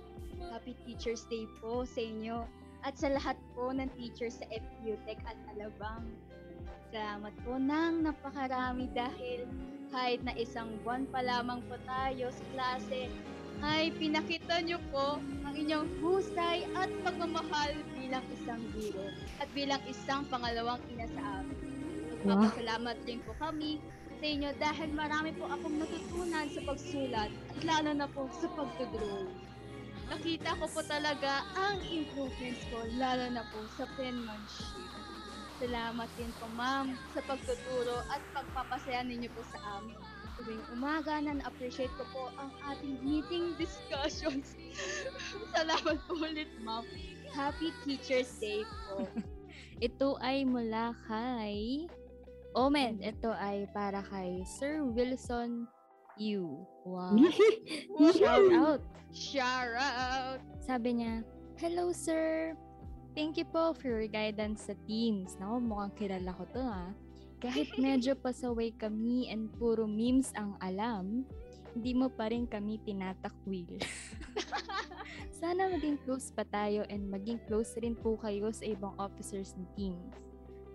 Happy 0.52 0.76
Teacher's 0.84 1.24
Day 1.32 1.48
po 1.64 1.88
sa 1.88 2.02
inyo. 2.04 2.44
At 2.86 3.00
sa 3.02 3.10
lahat 3.10 3.38
po 3.58 3.74
ng 3.74 3.90
teachers 3.98 4.38
sa 4.38 4.46
FUTech 4.52 5.18
at 5.26 5.38
Alabang. 5.56 6.06
Salamat 6.96 7.36
po 7.44 7.60
ng 7.60 8.08
napakarami 8.08 8.88
dahil 8.96 9.44
kahit 9.92 10.24
na 10.24 10.32
isang 10.40 10.80
buwan 10.80 11.04
pa 11.12 11.20
lamang 11.20 11.60
po 11.68 11.76
tayo 11.84 12.32
sa 12.32 12.46
klase, 12.56 13.12
ay 13.60 13.92
pinakita 14.00 14.64
niyo 14.64 14.80
po 14.96 15.20
ang 15.44 15.52
inyong 15.60 15.92
husay 16.00 16.64
at 16.72 16.88
pagmamahal 17.04 17.76
bilang 18.00 18.24
isang 18.32 18.64
guro 18.72 19.12
at 19.44 19.48
bilang 19.52 19.84
isang 19.92 20.24
pangalawang 20.32 20.80
ina 20.88 21.04
sa 21.12 21.44
amin. 21.44 21.60
Magpapasalamat 22.24 22.98
din 23.04 23.20
po 23.28 23.36
kami 23.44 23.84
sa 24.16 24.26
inyo 24.32 24.56
dahil 24.56 24.90
marami 24.96 25.36
po 25.36 25.52
akong 25.52 25.76
natutunan 25.76 26.48
sa 26.48 26.64
pagsulat 26.64 27.28
at 27.28 27.60
lalo 27.68 27.92
na 27.92 28.08
po 28.08 28.32
sa 28.40 28.48
pagtudraw. 28.56 29.28
Nakita 30.16 30.56
ko 30.64 30.66
po 30.72 30.80
talaga 30.88 31.44
ang 31.60 31.76
improvements 31.92 32.64
ko 32.72 32.88
lalo 32.96 33.28
na 33.36 33.44
po 33.52 33.68
sa 33.76 33.84
penmanship. 34.00 34.95
Salamat 35.56 36.10
din 36.20 36.32
po 36.36 36.52
ma'am 36.60 36.92
sa 37.16 37.24
pagtuturo 37.24 38.04
at 38.12 38.20
pagpapasaya 38.36 39.08
ninyo 39.08 39.32
po 39.32 39.42
sa 39.56 39.80
amin. 39.80 39.96
Tuwing 40.36 40.64
umaga 40.76 41.24
na 41.24 41.40
na-appreciate 41.40 41.92
ko 41.96 42.04
po 42.12 42.24
ang 42.36 42.52
ating 42.76 43.00
meeting 43.00 43.56
discussions. 43.56 44.60
Salamat 45.56 45.96
po 46.12 46.20
ulit 46.20 46.52
ma'am. 46.60 46.84
Happy 47.32 47.72
Teacher's 47.88 48.36
Day 48.44 48.68
po. 48.68 49.08
Ito 49.88 50.20
ay 50.20 50.44
mula 50.44 50.92
kay 51.08 51.88
Omen. 52.56 53.00
Ito 53.00 53.32
ay 53.32 53.68
para 53.72 54.04
kay 54.12 54.44
Sir 54.60 54.84
Wilson 54.84 55.68
Yu. 56.20 56.68
Wow. 56.84 57.16
Shout 58.20 58.52
out. 58.52 58.82
Shout 59.16 59.72
out! 59.80 60.40
Sabi 60.60 61.00
niya, 61.00 61.24
Hello 61.56 61.96
sir! 61.96 62.52
Thank 63.16 63.40
you 63.40 63.48
po 63.48 63.72
for 63.72 63.88
your 63.88 64.12
guidance 64.12 64.68
sa 64.68 64.76
teams. 64.84 65.40
Naku, 65.40 65.64
mukhang 65.64 65.96
kilala 65.96 66.36
ko 66.36 66.44
to 66.52 66.60
ha. 66.60 66.92
Kahit 67.40 67.72
medyo 67.80 68.12
pasaway 68.24 68.76
kami 68.76 69.32
and 69.32 69.48
puro 69.56 69.88
memes 69.88 70.36
ang 70.36 70.60
alam, 70.60 71.24
hindi 71.72 71.96
mo 71.96 72.12
pa 72.12 72.28
rin 72.28 72.44
kami 72.44 72.76
tinatakwil. 72.84 73.80
Sana 75.40 75.72
maging 75.72 75.96
close 76.04 76.28
pa 76.28 76.44
tayo 76.44 76.84
and 76.92 77.08
maging 77.08 77.40
close 77.48 77.72
rin 77.80 77.96
po 77.96 78.20
kayo 78.20 78.52
sa 78.52 78.68
ibang 78.68 78.92
officers 79.00 79.56
ng 79.56 79.68
teams. 79.80 80.12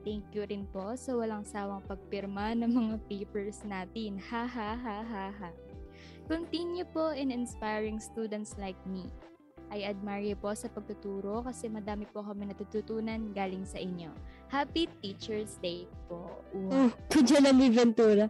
Thank 0.01 0.33
you 0.33 0.49
rin 0.49 0.65
po 0.73 0.97
sa 0.97 1.13
walang 1.13 1.45
sawang 1.45 1.85
pagpirma 1.85 2.57
ng 2.57 2.73
mga 2.73 2.97
papers 3.05 3.61
natin. 3.69 4.17
Ha 4.17 4.49
ha 4.49 4.73
ha 4.81 4.99
ha 5.05 5.29
ha. 5.29 5.51
Continue 6.25 6.89
po 6.89 7.13
in 7.13 7.29
inspiring 7.29 8.01
students 8.01 8.57
like 8.57 8.81
me. 8.89 9.05
I 9.71 9.87
admire 9.87 10.35
you 10.35 10.35
po 10.35 10.51
sa 10.53 10.67
pagtuturo 10.67 11.47
kasi 11.47 11.71
madami 11.71 12.03
po 12.11 12.27
kami 12.27 12.51
natututunan 12.51 13.31
galing 13.31 13.63
sa 13.63 13.79
inyo. 13.79 14.11
Happy 14.51 14.91
Teacher's 14.99 15.63
Day 15.63 15.87
po. 16.11 16.43
Wow. 16.51 16.91
Oh, 16.91 16.91
Kujalani 17.07 17.71
Ventura. 17.71 18.27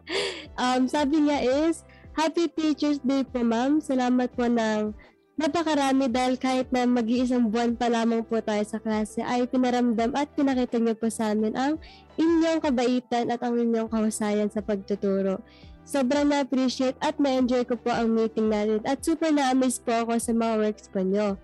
Um, 0.61 0.85
sabi 0.85 1.25
niya 1.25 1.41
is, 1.65 1.81
Happy 2.13 2.53
Teacher's 2.53 3.01
Day 3.01 3.25
po 3.25 3.41
ma'am. 3.41 3.81
Salamat 3.81 4.29
po 4.37 4.45
ng 4.45 4.93
napakarami 5.41 6.13
dahil 6.13 6.37
kahit 6.37 6.69
na 6.69 6.85
mag-iisang 6.85 7.49
buwan 7.49 7.73
pa 7.73 7.89
lamang 7.89 8.21
po 8.21 8.37
tayo 8.45 8.61
sa 8.69 8.77
klase 8.77 9.25
ay 9.25 9.49
pinaramdam 9.49 10.13
at 10.13 10.29
pinakita 10.37 10.77
niyo 10.77 10.93
po 10.93 11.09
sa 11.09 11.33
amin 11.33 11.57
ang 11.57 11.81
inyong 12.21 12.61
kabaitan 12.61 13.33
at 13.33 13.41
ang 13.41 13.57
inyong 13.57 13.89
kahusayan 13.89 14.53
sa 14.53 14.61
pagtuturo. 14.61 15.41
Sobrang 15.91 16.31
na-appreciate 16.31 16.95
at 17.03 17.19
na-enjoy 17.19 17.67
ko 17.67 17.75
po 17.75 17.91
ang 17.91 18.15
meeting 18.15 18.47
natin 18.47 18.79
at 18.87 19.03
super 19.03 19.35
na-amaze 19.35 19.83
po 19.83 20.07
ako 20.07 20.23
sa 20.23 20.31
mga 20.31 20.55
works 20.63 20.87
po 20.87 21.03
nyo. 21.03 21.35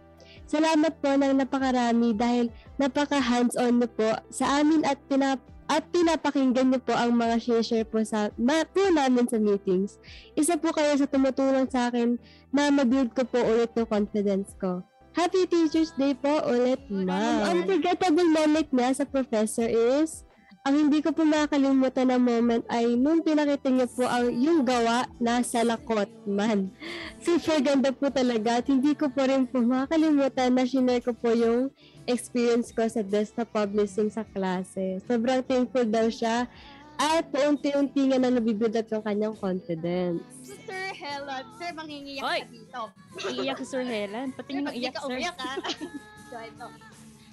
Salamat 0.46 0.94
po 1.02 1.10
ng 1.10 1.42
napakarami 1.42 2.14
dahil 2.14 2.54
napaka 2.78 3.18
hands-on 3.18 3.82
niyo 3.82 3.90
po 3.90 4.14
sa 4.30 4.62
amin 4.62 4.86
at 4.86 5.02
pinap 5.10 5.42
at 5.66 5.82
pinapakinggan 5.90 6.70
niyo 6.70 6.78
po 6.78 6.94
ang 6.94 7.18
mga 7.18 7.42
share 7.42 7.82
po 7.82 7.98
sa 8.06 8.30
ma, 8.38 8.62
po 8.70 8.86
namin 8.86 9.26
sa 9.26 9.42
meetings. 9.42 9.98
Isa 10.38 10.54
po 10.54 10.70
kayo 10.70 10.94
sa 10.94 11.10
tumutulong 11.10 11.66
sa 11.66 11.90
akin 11.90 12.14
na 12.54 12.70
ma-build 12.70 13.18
ko 13.18 13.26
po 13.26 13.42
ulit 13.42 13.74
yung 13.74 13.90
confidence 13.90 14.54
ko. 14.62 14.86
Happy 15.16 15.48
Teacher's 15.48 15.90
Day 15.98 16.14
po 16.14 16.44
ulit, 16.46 16.78
ma'am. 16.86 17.08
Ang 17.10 17.66
unforgettable 17.66 18.30
moment 18.30 18.68
niya 18.70 18.94
sa 18.94 19.08
professor 19.08 19.66
is 19.66 20.25
ang 20.66 20.74
hindi 20.74 20.98
ko 20.98 21.14
po 21.14 21.22
makakalimutan 21.22 22.10
na 22.10 22.18
moment 22.18 22.66
ay 22.66 22.98
nung 22.98 23.22
pinakita 23.22 23.70
niyo 23.70 23.86
po 23.86 24.02
ang 24.02 24.34
yung 24.34 24.66
gawa 24.66 25.06
na 25.22 25.38
sa 25.46 25.62
lakot 25.62 26.10
man. 26.26 26.74
Super 27.22 27.62
ganda 27.62 27.94
po 27.94 28.10
talaga 28.10 28.58
at 28.58 28.66
hindi 28.66 28.98
ko 28.98 29.06
po 29.06 29.22
rin 29.22 29.46
po 29.46 29.62
makakalimutan 29.62 30.50
na 30.50 30.66
shinare 30.66 31.06
ko 31.06 31.14
po 31.14 31.30
yung 31.30 31.70
experience 32.10 32.74
ko 32.74 32.82
sa 32.90 33.06
desktop 33.06 33.46
publishing 33.54 34.10
sa 34.10 34.26
klase. 34.26 34.98
Sobrang 35.06 35.46
thankful 35.46 35.86
daw 35.86 36.10
siya 36.10 36.50
at 36.98 37.30
paunti-unti 37.30 38.10
nga 38.10 38.18
na 38.18 38.34
nabibuild 38.34 38.74
up 38.74 38.90
yung 38.90 39.06
kanyang 39.06 39.38
confidence. 39.38 40.18
Sir 40.42 40.90
Helen, 40.98 41.46
Sir, 41.62 41.70
mangingiyak 41.78 42.26
Hoy! 42.26 42.40
ka 42.42 42.50
dito. 42.50 42.82
Iiyak 43.22 43.58
si 43.62 43.66
Sir 43.70 43.86
Helen. 43.86 44.34
Pati 44.34 44.50
Sir, 44.50 44.58
yung 44.58 44.66
pag 44.66 44.74
di 44.74 44.82
iyak, 44.82 44.94
ka 44.98 45.00
sir. 45.06 45.14
umiyak, 45.14 45.36
ha? 45.38 45.54
so, 46.34 46.36
ito. 46.42 46.66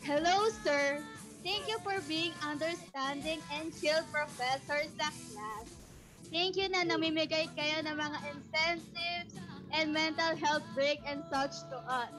Hello, 0.05 0.35
sir. 0.61 1.01
Thank 1.43 1.67
you 1.67 1.75
for 1.83 1.99
being 2.07 2.31
understanding 2.39 3.43
and 3.51 3.67
chill 3.75 3.99
professor 4.15 4.87
sa 4.95 5.11
class. 5.11 5.67
Thank 6.31 6.55
you 6.55 6.71
na 6.71 6.87
namimigay 6.87 7.51
kayo 7.51 7.83
ng 7.83 7.99
mga 7.99 8.17
incentives 8.31 9.35
and 9.75 9.91
mental 9.91 10.39
health 10.39 10.63
break 10.71 11.03
and 11.03 11.19
such 11.27 11.67
to 11.67 11.77
us. 11.83 12.09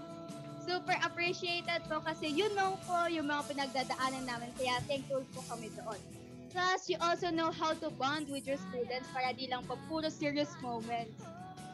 Super 0.68 1.00
appreciated 1.00 1.88
po 1.88 2.04
kasi 2.04 2.28
you 2.28 2.52
know 2.52 2.76
po 2.84 3.08
yung 3.08 3.32
mga 3.32 3.48
pinagdadaanan 3.48 4.28
namin 4.28 4.52
kaya 4.60 4.76
thankful 4.84 5.24
po 5.32 5.40
kami 5.48 5.72
doon. 5.72 5.96
Plus, 6.52 6.86
you 6.86 7.00
also 7.00 7.32
know 7.32 7.50
how 7.50 7.74
to 7.74 7.90
bond 7.96 8.28
with 8.28 8.46
your 8.46 8.60
students 8.70 9.08
para 9.10 9.34
di 9.34 9.48
lang 9.48 9.64
pa 9.64 9.74
puro 9.90 10.06
serious 10.06 10.52
moments. 10.62 11.16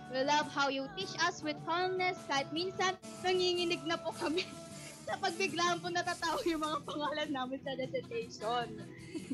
We 0.09 0.23
love 0.23 0.49
how 0.55 0.71
you 0.73 0.87
teach 0.95 1.13
us 1.21 1.43
with 1.43 1.59
calmness 1.67 2.17
kahit 2.31 2.49
minsan 2.55 2.95
nanginginig 3.27 3.83
na 3.85 3.99
po 3.99 4.15
kami 4.17 4.47
sa 5.11 5.19
pagbiglaan 5.19 5.83
po 5.83 5.91
natatawa 5.91 6.39
yung 6.47 6.63
mga 6.63 6.79
pangalan 6.87 7.29
namin 7.35 7.59
sa 7.67 7.75
recitation. 7.75 8.67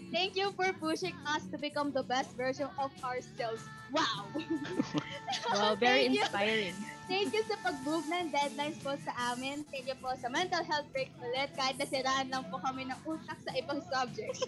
Thank 0.09 0.33
you 0.39 0.49
for 0.57 0.73
pushing 0.81 1.13
us 1.29 1.45
to 1.53 1.61
become 1.61 1.93
the 1.93 2.01
best 2.01 2.33
version 2.33 2.73
of 2.81 2.89
ourselves. 3.05 3.61
Wow! 3.93 4.25
Wow, 5.53 5.77
very 5.83 6.09
Thank 6.09 6.17
you. 6.17 6.25
inspiring. 6.25 6.75
Thank 7.07 7.29
you 7.37 7.43
sa 7.47 7.57
pag-move 7.61 8.09
ng 8.09 8.33
deadlines 8.33 8.81
po 8.81 8.97
sa 9.05 9.13
amin. 9.35 9.63
Thank 9.69 9.93
you 9.93 9.99
po 10.01 10.17
sa 10.17 10.33
mental 10.33 10.65
health 10.65 10.89
break 10.97 11.13
ulit 11.21 11.53
kahit 11.55 11.77
nasiraan 11.77 12.33
lang 12.33 12.49
po 12.49 12.59
kami 12.65 12.89
ng 12.89 12.99
utak 13.05 13.39
sa 13.45 13.53
ibang 13.55 13.85
subjects. 13.93 14.43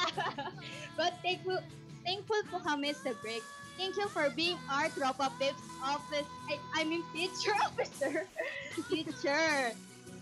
But 1.00 1.18
thankful, 1.20 1.60
thankful 2.06 2.40
po 2.48 2.62
kami 2.62 2.94
sa 2.94 3.12
break. 3.20 3.42
Thank 3.76 4.00
you 4.00 4.08
for 4.08 4.32
being 4.32 4.56
our 4.72 4.88
Tropa 4.88 5.28
Pips 5.36 5.60
office, 5.84 6.24
I, 6.48 6.80
I 6.80 6.88
mean 6.88 7.04
teacher 7.12 7.52
officer. 7.66 8.24
teacher. 8.88 9.76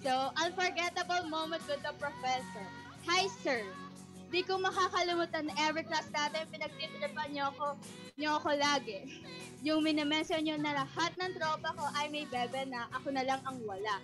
So, 0.05 0.13
unforgettable 0.37 1.33
moment 1.33 1.65
with 1.65 1.81
the 1.81 1.97
professor. 1.97 2.69
Hi, 3.09 3.25
sir. 3.41 3.65
Di 4.29 4.45
ko 4.45 4.61
makakalimutan 4.61 5.49
na 5.49 5.57
every 5.65 5.81
class 5.81 6.05
natin 6.13 6.45
pinagtitripan 6.53 7.33
niyo 7.33 7.49
ako, 7.49 7.81
niyo 8.21 8.37
ako 8.37 8.53
lagi. 8.53 9.25
Yung 9.65 9.81
minamention 9.81 10.45
niyo 10.45 10.61
na 10.61 10.85
lahat 10.85 11.17
ng 11.17 11.41
tropa 11.41 11.73
ko 11.73 11.89
ay 11.97 12.13
may 12.13 12.29
bebe 12.29 12.69
na 12.69 12.85
ako 12.93 13.17
na 13.17 13.25
lang 13.25 13.41
ang 13.49 13.57
wala. 13.65 13.97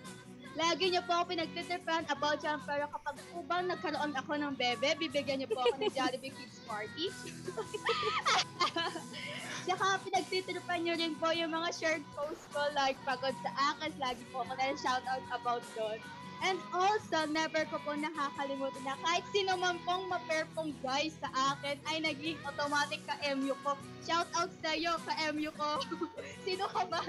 Lagi 0.57 0.89
niyo 0.89 1.05
po 1.05 1.21
ako 1.21 1.37
pinagtitripan 1.37 2.09
about 2.09 2.41
yan 2.41 2.57
pero 2.65 2.89
kapag 2.89 3.21
ubang 3.37 3.69
nagkaroon 3.69 4.17
ako 4.17 4.41
ng 4.41 4.57
bebe, 4.57 4.97
bibigyan 4.97 5.45
niyo 5.45 5.53
po 5.53 5.61
ako 5.61 5.85
ng 5.85 5.93
Jollibee 6.01 6.33
Kids 6.33 6.65
Party. 6.65 7.13
Tsaka 9.61 10.01
pinagtitripan 10.01 10.81
niyo 10.81 10.97
rin 10.97 11.13
po 11.21 11.29
yung 11.29 11.53
mga 11.53 11.69
shared 11.77 12.05
posts 12.17 12.49
ko 12.49 12.61
like 12.73 12.97
pagod 13.05 13.37
sa 13.45 13.51
akin, 13.73 13.93
lagi 14.01 14.23
po 14.33 14.41
ako 14.41 14.53
na 14.57 14.73
shoutout 14.73 15.25
about 15.29 15.61
doon. 15.77 16.01
And 16.41 16.57
also, 16.73 17.29
never 17.29 17.69
ko 17.69 17.77
po 17.85 17.93
nakakalimutan 17.93 18.81
na 18.81 18.97
kahit 19.05 19.21
sino 19.29 19.53
man 19.61 19.77
pong 19.85 20.09
ma-perform 20.09 20.73
guys 20.81 21.13
sa 21.21 21.29
akin 21.53 21.77
ay 21.85 22.01
naging 22.01 22.41
automatic 22.41 22.97
ka-MU 23.05 23.53
ko. 23.61 23.77
Shout 24.01 24.25
out 24.33 24.49
sa 24.65 24.73
iyo, 24.73 24.97
ka-MU 25.05 25.53
ko. 25.53 25.85
sino 26.45 26.65
ka 26.65 26.89
ba? 26.89 27.05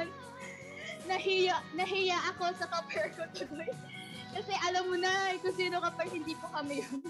Nahiya, 1.09 1.65
nahiya 1.73 2.21
ako 2.37 2.53
sa 2.61 2.69
ka-pair 2.69 3.09
ko 3.17 3.25
tuloy. 3.33 3.73
Kasi 4.37 4.53
alam 4.69 4.93
mo 4.93 4.97
na 5.01 5.33
eh, 5.33 5.41
kung 5.41 5.57
sino 5.57 5.81
ka 5.81 5.91
pa, 5.97 6.05
hindi 6.05 6.37
po 6.37 6.53
kami 6.53 6.85
yun. 6.85 7.01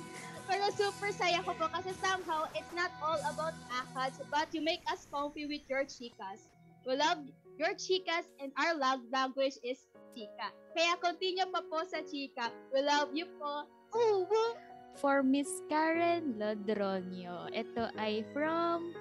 Pero 0.47 0.65
super 0.75 1.11
saya 1.15 1.41
ko 1.47 1.55
po 1.55 1.71
kasi 1.71 1.95
somehow 2.03 2.47
it's 2.53 2.73
not 2.75 2.91
all 2.99 3.19
about 3.31 3.55
ACADS 3.71 4.23
but 4.29 4.51
you 4.51 4.61
make 4.61 4.83
us 4.91 5.07
comfy 5.09 5.47
with 5.47 5.63
your 5.71 5.87
chicas. 5.87 6.51
We 6.83 6.99
love 6.99 7.23
your 7.59 7.79
chicas 7.79 8.27
and 8.43 8.51
our 8.59 8.75
love 8.75 9.07
language 9.15 9.57
is 9.63 9.79
chika. 10.13 10.51
Kaya 10.75 10.99
continue 10.99 11.47
pa 11.49 11.63
po 11.65 11.87
sa 11.87 12.03
chika. 12.05 12.51
We 12.75 12.83
love 12.83 13.15
you 13.15 13.29
po. 13.39 13.69
Ooh, 13.95 14.25
woo! 14.27 14.53
For 15.01 15.25
Miss 15.25 15.49
Karen 15.73 16.37
Lodronio, 16.37 17.49
ito 17.49 17.89
ay 17.97 18.27
from 18.37 18.93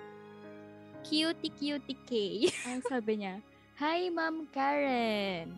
Cutie 1.04 1.52
Cutie 1.52 2.00
K. 2.08 2.12
Ang 2.70 2.80
sabi 2.88 3.24
niya, 3.24 3.44
Hi 3.82 4.08
Ma'am 4.14 4.48
Karen! 4.54 5.52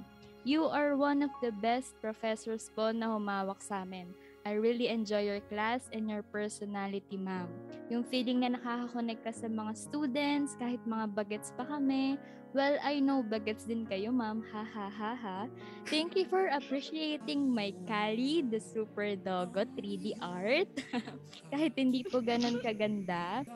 You 0.44 0.68
are 0.68 1.00
one 1.00 1.24
of 1.24 1.32
the 1.40 1.56
best 1.56 1.96
professors 2.04 2.68
po 2.74 2.92
na 2.92 3.14
humawak 3.16 3.64
sa 3.64 3.88
amin. 3.88 4.12
I 4.44 4.60
really 4.60 4.92
enjoy 4.92 5.24
your 5.24 5.40
class 5.48 5.88
and 5.96 6.12
your 6.12 6.20
personality, 6.20 7.16
ma'am. 7.16 7.48
Yung 7.88 8.04
feeling 8.04 8.44
na 8.44 8.60
nakakakonect 8.60 9.24
ka 9.24 9.32
sa 9.32 9.48
mga 9.48 9.72
students, 9.72 10.60
kahit 10.60 10.84
mga 10.84 11.16
bagets 11.16 11.56
pa 11.56 11.64
kami. 11.64 12.20
Well, 12.52 12.76
I 12.84 13.00
know 13.00 13.24
bagets 13.24 13.64
din 13.64 13.88
kayo, 13.88 14.12
ma'am. 14.12 14.44
Ha 14.52 14.64
ha 14.68 14.88
ha 14.92 15.12
ha. 15.16 15.40
Thank 15.88 16.20
you 16.20 16.28
for 16.28 16.52
appreciating 16.52 17.56
my 17.56 17.72
Kali, 17.88 18.44
the 18.44 18.60
super 18.60 19.16
dogo 19.16 19.64
3D 19.80 20.20
art. 20.20 20.70
kahit 21.52 21.80
hindi 21.80 22.04
po 22.04 22.20
ganun 22.20 22.60
kaganda. 22.60 23.48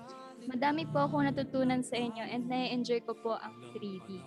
Madami 0.48 0.88
po 0.88 1.04
akong 1.04 1.28
natutunan 1.28 1.84
sa 1.84 2.00
inyo 2.00 2.24
and 2.32 2.48
na-enjoy 2.48 3.04
ko 3.04 3.12
po 3.12 3.36
ang 3.36 3.60
3D. 3.76 4.24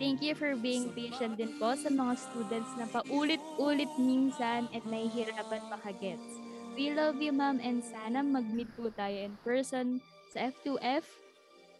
Thank 0.00 0.24
you 0.24 0.32
for 0.32 0.56
being 0.56 0.88
patient 0.96 1.36
din 1.36 1.60
po 1.60 1.76
sa 1.76 1.92
mga 1.92 2.16
students 2.16 2.72
na 2.80 2.88
paulit-ulit 2.88 3.92
minsan 4.00 4.64
at 4.72 4.80
nahihirapan 4.88 5.60
makagets. 5.68 6.24
We 6.72 6.96
love 6.96 7.20
you, 7.20 7.36
ma'am, 7.36 7.60
and 7.60 7.84
sana 7.84 8.24
mag-meet 8.24 8.72
po 8.80 8.88
tayo 8.96 9.12
in 9.12 9.36
person 9.44 10.00
sa 10.32 10.48
F2F. 10.48 11.04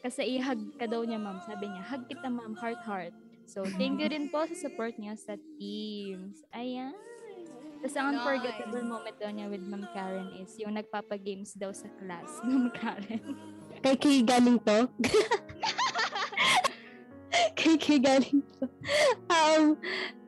Kasi 0.05 0.37
ihag 0.37 0.61
ka 0.77 0.85
daw 0.85 1.01
niya, 1.01 1.17
ma'am. 1.17 1.41
Sabi 1.49 1.73
niya, 1.73 1.81
hug 1.81 2.05
kita, 2.13 2.29
ma'am, 2.29 2.53
heart-heart. 2.61 3.17
So, 3.49 3.65
thank 3.81 3.97
you 3.97 4.13
din 4.13 4.29
po 4.29 4.45
sa 4.53 4.69
support 4.69 5.01
niya 5.01 5.17
sa 5.17 5.41
teams. 5.57 6.45
Ayan. 6.53 6.93
Tapos 7.81 7.97
ang 7.97 8.13
unforgettable 8.13 8.85
moment 8.85 9.17
daw 9.17 9.33
niya 9.33 9.49
with 9.49 9.65
Ma'am 9.65 9.89
Karen 9.97 10.29
is 10.37 10.53
yung 10.61 10.77
nagpapagames 10.77 11.57
daw 11.57 11.73
sa 11.73 11.89
class, 11.97 12.29
Ma'am 12.45 12.69
Karen. 12.77 13.25
Kay 13.81 13.97
Kay 13.97 14.21
galing 14.21 14.61
to. 14.61 14.85
kay 17.59 17.77
Kay 17.77 17.99
galing 17.99 18.43
to. 18.59 18.65
um, 19.31 19.77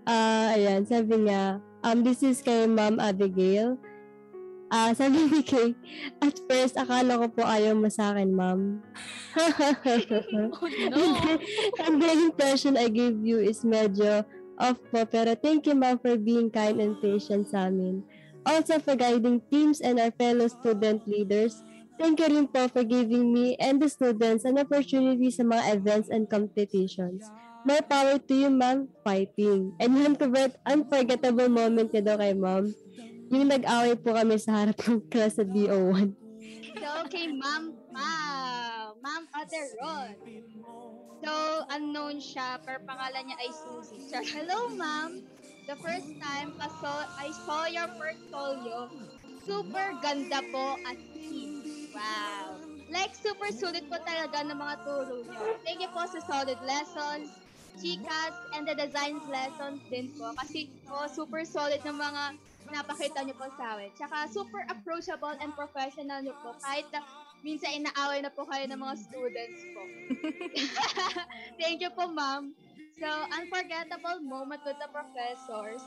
ah, 0.07 0.55
ayan, 0.55 0.87
sabi 0.87 1.29
niya, 1.29 1.61
um, 1.85 2.03
this 2.03 2.23
is 2.23 2.41
kay 2.41 2.67
Ma'am 2.67 2.99
Abigail. 2.99 3.79
Ah, 4.73 4.97
sabi 4.97 5.29
ni 5.29 5.45
Kay, 5.45 5.77
at 6.25 6.33
first, 6.49 6.81
akala 6.81 7.21
ko 7.21 7.29
po 7.29 7.45
ayaw 7.45 7.77
mo 7.77 7.93
sa 7.93 8.17
akin, 8.17 8.33
ma'am. 8.33 8.81
oh 9.37 10.69
no! 10.89 11.05
And 11.85 12.01
the 12.01 12.33
impression 12.33 12.81
I 12.81 12.89
gave 12.89 13.21
you 13.21 13.37
is 13.37 13.69
medyo 13.69 14.25
off 14.57 14.81
po, 14.89 15.05
pero 15.05 15.37
thank 15.37 15.69
you, 15.69 15.77
ma'am, 15.77 16.01
for 16.01 16.17
being 16.17 16.49
kind 16.49 16.81
and 16.81 16.97
patient 17.05 17.53
sa 17.53 17.69
amin. 17.69 18.01
Also 18.49 18.81
for 18.81 18.97
guiding 18.97 19.45
teams 19.53 19.85
and 19.85 20.01
our 20.01 20.11
fellow 20.17 20.49
student 20.49 21.05
leaders. 21.05 21.61
Thank 22.03 22.19
you 22.19 22.27
rin 22.35 22.51
po 22.51 22.67
for 22.67 22.83
giving 22.83 23.31
me 23.31 23.55
and 23.63 23.79
the 23.79 23.87
students 23.87 24.43
an 24.43 24.59
opportunity 24.59 25.31
sa 25.31 25.47
mga 25.47 25.79
events 25.79 26.11
and 26.11 26.27
competitions. 26.27 27.23
More 27.63 27.79
power 27.87 28.19
to 28.19 28.35
you, 28.35 28.51
ma'am, 28.51 28.91
fighting. 29.07 29.71
And 29.79 29.95
yung 29.95 30.19
uncovered, 30.19 30.59
unforgettable 30.67 31.47
moment 31.47 31.95
niya 31.95 32.03
daw 32.03 32.19
kay 32.19 32.35
ma'am, 32.35 32.75
yung 33.31 33.47
nag-away 33.47 33.95
po 34.03 34.19
kami 34.19 34.35
sa 34.35 34.67
harap 34.67 34.83
ng 34.83 35.07
class 35.07 35.39
sa 35.39 35.47
DO1. 35.47 36.11
So, 36.83 36.89
kay 37.07 37.31
Ma'am. 37.31 37.71
Ma'am 39.03 39.25
Ate 39.39 39.63
Ron. 39.79 40.11
So, 41.23 41.31
unknown 41.71 42.19
siya, 42.19 42.59
pero 42.67 42.83
pangalan 42.83 43.31
niya 43.31 43.39
ay 43.39 43.51
Susie. 43.55 44.03
So, 44.11 44.19
hello, 44.19 44.75
ma'am. 44.75 45.23
The 45.71 45.79
first 45.79 46.11
time 46.19 46.51
I 46.59 46.67
saw, 46.83 47.07
I 47.15 47.31
saw 47.47 47.71
your 47.71 47.87
portfolio, 47.95 48.91
super 49.47 49.95
ganda 50.03 50.43
po 50.51 50.75
at 50.83 50.99
clean. 51.15 51.62
Wow. 51.95 52.61
Like, 52.93 53.13
super 53.17 53.49
sulit 53.53 53.89
po 53.89 53.97
talaga 54.05 54.45
ng 54.45 54.59
mga 54.59 54.75
turo 54.85 55.25
niyo. 55.25 55.43
Thank 55.65 55.81
you 55.81 55.91
po 55.93 56.05
sa 56.05 56.21
solid 56.29 56.61
lessons, 56.65 57.33
chicas, 57.81 58.35
and 58.53 58.69
the 58.69 58.77
designs 58.77 59.25
lessons 59.33 59.81
din 59.89 60.13
po. 60.17 60.33
Kasi 60.37 60.69
po, 60.85 61.09
super 61.09 61.45
solid 61.49 61.81
ng 61.85 61.97
mga 61.97 62.23
napakita 62.73 63.25
niyo 63.25 63.37
po 63.37 63.49
sa 63.57 63.77
amin. 63.77 63.89
Tsaka 63.97 64.29
super 64.29 64.63
approachable 64.69 65.37
and 65.41 65.53
professional 65.57 66.21
niyo 66.21 66.37
po 66.41 66.53
kahit 66.61 66.85
na 66.93 67.01
minsan 67.43 67.81
inaaway 67.81 68.21
na 68.23 68.33
po 68.33 68.45
kayo 68.49 68.65
ng 68.69 68.81
mga 68.81 68.95
students 69.09 69.61
po. 69.73 69.83
Thank 71.61 71.81
you 71.81 71.91
po, 71.97 72.13
ma'am. 72.13 72.53
So, 73.01 73.09
unforgettable 73.35 74.21
moment 74.23 74.63
with 74.63 74.79
the 74.79 74.91
professors. 74.93 75.83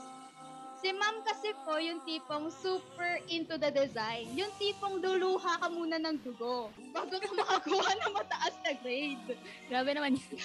Si 0.86 0.94
ma'am 0.94 1.18
kasi 1.26 1.50
po 1.66 1.82
yung 1.82 1.98
tipong 2.06 2.46
super 2.46 3.18
into 3.26 3.58
the 3.58 3.74
design. 3.74 4.30
Yung 4.38 4.54
tipong 4.54 5.02
luluha 5.02 5.58
ka 5.58 5.66
muna 5.66 5.98
ng 5.98 6.22
dugo 6.22 6.70
bago 6.94 7.10
ka 7.10 7.26
makakuha 7.26 7.90
ng 7.90 8.14
mataas 8.14 8.54
na 8.62 8.70
grade. 8.78 9.34
Grabe 9.66 9.98
naman 9.98 10.14
yun. 10.14 10.38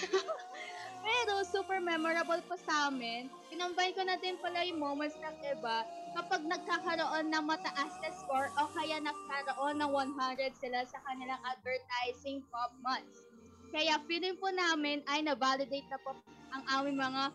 Pero 1.05 1.45
super 1.45 1.77
memorable 1.77 2.41
po 2.49 2.57
sa 2.57 2.89
amin. 2.89 3.29
Kinambine 3.53 3.93
ko 3.93 4.01
na 4.01 4.17
din 4.17 4.33
pala 4.41 4.65
yung 4.65 4.81
moments 4.81 5.13
ng 5.21 5.37
iba 5.45 5.85
kapag 6.17 6.41
nagkakaroon 6.49 7.29
ng 7.29 7.45
mataas 7.45 7.93
na 8.01 8.09
score 8.09 8.49
o 8.57 8.65
kaya 8.73 8.97
nagkaroon 8.97 9.77
ng 9.77 9.93
100 9.93 10.57
sila 10.57 10.81
sa 10.89 10.97
kanilang 11.05 11.37
advertising 11.45 12.41
pop 12.49 12.73
months. 12.81 13.29
Kaya 13.69 14.01
feeling 14.09 14.33
po 14.41 14.49
namin 14.49 15.05
ay 15.05 15.21
na-validate 15.21 15.85
na 15.85 16.01
po 16.01 16.17
ang 16.49 16.65
aming 16.81 16.97
mga 16.97 17.29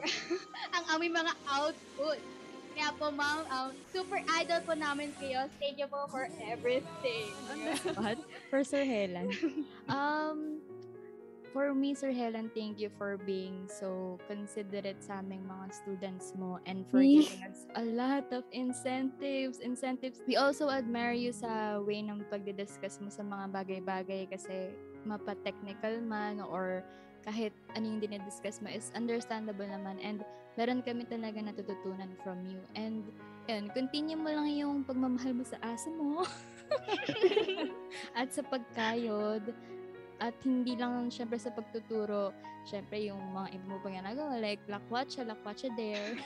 ang 0.74 0.84
aming 0.98 1.14
mga 1.14 1.30
output. 1.46 2.39
Kaya 2.80 2.96
po 2.96 3.12
ma'am, 3.12 3.44
um, 3.52 3.76
super 3.92 4.24
idol 4.40 4.56
po 4.64 4.72
namin 4.72 5.12
kayo. 5.20 5.52
Thank 5.60 5.76
you 5.76 5.84
po 5.84 6.08
for 6.08 6.32
everything. 6.48 7.28
What? 7.92 8.16
For 8.48 8.64
Sir 8.64 8.88
Helen. 8.88 9.28
Um, 9.90 10.64
for 11.52 11.74
me, 11.74 11.94
Sir 11.94 12.10
Helen, 12.10 12.50
thank 12.54 12.78
you 12.78 12.90
for 12.96 13.18
being 13.18 13.66
so 13.66 14.18
considerate 14.30 15.02
sa 15.02 15.18
aming 15.18 15.42
mga 15.46 15.66
students 15.74 16.32
mo 16.38 16.62
and 16.66 16.86
for 16.88 17.02
giving 17.02 17.42
us 17.46 17.66
a 17.74 17.84
lot 17.84 18.26
of 18.30 18.46
incentives. 18.54 19.58
Incentives. 19.58 20.22
We 20.26 20.38
also 20.38 20.70
admire 20.70 21.14
you 21.14 21.34
sa 21.34 21.82
way 21.82 22.02
ng 22.02 22.26
pagdidiscuss 22.30 23.02
mo 23.02 23.10
sa 23.10 23.26
mga 23.26 23.50
bagay-bagay 23.50 24.30
kasi 24.30 24.70
mapa-technical 25.02 25.98
man 26.02 26.38
or 26.40 26.86
kahit 27.26 27.52
ano 27.76 27.84
yung 27.84 28.00
dinidiscuss 28.00 28.64
mo 28.64 28.72
is 28.72 28.88
understandable 28.96 29.68
naman 29.68 30.00
and 30.00 30.24
meron 30.56 30.80
kami 30.80 31.04
talaga 31.04 31.42
natututunan 31.42 32.14
from 32.24 32.46
you. 32.46 32.62
And 32.78 33.04
yun, 33.50 33.68
continue 33.74 34.16
mo 34.16 34.30
lang 34.30 34.48
yung 34.54 34.86
pagmamahal 34.86 35.36
mo 35.36 35.44
sa 35.44 35.58
asa 35.60 35.90
mo 35.90 36.24
at 38.18 38.30
sa 38.30 38.42
pagkayod. 38.46 39.50
At 40.20 40.36
hindi 40.44 40.76
lang 40.76 41.08
syempre 41.08 41.40
sa 41.40 41.48
pagtuturo, 41.48 42.36
syempre 42.68 43.00
yung 43.08 43.20
mga 43.32 43.56
iba 43.56 43.66
mo 43.72 43.76
pang 43.80 43.96
ginagawa, 43.96 44.36
like 44.36 44.60
lakwatsa, 44.68 45.24
lakwatsa 45.24 45.72
there. 45.80 46.20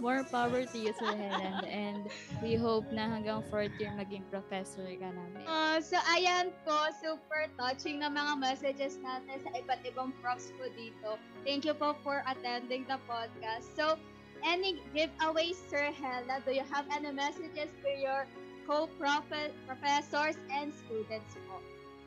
More 0.00 0.24
power 0.24 0.64
to 0.64 0.78
you, 0.78 0.92
Sir 0.96 1.12
Helen. 1.12 1.60
And 1.68 2.08
we 2.40 2.56
hope 2.56 2.88
na 2.88 3.04
hanggang 3.04 3.44
fourth 3.52 3.74
year 3.76 3.92
maging 3.92 4.24
professor 4.32 4.84
ka 4.84 5.08
namin. 5.12 5.44
Uh, 5.44 5.76
so, 5.80 6.00
ayan 6.08 6.52
po, 6.64 6.88
super 6.96 7.52
touching 7.60 8.00
na 8.00 8.08
mga 8.08 8.32
messages 8.40 8.96
natin 9.04 9.36
sa 9.44 9.50
iba't 9.60 9.84
ibang 9.84 10.16
profs 10.24 10.52
po 10.56 10.72
dito. 10.72 11.20
Thank 11.44 11.68
you 11.68 11.76
po 11.76 11.92
for 12.00 12.24
attending 12.24 12.88
the 12.88 12.96
podcast. 13.04 13.68
So, 13.76 14.00
any 14.40 14.80
giveaways, 14.96 15.60
Sir 15.68 15.92
Hela? 15.92 16.40
Do 16.44 16.56
you 16.56 16.64
have 16.72 16.88
any 16.88 17.12
messages 17.12 17.68
to 17.84 17.90
your 17.92 18.24
co-professors 18.64 20.36
and 20.48 20.72
students 20.72 21.36
po? 21.44 21.60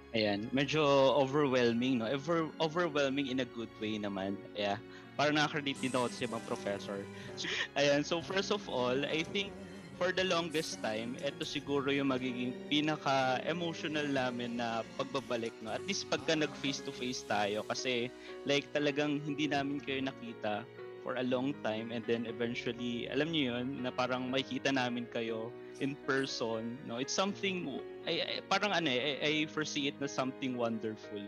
Ayan, 0.09 0.49
medyo 0.49 0.81
overwhelming, 1.21 2.01
no? 2.01 2.09
Over, 2.09 2.49
overwhelming 2.57 3.29
in 3.29 3.45
a 3.45 3.47
good 3.53 3.69
way 3.77 4.01
naman. 4.01 4.41
Yeah. 4.57 4.81
Parang 5.13 5.37
nakaka-relate 5.37 5.77
din 5.85 5.93
ako 5.93 6.09
sa 6.09 6.25
ibang 6.25 6.43
professor. 6.49 6.99
So, 7.37 7.45
ayan, 7.79 8.01
so 8.01 8.17
first 8.25 8.49
of 8.49 8.65
all, 8.65 8.97
I 9.05 9.21
think 9.21 9.53
for 10.01 10.09
the 10.09 10.25
longest 10.25 10.81
time, 10.81 11.13
ito 11.21 11.45
siguro 11.45 11.91
yung 11.93 12.09
magiging 12.09 12.55
pinaka-emotional 12.71 14.07
namin 14.09 14.57
na 14.57 14.81
pagbabalik, 14.97 15.53
no? 15.61 15.75
At 15.75 15.83
least 15.85 16.09
pagka 16.09 16.33
nag-face-to-face 16.39 17.27
tayo 17.29 17.67
kasi 17.67 18.09
like 18.49 18.65
talagang 18.73 19.21
hindi 19.21 19.45
namin 19.45 19.77
kayo 19.83 20.01
nakita 20.01 20.65
for 21.03 21.19
a 21.19 21.25
long 21.27 21.53
time 21.61 21.91
and 21.93 22.01
then 22.09 22.25
eventually, 22.25 23.05
alam 23.11 23.29
niyo 23.29 23.59
yun, 23.59 23.83
na 23.85 23.91
parang 23.91 24.31
makikita 24.31 24.71
namin 24.73 25.05
kayo 25.11 25.53
in 25.79 25.95
person, 26.07 26.77
no? 26.87 26.97
It's 26.97 27.13
something 27.13 27.79
I, 28.07 28.23
I 28.23 28.33
parang 28.47 28.71
ano 28.71 28.87
eh, 28.91 29.19
I, 29.19 29.27
I 29.27 29.33
foresee 29.47 29.87
it 29.87 29.97
na 29.99 30.07
something 30.07 30.55
wonderful. 30.55 31.23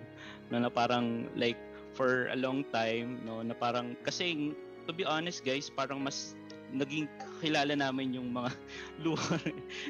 No, 0.52 0.60
na 0.60 0.70
parang 0.70 1.28
like 1.36 1.60
for 1.96 2.28
a 2.32 2.38
long 2.38 2.64
time, 2.72 3.24
no, 3.26 3.42
na 3.42 3.56
parang 3.56 3.96
kasi 4.04 4.56
to 4.88 4.92
be 4.94 5.04
honest 5.08 5.44
guys, 5.44 5.72
parang 5.72 6.04
mas 6.04 6.36
naging 6.72 7.04
kakilala 7.20 7.76
namin 7.76 8.16
yung 8.16 8.32
mga 8.32 8.52
lugar. 9.04 9.44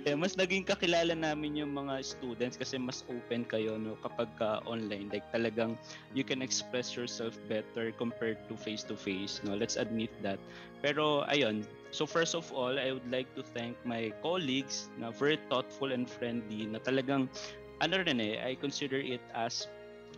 eh, 0.06 0.18
mas 0.18 0.34
naging 0.34 0.66
kakilala 0.66 1.14
namin 1.14 1.62
yung 1.62 1.72
mga 1.78 2.02
students 2.02 2.58
kasi 2.58 2.76
mas 2.82 3.06
open 3.06 3.46
kayo 3.46 3.78
no 3.78 3.94
kapag 4.02 4.28
ka 4.42 4.66
online. 4.66 5.10
Like 5.14 5.26
talagang 5.30 5.78
you 6.18 6.26
can 6.26 6.42
express 6.42 6.98
yourself 6.98 7.38
better 7.46 7.94
compared 7.96 8.42
to 8.50 8.58
face 8.58 8.82
to 8.90 8.98
face, 8.98 9.40
no. 9.46 9.54
Let's 9.54 9.78
admit 9.78 10.10
that. 10.26 10.42
Pero 10.82 11.22
ayun, 11.30 11.62
so 11.92 12.08
first 12.08 12.34
of 12.36 12.48
all, 12.52 12.80
I 12.80 12.92
would 12.92 13.08
like 13.12 13.30
to 13.36 13.44
thank 13.44 13.76
my 13.86 14.12
colleagues 14.24 14.90
na 14.98 15.12
very 15.12 15.40
thoughtful 15.52 15.92
and 15.92 16.08
friendly 16.10 16.66
na 16.68 16.80
talagang 16.80 17.28
ano 17.84 17.96
rin 18.02 18.20
eh, 18.24 18.40
I 18.40 18.56
consider 18.56 18.98
it 18.98 19.22
as 19.36 19.68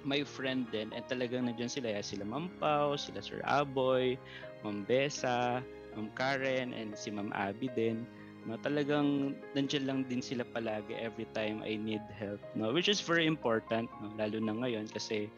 my 0.03 0.21
friend 0.25 0.67
din 0.69 0.91
and 0.91 1.03
talagang 1.07 1.47
nandiyan 1.47 1.71
sila 1.71 1.95
sila 2.03 2.27
Ma'am 2.27 2.51
Pao, 2.59 2.99
sila 2.99 3.23
Sir 3.23 3.39
Aboy, 3.47 4.19
Ma'am 4.61 4.83
Besa, 4.85 5.63
Ma'am 5.95 6.11
Karen, 6.13 6.75
and 6.75 6.93
si 6.93 7.09
Ma'am 7.09 7.31
Abby 7.33 7.71
din. 7.73 8.03
No, 8.43 8.59
talagang 8.59 9.39
nandiyan 9.55 9.87
lang 9.87 9.99
din 10.11 10.19
sila 10.19 10.43
palagi 10.43 10.99
every 10.99 11.23
time 11.31 11.63
I 11.63 11.79
need 11.79 12.03
help. 12.19 12.43
No, 12.59 12.75
which 12.75 12.91
is 12.91 12.99
very 12.99 13.23
important, 13.23 13.87
no, 14.03 14.11
lalo 14.19 14.35
na 14.43 14.51
ngayon 14.51 14.91
kasi 14.91 15.31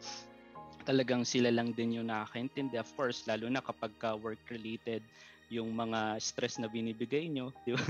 talagang 0.82 1.22
sila 1.22 1.54
lang 1.54 1.70
din 1.74 1.94
yung 1.94 2.10
nakakaintindi. 2.10 2.74
Of 2.74 2.90
course, 2.98 3.22
lalo 3.30 3.46
na 3.46 3.62
kapag 3.62 3.94
ka 4.02 4.18
work-related 4.18 5.06
yung 5.48 5.70
mga 5.70 6.18
stress 6.18 6.58
na 6.58 6.66
binibigay 6.66 7.30
nyo. 7.30 7.54
Di 7.66 7.74
ba? 7.74 7.82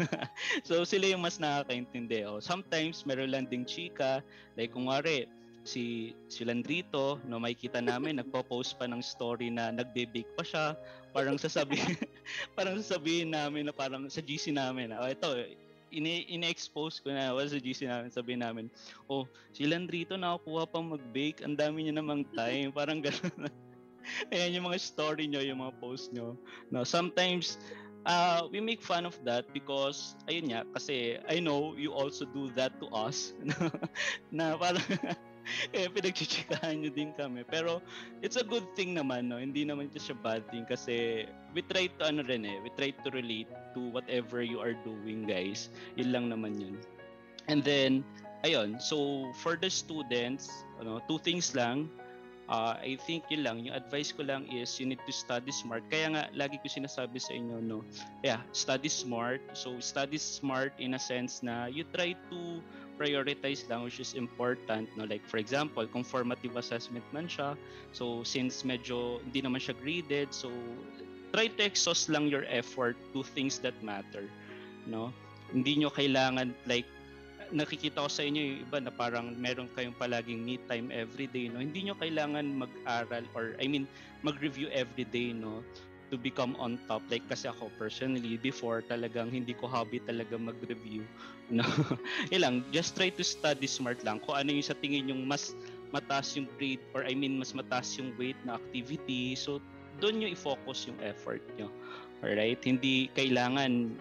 so, 0.66 0.84
sila 0.84 1.08
yung 1.08 1.24
mas 1.24 1.40
nakakaintindi. 1.40 2.28
Oh, 2.28 2.40
sometimes, 2.40 3.04
meron 3.08 3.32
lang 3.32 3.44
ding 3.48 3.64
chika. 3.64 4.20
Like, 4.54 4.76
kung 4.76 4.88
wari, 4.92 5.24
si 5.66 6.14
si 6.30 6.46
Landrito, 6.46 7.18
no, 7.26 7.42
makikita 7.42 7.82
namin 7.82 8.16
nagpo-post 8.22 8.78
pa 8.78 8.86
ng 8.86 9.02
story 9.02 9.50
na 9.50 9.74
nagbe-bake 9.74 10.30
pa 10.38 10.44
siya. 10.46 10.66
Parang 11.10 11.36
sasabihin 11.40 11.98
parang 12.56 12.78
sasabihin 12.78 13.34
namin 13.34 13.66
na 13.66 13.74
parang 13.74 14.06
sa 14.06 14.22
GC 14.22 14.54
namin, 14.54 14.94
oh, 14.94 15.10
ito 15.10 15.26
ini 15.94 16.26
ine-expose 16.28 16.98
ko 16.98 17.14
na 17.14 17.30
was 17.30 17.54
sa 17.54 17.62
GC 17.62 17.86
namin 17.86 18.10
sabihin 18.10 18.42
namin 18.42 18.66
oh 19.06 19.22
si 19.54 19.64
Landrito 19.64 20.18
nakakuha 20.18 20.66
pang 20.66 20.82
mag-bake 20.82 21.46
ang 21.46 21.54
dami 21.54 21.86
niya 21.86 22.02
namang 22.02 22.26
time 22.34 22.74
parang 22.74 22.98
gano'n 22.98 23.46
ayan 24.32 24.60
yung 24.60 24.66
mga 24.70 24.78
story 24.80 25.26
nyo 25.26 25.40
yung 25.42 25.60
mga 25.62 25.74
post 25.82 26.12
nyo 26.14 26.34
no 26.70 26.82
sometimes 26.82 27.58
uh, 28.06 28.46
we 28.50 28.62
make 28.62 28.80
fun 28.80 29.04
of 29.04 29.18
that 29.26 29.44
because 29.52 30.14
ayun 30.30 30.54
nga 30.54 30.62
kasi 30.74 31.18
I 31.26 31.42
know 31.42 31.74
you 31.74 31.92
also 31.92 32.24
do 32.24 32.48
that 32.54 32.78
to 32.80 32.86
us 32.94 33.34
na 34.36 34.54
parang 34.56 34.86
eh, 35.76 35.86
pinagchichikahan 35.90 36.82
nyo 36.82 36.90
din 36.90 37.14
kami. 37.14 37.46
Pero, 37.46 37.82
it's 38.22 38.38
a 38.38 38.46
good 38.46 38.66
thing 38.74 38.94
naman, 38.94 39.30
no? 39.30 39.38
Hindi 39.38 39.62
naman 39.62 39.90
ito 39.90 40.02
siya 40.02 40.18
bad 40.18 40.42
thing 40.50 40.66
kasi 40.66 41.26
we 41.54 41.62
try 41.62 41.86
to, 41.98 42.02
ano 42.06 42.26
rin 42.26 42.42
eh, 42.44 42.58
we 42.62 42.70
try 42.74 42.90
to 42.90 43.08
relate 43.14 43.48
to 43.74 43.80
whatever 43.94 44.42
you 44.42 44.58
are 44.58 44.74
doing, 44.82 45.24
guys. 45.24 45.70
Yun 45.94 46.10
lang 46.10 46.24
naman 46.30 46.58
yun. 46.58 46.76
And 47.46 47.62
then, 47.62 48.02
ayun, 48.42 48.82
so 48.82 49.28
for 49.38 49.54
the 49.54 49.70
students, 49.70 50.50
ano, 50.82 50.98
two 51.06 51.22
things 51.22 51.54
lang. 51.54 51.86
Uh, 52.46 52.78
I 52.78 52.94
think 53.02 53.26
yun 53.26 53.42
lang, 53.42 53.56
yung 53.66 53.74
advice 53.74 54.14
ko 54.14 54.22
lang 54.22 54.46
is 54.54 54.78
you 54.78 54.86
need 54.86 55.02
to 55.02 55.12
study 55.12 55.50
smart. 55.50 55.82
Kaya 55.90 56.14
nga, 56.14 56.22
lagi 56.30 56.62
ko 56.62 56.70
sinasabi 56.70 57.18
sa 57.18 57.34
inyo, 57.34 57.58
no, 57.58 57.82
yeah, 58.22 58.38
study 58.54 58.86
smart. 58.86 59.42
So, 59.58 59.82
study 59.82 60.18
smart 60.18 60.70
in 60.78 60.94
a 60.94 61.00
sense 61.02 61.42
na 61.42 61.66
you 61.66 61.82
try 61.90 62.14
to 62.30 62.62
prioritize 62.96 63.68
lang 63.68 63.84
which 63.84 64.00
is 64.00 64.16
important 64.16 64.88
no? 64.96 65.04
Like 65.04 65.22
for 65.28 65.36
example 65.36 65.84
kung 65.86 66.02
formative 66.02 66.56
assessment 66.56 67.04
man 67.12 67.28
siya. 67.28 67.54
So 67.92 68.24
since 68.24 68.64
medyo 68.64 69.20
hindi 69.22 69.44
naman 69.44 69.60
siya 69.60 69.76
graded 69.78 70.32
so 70.32 70.48
try 71.30 71.52
to 71.52 71.62
exhaust 71.62 72.08
lang 72.08 72.26
your 72.26 72.48
effort 72.48 72.96
to 73.12 73.22
things 73.22 73.60
that 73.60 73.76
matter 73.84 74.26
no? 74.88 75.12
Hindi 75.52 75.84
nyo 75.84 75.92
kailangan 75.92 76.56
like 76.66 76.88
nakikita 77.52 78.02
ko 78.02 78.10
sa 78.10 78.26
inyo 78.26 78.40
yung 78.42 78.58
iba 78.66 78.78
na 78.82 78.92
parang 78.92 79.34
meron 79.38 79.70
kayong 79.74 79.94
palaging 79.94 80.42
me 80.42 80.58
time 80.66 80.90
every 80.90 81.30
day 81.30 81.46
no? 81.46 81.62
Hindi 81.62 81.86
nyo 81.86 81.94
kailangan 81.98 82.46
mag-aral 82.66 83.24
or 83.36 83.54
I 83.62 83.66
mean 83.70 83.86
mag-review 84.26 84.72
every 84.74 85.06
day 85.06 85.30
no? 85.30 85.62
To 86.10 86.16
become 86.18 86.54
on 86.62 86.78
top. 86.86 87.02
Like 87.10 87.26
kasi 87.26 87.50
ako 87.50 87.70
personally 87.78 88.38
before 88.38 88.82
talagang 88.82 89.30
hindi 89.30 89.54
ko 89.54 89.66
hobby 89.66 89.98
talaga 90.02 90.38
mag-review 90.38 91.06
no? 91.50 91.66
Ilang 92.34 92.66
just 92.74 92.94
try 92.98 93.10
to 93.14 93.22
study 93.22 93.66
smart 93.66 94.02
lang. 94.02 94.22
Kung 94.22 94.38
ano 94.38 94.50
yung 94.54 94.66
sa 94.66 94.78
tingin 94.78 95.10
yung 95.10 95.26
mas 95.26 95.54
mataas 95.94 96.34
yung 96.34 96.50
grade 96.58 96.82
or 96.94 97.06
I 97.06 97.14
mean 97.14 97.38
mas 97.38 97.54
mataas 97.54 97.94
yung 97.98 98.14
weight 98.18 98.38
na 98.42 98.58
activity. 98.58 99.38
So 99.38 99.62
doon 100.02 100.20
nyo 100.22 100.28
i-focus 100.30 100.90
yung 100.90 100.98
effort 101.02 101.42
nyo. 101.54 101.70
Alright? 102.22 102.60
Hindi 102.66 103.12
kailangan 103.14 103.94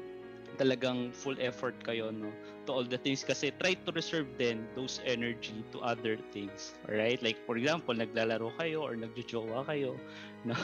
talagang 0.55 1.11
full 1.11 1.35
effort 1.43 1.75
kayo 1.83 2.15
no 2.15 2.31
to 2.65 2.71
all 2.73 2.83
the 2.83 2.97
things 2.97 3.23
kasi 3.23 3.53
try 3.61 3.73
to 3.73 3.89
reserve 3.93 4.27
then 4.37 4.65
those 4.73 4.99
energy 5.05 5.63
to 5.71 5.79
other 5.81 6.17
things 6.33 6.73
alright? 6.89 7.21
Like 7.21 7.37
for 7.45 7.57
example 7.57 7.95
naglalaro 7.95 8.51
kayo 8.57 8.83
or 8.83 8.97
nagjojowa 8.97 9.65
kayo 9.69 9.95
no? 10.47 10.57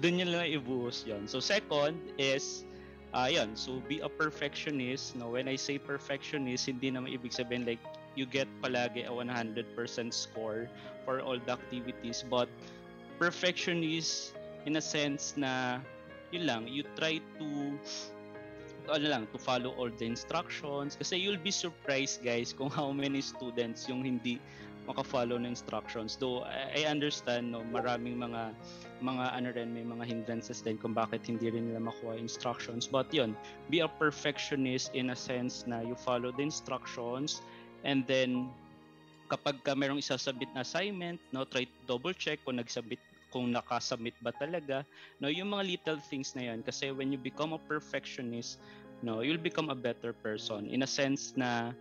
Doon 0.00 0.20
nyo 0.20 0.26
lang 0.40 0.48
ibuhos 0.48 1.04
yon 1.04 1.28
so 1.28 1.40
second 1.40 1.96
is 2.16 2.64
uh, 3.12 3.28
yun, 3.28 3.52
so 3.56 3.80
be 3.88 4.00
a 4.00 4.08
perfectionist 4.08 5.16
no? 5.16 5.32
When 5.36 5.48
I 5.48 5.56
say 5.56 5.76
perfectionist 5.76 6.66
hindi 6.66 6.90
naman 6.90 7.12
ibig 7.12 7.36
sabihin 7.36 7.68
like 7.68 7.82
you 8.14 8.26
get 8.26 8.48
palagi 8.60 9.08
a 9.08 9.12
100% 9.12 10.12
score 10.12 10.68
for 11.04 11.20
all 11.20 11.38
the 11.38 11.52
activities. 11.52 12.24
But 12.28 12.48
perfectionist 13.18 14.36
in 14.66 14.76
a 14.76 14.84
sense 14.84 15.34
na 15.36 15.80
yun 16.30 16.46
lang 16.46 16.62
you 16.68 16.84
try 16.96 17.20
to 17.38 17.48
ano 18.88 19.06
lang, 19.06 19.22
to 19.30 19.38
follow 19.38 19.70
all 19.78 19.90
the 19.90 20.06
instructions. 20.06 20.96
Kasi 20.98 21.18
you'll 21.18 21.40
be 21.40 21.54
surprised, 21.54 22.24
guys, 22.24 22.50
kung 22.50 22.70
how 22.70 22.90
many 22.90 23.20
students 23.20 23.86
yung 23.86 24.02
hindi 24.02 24.42
maka-follow 24.86 25.38
ng 25.38 25.54
instructions. 25.54 26.18
Though, 26.18 26.42
I, 26.42 26.90
understand, 26.90 27.54
no, 27.54 27.62
maraming 27.62 28.18
mga 28.18 28.50
mga 29.02 29.24
ano 29.34 29.48
rin, 29.54 29.70
may 29.70 29.86
mga 29.86 30.04
hindrances 30.06 30.62
din 30.62 30.78
kung 30.78 30.94
bakit 30.94 31.22
hindi 31.26 31.50
rin 31.50 31.70
nila 31.70 31.86
makuha 31.86 32.18
instructions. 32.18 32.90
But 32.90 33.10
yun, 33.14 33.38
be 33.70 33.82
a 33.82 33.90
perfectionist 33.90 34.94
in 34.94 35.14
a 35.14 35.18
sense 35.18 35.66
na 35.66 35.82
you 35.82 35.94
follow 35.94 36.34
the 36.34 36.42
instructions 36.42 37.42
and 37.86 38.06
then 38.06 38.50
kapag 39.30 39.62
ka 39.64 39.72
merong 39.72 40.02
isasabit 40.02 40.50
na 40.54 40.66
assignment, 40.66 41.18
no, 41.30 41.46
try 41.46 41.64
to 41.64 41.78
double 41.86 42.14
check 42.14 42.42
kung 42.42 42.58
nagsabit 42.58 43.00
kung 43.32 43.48
nakasubmit 43.50 44.14
ba 44.20 44.30
talaga. 44.36 44.84
No, 45.18 45.32
yung 45.32 45.50
mga 45.56 45.64
little 45.64 46.00
things 46.04 46.36
na 46.36 46.52
yan 46.52 46.60
kasi 46.60 46.92
when 46.92 47.10
you 47.10 47.18
become 47.18 47.56
a 47.56 47.60
perfectionist, 47.64 48.60
no, 49.00 49.24
you'll 49.24 49.40
become 49.40 49.72
a 49.72 49.78
better 49.78 50.12
person 50.12 50.68
in 50.68 50.84
a 50.84 50.90
sense 50.90 51.32
na 51.34 51.72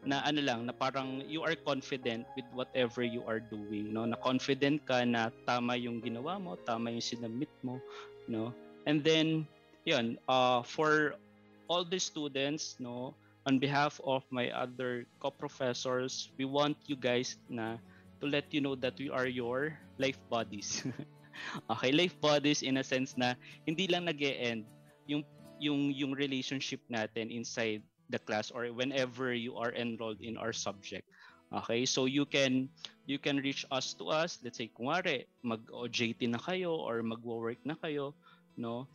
na 0.00 0.24
ano 0.24 0.40
lang 0.40 0.64
na 0.64 0.72
parang 0.72 1.20
you 1.28 1.44
are 1.44 1.56
confident 1.56 2.24
with 2.32 2.48
whatever 2.56 3.04
you 3.04 3.20
are 3.28 3.40
doing 3.40 3.92
no 3.92 4.08
na 4.08 4.16
confident 4.16 4.80
ka 4.88 5.04
na 5.04 5.28
tama 5.44 5.76
yung 5.76 6.00
ginawa 6.00 6.40
mo 6.40 6.56
tama 6.64 6.88
yung 6.88 7.04
sinabit 7.04 7.52
mo 7.60 7.76
no 8.24 8.48
and 8.88 9.04
then 9.04 9.44
yun 9.84 10.16
uh 10.24 10.64
for 10.64 11.20
all 11.68 11.84
the 11.84 12.00
students 12.00 12.80
no 12.80 13.12
on 13.44 13.60
behalf 13.60 14.00
of 14.04 14.24
my 14.32 14.48
other 14.56 15.04
co-professors 15.20 16.32
we 16.40 16.48
want 16.48 16.76
you 16.88 16.96
guys 16.96 17.36
na 17.52 17.76
to 18.20 18.26
let 18.28 18.52
you 18.52 18.60
know 18.60 18.76
that 18.76 18.96
we 18.98 19.10
are 19.10 19.26
your 19.26 19.76
life 19.98 20.20
bodies. 20.28 20.84
okay, 21.72 21.92
life 21.92 22.16
bodies 22.20 22.62
in 22.62 22.78
a 22.78 22.84
sense 22.84 23.16
na 23.16 23.34
hindi 23.66 23.88
lang 23.88 24.04
nag 24.06 24.20
end 24.20 24.64
yung 25.08 25.24
yung 25.60 25.92
yung 25.92 26.12
relationship 26.12 26.80
natin 26.88 27.28
inside 27.32 27.82
the 28.08 28.18
class 28.18 28.50
or 28.50 28.68
whenever 28.72 29.32
you 29.32 29.56
are 29.56 29.72
enrolled 29.76 30.20
in 30.20 30.36
our 30.36 30.52
subject. 30.52 31.06
Okay, 31.50 31.82
so 31.82 32.06
you 32.06 32.24
can 32.24 32.70
you 33.10 33.18
can 33.18 33.42
reach 33.42 33.66
us 33.74 33.92
to 33.98 34.06
us. 34.08 34.38
Let's 34.42 34.58
say 34.62 34.70
kunwari 34.70 35.26
mag-OJT 35.42 36.30
na 36.30 36.38
kayo 36.38 36.78
or 36.78 37.02
magwo-work 37.02 37.58
na 37.66 37.74
kayo, 37.74 38.14
no? 38.54 38.86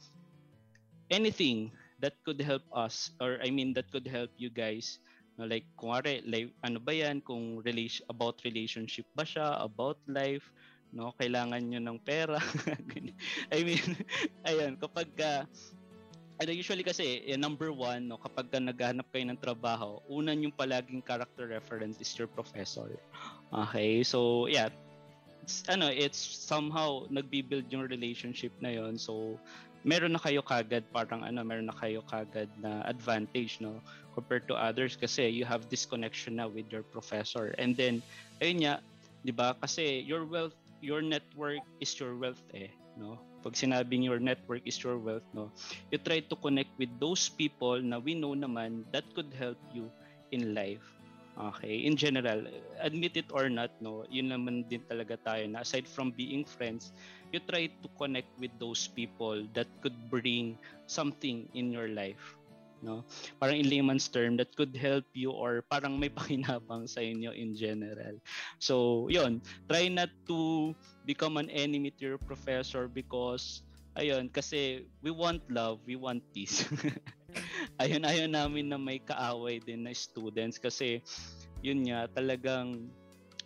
Anything 1.11 1.75
that 1.99 2.15
could 2.23 2.39
help 2.39 2.63
us 2.71 3.11
or 3.19 3.39
I 3.43 3.51
mean 3.51 3.75
that 3.75 3.91
could 3.91 4.07
help 4.07 4.31
you 4.39 4.49
guys 4.49 4.99
like 5.43 5.67
kunwari 5.75 6.23
like, 6.23 6.55
ano 6.63 6.79
ba 6.79 6.95
yan? 6.95 7.19
Kung 7.19 7.59
relation 7.59 8.07
about 8.07 8.39
relationship 8.47 9.03
ba 9.11 9.27
siya? 9.27 9.59
About 9.59 9.99
life? 10.07 10.47
No? 10.95 11.11
Kailangan 11.19 11.59
niyo 11.59 11.83
ng 11.83 11.99
pera? 11.99 12.39
I 13.55 13.59
mean 13.67 13.99
ayun 14.47 14.79
kapag 14.79 15.11
ka 15.19 15.43
ano 16.35 16.51
usually 16.51 16.83
kasi 16.83 17.23
eh, 17.23 17.39
number 17.39 17.71
one 17.71 18.11
no 18.11 18.19
kapag 18.19 18.51
ka 18.51 18.59
naghahanap 18.59 19.07
kayo 19.11 19.23
ng 19.27 19.39
trabaho 19.39 20.03
una 20.11 20.35
yung 20.35 20.51
palaging 20.55 21.03
character 21.03 21.51
reference 21.51 21.99
is 21.99 22.11
your 22.15 22.31
professor. 22.31 22.87
Okay? 23.51 24.03
So 24.07 24.47
yeah. 24.47 24.71
It's, 25.45 25.61
ano 25.69 25.93
it's 25.93 26.17
somehow 26.17 27.05
nagbi-build 27.13 27.69
yung 27.69 27.85
relationship 27.85 28.49
na 28.65 28.73
yon 28.81 28.97
so 28.97 29.37
meron 29.85 30.17
na 30.17 30.21
kayo 30.21 30.41
kagad 30.41 30.81
parang 30.89 31.21
ano 31.21 31.45
meron 31.45 31.69
na 31.69 31.77
kayo 31.77 32.01
kagad 32.09 32.49
na 32.57 32.81
advantage 32.89 33.61
no 33.61 33.77
compared 34.15 34.47
to 34.47 34.55
others 34.55 34.95
kasi 34.95 35.27
you 35.27 35.43
have 35.43 35.67
this 35.67 35.85
connection 35.85 36.39
now 36.39 36.47
with 36.47 36.71
your 36.71 36.87
professor. 36.87 37.53
And 37.59 37.75
then 37.75 37.99
ayun 38.39 38.63
nga 38.63 38.75
'di 39.21 39.33
ba? 39.35 39.53
Kasi 39.59 40.01
your 40.07 40.23
wealth 40.25 40.55
your 40.79 41.03
network 41.03 41.61
is 41.83 41.91
your 41.99 42.15
wealth 42.15 42.41
eh 42.55 42.71
no? 42.95 43.19
Pag 43.43 43.59
sinabing 43.59 44.01
your 44.07 44.17
network 44.23 44.63
is 44.63 44.79
your 44.81 44.97
wealth 44.97 45.25
no? 45.35 45.51
You 45.91 45.99
try 45.99 46.23
to 46.23 46.35
connect 46.39 46.71
with 46.79 46.89
those 46.97 47.27
people 47.27 47.77
na 47.83 47.99
we 47.99 48.15
know 48.15 48.33
naman 48.33 48.87
that 48.95 49.05
could 49.13 49.35
help 49.35 49.59
you 49.75 49.91
in 50.31 50.55
life. 50.55 50.83
Okay? 51.35 51.83
In 51.83 51.99
general 51.99 52.47
admit 52.79 53.19
it 53.19 53.27
or 53.35 53.51
not 53.51 53.75
no? 53.83 54.07
Yun 54.07 54.31
naman 54.31 54.63
din 54.71 54.81
talaga 54.87 55.19
tayo 55.19 55.43
na 55.51 55.67
aside 55.67 55.85
from 55.85 56.15
being 56.15 56.47
friends 56.47 56.95
you 57.35 57.43
try 57.43 57.67
to 57.67 57.87
connect 57.99 58.31
with 58.39 58.53
those 58.63 58.87
people 58.95 59.43
that 59.51 59.67
could 59.83 59.95
bring 60.07 60.55
something 60.87 61.43
in 61.51 61.73
your 61.75 61.91
life 61.91 62.34
no? 62.85 63.01
Parang 63.41 63.57
in 63.57 63.65
layman's 63.65 64.05
term 64.05 64.37
that 64.37 64.53
could 64.53 64.77
help 64.77 65.09
you 65.17 65.33
or 65.33 65.65
parang 65.65 65.97
may 65.97 66.13
pakinabang 66.17 66.85
sa 66.85 67.01
inyo 67.01 67.33
in 67.33 67.57
general. 67.57 68.21
So 68.61 69.07
yon 69.09 69.41
try 69.65 69.89
not 69.89 70.13
to 70.29 70.71
become 71.09 71.41
an 71.41 71.49
enemy 71.49 71.89
to 71.97 72.13
your 72.13 72.21
professor 72.21 72.85
because 72.85 73.65
ayun 73.97 74.29
kasi 74.29 74.85
we 75.01 75.09
want 75.09 75.41
love 75.49 75.81
we 75.89 75.97
want 75.97 76.21
peace. 76.29 76.61
Ayun 77.83 78.07
ayun 78.07 78.31
namin 78.31 78.71
na 78.71 78.79
may 78.79 79.03
kaaway 79.03 79.59
din 79.59 79.83
na 79.83 79.91
students 79.91 80.55
kasi 80.55 81.03
yun 81.59 81.83
nga 81.83 82.07
talagang 82.15 82.87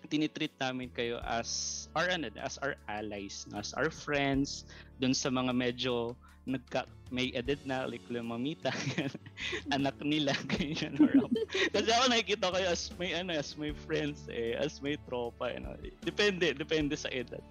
tinitreat 0.08 0.54
namin 0.62 0.88
kayo 0.94 1.20
as 1.26 1.86
our 1.98 2.08
ano, 2.08 2.32
as 2.40 2.56
our 2.64 2.80
allies, 2.88 3.44
as 3.52 3.76
our 3.76 3.92
friends, 3.92 4.64
dun 5.02 5.12
sa 5.12 5.28
mga 5.28 5.52
medyo 5.52 6.16
nagka, 6.50 6.90
may 7.10 7.34
edit 7.34 7.62
na, 7.66 7.86
like 7.86 8.06
mamita, 8.10 8.74
anak 9.76 9.98
nila, 10.02 10.34
ganyan. 10.52 10.98
Or, 10.98 11.30
kasi 11.74 11.90
ako 11.90 12.06
nakikita 12.10 12.48
kayo 12.54 12.68
as 12.70 12.90
may, 12.98 13.14
ano, 13.14 13.34
as 13.34 13.58
my 13.58 13.74
friends, 13.86 14.26
eh, 14.30 14.58
as 14.58 14.82
may 14.82 14.98
tropa, 15.10 15.54
you 15.54 15.62
know. 15.62 15.74
Depende, 16.02 16.54
depende 16.54 16.98
sa 16.98 17.10
edad. 17.10 17.42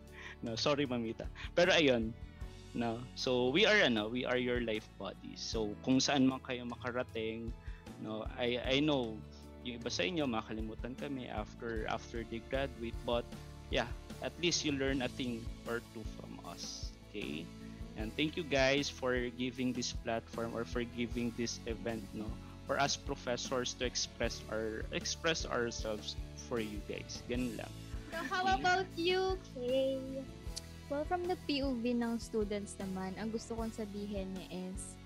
No, 0.43 0.55
sorry, 0.55 0.87
mamita. 0.87 1.27
Pero 1.59 1.75
ayun, 1.75 2.15
no. 2.75 3.03
So, 3.19 3.51
we 3.51 3.67
are, 3.67 3.83
ano, 3.83 4.07
we 4.07 4.23
are 4.23 4.39
your 4.39 4.63
life 4.63 4.87
buddies. 4.99 5.43
So, 5.43 5.75
kung 5.83 5.99
saan 5.99 6.27
man 6.27 6.43
kayo 6.47 6.67
makarating, 6.67 7.51
no, 8.03 8.27
I, 8.39 8.63
I 8.63 8.77
know, 8.79 9.19
yung 9.69 9.85
iba 9.85 9.91
sa 9.91 10.03
inyo 10.07 10.25
makalimutan 10.25 10.97
kami 10.97 11.29
after 11.29 11.85
after 11.93 12.25
they 12.33 12.41
graduate 12.49 12.97
but 13.05 13.27
yeah 13.69 13.89
at 14.25 14.33
least 14.41 14.65
you 14.65 14.73
learn 14.73 15.03
a 15.05 15.11
thing 15.13 15.45
or 15.69 15.85
two 15.93 16.05
from 16.17 16.41
us 16.49 16.95
okay 17.09 17.45
and 17.99 18.15
thank 18.15 18.39
you 18.39 18.47
guys 18.47 18.89
for 18.89 19.19
giving 19.37 19.75
this 19.75 19.93
platform 20.07 20.55
or 20.55 20.65
for 20.65 20.87
giving 20.97 21.35
this 21.37 21.61
event 21.67 22.01
no 22.15 22.27
for 22.65 22.79
us 22.79 22.97
professors 22.97 23.75
to 23.75 23.85
express 23.85 24.41
our 24.49 24.87
express 24.95 25.45
ourselves 25.45 26.15
for 26.49 26.63
you 26.63 26.79
guys 26.87 27.21
ganun 27.29 27.53
lang 27.59 27.73
So 28.09 28.25
how 28.25 28.57
about 28.57 28.89
you, 28.97 29.37
Kay? 29.53 30.01
Well, 30.89 31.05
from 31.05 31.29
the 31.29 31.37
POV 31.45 31.85
ng 31.93 32.17
students 32.17 32.81
naman, 32.81 33.13
ang 33.21 33.29
gusto 33.29 33.53
kong 33.53 33.69
sabihin 33.77 34.33
niya 34.33 34.73
is, 34.73 34.97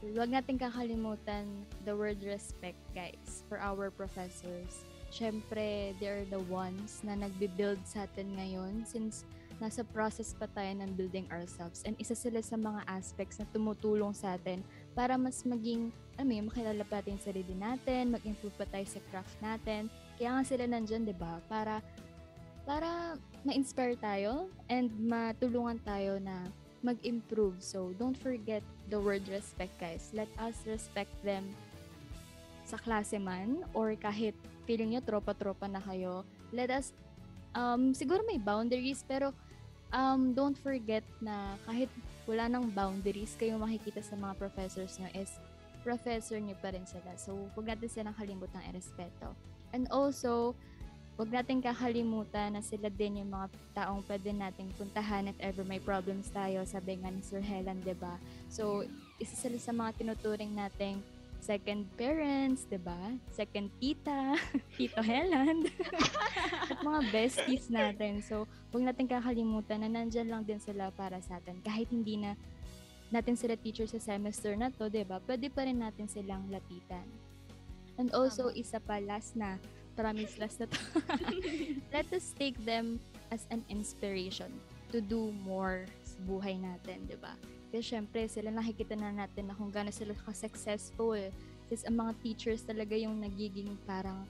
huwag 0.00 0.32
natin 0.32 0.56
kakalimutan 0.56 1.44
the 1.84 1.92
word 1.92 2.24
respect, 2.24 2.80
guys, 2.96 3.44
for 3.52 3.60
our 3.60 3.92
professors. 3.92 4.88
Siyempre, 5.12 5.92
they 6.00 6.08
are 6.08 6.24
the 6.32 6.40
ones 6.48 7.04
na 7.04 7.12
nagbi-build 7.12 7.84
sa 7.84 8.08
atin 8.08 8.32
ngayon 8.40 8.88
since 8.88 9.28
nasa 9.62 9.86
process 9.86 10.34
pa 10.34 10.50
tayo 10.50 10.74
ng 10.82 10.98
building 10.98 11.30
ourselves. 11.30 11.86
And 11.86 11.94
isa 12.02 12.18
sila 12.18 12.42
sa 12.42 12.58
mga 12.58 12.82
aspects 12.90 13.38
na 13.38 13.46
tumutulong 13.54 14.10
sa 14.10 14.34
atin 14.34 14.66
para 14.98 15.14
mas 15.14 15.46
maging, 15.46 15.94
alam 16.18 16.26
mo 16.26 16.34
yun, 16.34 16.46
makilala 16.50 16.82
pa 16.82 16.98
natin 16.98 17.22
sarili 17.22 17.54
natin, 17.54 18.10
mag-improve 18.10 18.58
pa 18.58 18.66
tayo 18.66 18.82
sa 18.90 18.98
craft 19.14 19.38
natin. 19.38 19.86
Kaya 20.18 20.34
nga 20.34 20.42
sila 20.42 20.66
nandyan, 20.66 21.06
di 21.06 21.14
ba? 21.14 21.38
Para, 21.46 21.78
para 22.66 23.14
ma-inspire 23.46 23.94
tayo 24.02 24.50
and 24.66 24.90
matulungan 24.98 25.78
tayo 25.86 26.18
na 26.18 26.42
mag-improve. 26.82 27.62
So, 27.62 27.94
don't 27.94 28.18
forget 28.18 28.66
the 28.90 28.98
word 28.98 29.22
respect, 29.30 29.78
guys. 29.78 30.10
Let 30.10 30.28
us 30.42 30.58
respect 30.66 31.14
them 31.22 31.46
sa 32.66 32.78
klase 32.78 33.18
man 33.18 33.62
or 33.74 33.94
kahit 33.94 34.34
feeling 34.66 34.94
nyo 34.94 35.02
tropa-tropa 35.02 35.70
na 35.70 35.78
kayo. 35.82 36.26
Let 36.50 36.70
us, 36.74 36.90
um, 37.54 37.94
siguro 37.94 38.26
may 38.26 38.38
boundaries, 38.38 39.06
pero 39.06 39.30
um, 39.94 40.32
don't 40.32 40.58
forget 40.58 41.04
na 41.20 41.54
kahit 41.68 41.88
wala 42.24 42.48
nang 42.48 42.68
boundaries 42.72 43.36
kayo 43.38 43.60
makikita 43.60 44.00
sa 44.00 44.18
mga 44.18 44.34
professors 44.40 44.98
nyo 44.98 45.10
is 45.14 45.30
professor 45.86 46.38
nyo 46.40 46.56
pa 46.58 46.72
rin 46.72 46.86
sila. 46.86 47.12
So, 47.18 47.34
huwag 47.54 47.70
natin 47.70 47.90
silang 47.90 48.16
kalimutang 48.16 48.62
irespeto. 48.70 49.34
And 49.72 49.86
also, 49.90 50.56
Huwag 51.12 51.28
natin 51.28 51.60
kakalimutan 51.60 52.56
na 52.56 52.64
sila 52.64 52.88
din 52.88 53.20
yung 53.20 53.36
mga 53.36 53.52
taong 53.76 54.00
pwede 54.08 54.32
nating 54.32 54.72
puntahan 54.80 55.28
if 55.28 55.36
ever 55.44 55.60
may 55.60 55.76
problems 55.76 56.32
tayo, 56.32 56.64
sabi 56.64 56.96
nga 56.96 57.12
ni 57.12 57.20
Sir 57.20 57.44
Helen, 57.44 57.84
ba? 58.00 58.16
So, 58.48 58.88
isa 59.20 59.36
sila 59.36 59.60
sa 59.60 59.76
mga 59.76 60.00
tinuturing 60.00 60.56
nating 60.56 61.04
second 61.42 61.90
parents, 61.98 62.64
'di 62.70 62.78
ba? 62.78 63.18
Second 63.34 63.66
tita, 63.82 64.38
Tito 64.78 65.02
Helen. 65.02 65.66
At 66.70 66.78
mga 66.78 67.00
besties 67.10 67.66
natin. 67.66 68.22
So, 68.22 68.46
huwag 68.70 68.86
natin 68.86 69.10
kakalimutan 69.10 69.82
na 69.82 69.90
nandyan 69.90 70.30
lang 70.30 70.46
din 70.46 70.62
sila 70.62 70.94
para 70.94 71.18
sa 71.18 71.42
atin. 71.42 71.58
Kahit 71.66 71.90
hindi 71.90 72.22
na 72.22 72.38
natin 73.10 73.34
sila 73.34 73.58
teacher 73.58 73.90
sa 73.90 73.98
semester 73.98 74.54
na 74.54 74.70
to, 74.70 74.86
'di 74.86 75.02
ba? 75.02 75.18
Pwede 75.18 75.50
pa 75.50 75.66
rin 75.66 75.82
natin 75.82 76.06
silang 76.06 76.46
lapitan. 76.46 77.04
And 78.00 78.08
also, 78.14 78.48
isa 78.54 78.80
pa 78.80 79.02
last 79.02 79.36
na, 79.36 79.60
promise 79.98 80.40
last 80.40 80.62
na 80.62 80.70
to. 80.70 80.80
Let 81.94 82.08
us 82.14 82.32
take 82.38 82.56
them 82.64 83.02
as 83.28 83.44
an 83.52 83.66
inspiration 83.68 84.48
to 84.94 85.04
do 85.04 85.34
more 85.44 85.84
buhay 86.22 86.56
natin, 86.56 87.04
di 87.04 87.18
ba? 87.18 87.34
Kasi 87.68 87.96
syempre, 87.96 88.30
sila 88.30 88.54
nakikita 88.54 88.94
na 88.94 89.10
natin 89.10 89.50
na 89.50 89.56
kung 89.58 89.68
gaano 89.74 89.90
sila 89.90 90.14
ka-successful. 90.14 91.18
Kasi 91.66 91.82
ang 91.88 91.98
mga 91.98 92.12
teachers 92.22 92.62
talaga 92.62 92.94
yung 92.94 93.18
nagiging 93.18 93.74
parang, 93.84 94.22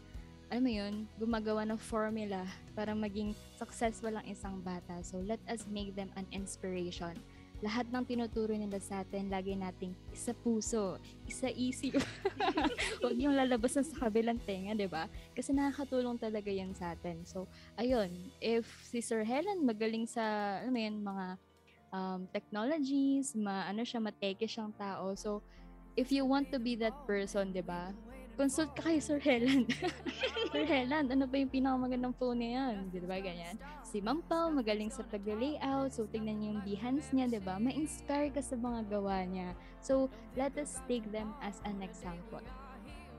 alam 0.49 0.62
mo 0.64 0.72
yun, 0.72 0.95
gumagawa 1.20 1.68
ng 1.68 1.76
formula 1.76 2.49
para 2.72 2.97
maging 2.97 3.36
successful 3.61 4.14
ang 4.14 4.24
isang 4.24 4.59
bata. 4.64 5.01
So, 5.05 5.20
let 5.20 5.43
us 5.51 5.68
make 5.68 5.93
them 5.93 6.09
an 6.16 6.24
inspiration 6.32 7.18
lahat 7.62 7.86
ng 7.95 8.05
tinuturo 8.05 8.59
nila 8.59 8.82
sa 8.82 9.07
atin, 9.07 9.30
lagi 9.30 9.55
nating 9.55 9.95
isa 10.11 10.34
puso, 10.34 10.99
isa 11.30 11.47
isip. 11.47 11.95
Huwag 13.01 13.14
yung 13.14 13.38
lalabas 13.38 13.78
sa 13.78 13.97
kabilang 14.03 14.43
tenga, 14.43 14.74
di 14.74 14.90
ba? 14.90 15.07
Kasi 15.30 15.55
nakakatulong 15.55 16.18
talaga 16.18 16.51
yan 16.51 16.74
sa 16.74 16.99
atin. 16.99 17.22
So, 17.22 17.47
ayun, 17.78 18.11
if 18.43 18.66
si 18.90 18.99
Sir 18.99 19.22
Helen 19.22 19.62
magaling 19.62 20.11
sa, 20.11 20.59
ano 20.59 20.74
yun, 20.74 21.07
mga 21.07 21.38
um, 21.93 22.26
technologies, 22.32 23.36
ma, 23.36 23.68
ano 23.68 23.86
siya, 23.86 24.03
mateke 24.03 24.49
siyang 24.49 24.74
tao. 24.74 25.14
So, 25.14 25.45
if 25.95 26.11
you 26.11 26.24
want 26.24 26.51
to 26.51 26.59
be 26.59 26.74
that 26.80 26.97
person, 27.07 27.53
di 27.53 27.62
ba? 27.62 27.93
consult 28.36 28.72
ka 28.74 28.88
kay 28.88 28.99
Sir 28.99 29.20
Helen. 29.20 29.68
Sir 30.53 30.64
Helen, 30.64 31.12
ano 31.12 31.24
ba 31.28 31.36
yung 31.36 31.53
pinakamagandang 31.53 32.16
phone 32.16 32.40
niya 32.40 32.51
yan? 32.59 32.88
Di 32.88 32.99
ba 33.05 33.20
ganyan? 33.20 33.57
Si 33.84 34.01
Ma'am 34.01 34.24
Pao, 34.24 34.49
magaling 34.49 34.88
sa 34.88 35.05
pag-layout. 35.05 35.93
So, 35.93 36.09
tingnan 36.09 36.40
niyo 36.40 36.57
yung 36.57 36.64
behance 36.64 37.12
niya, 37.12 37.28
di 37.28 37.40
ba? 37.43 37.61
Ma-inspire 37.61 38.32
ka 38.32 38.40
sa 38.40 38.57
mga 38.57 38.88
gawa 38.88 39.22
niya. 39.28 39.53
So, 39.84 40.09
let 40.34 40.57
us 40.57 40.80
take 40.88 41.05
them 41.12 41.36
as 41.45 41.61
an 41.68 41.84
example. 41.84 42.43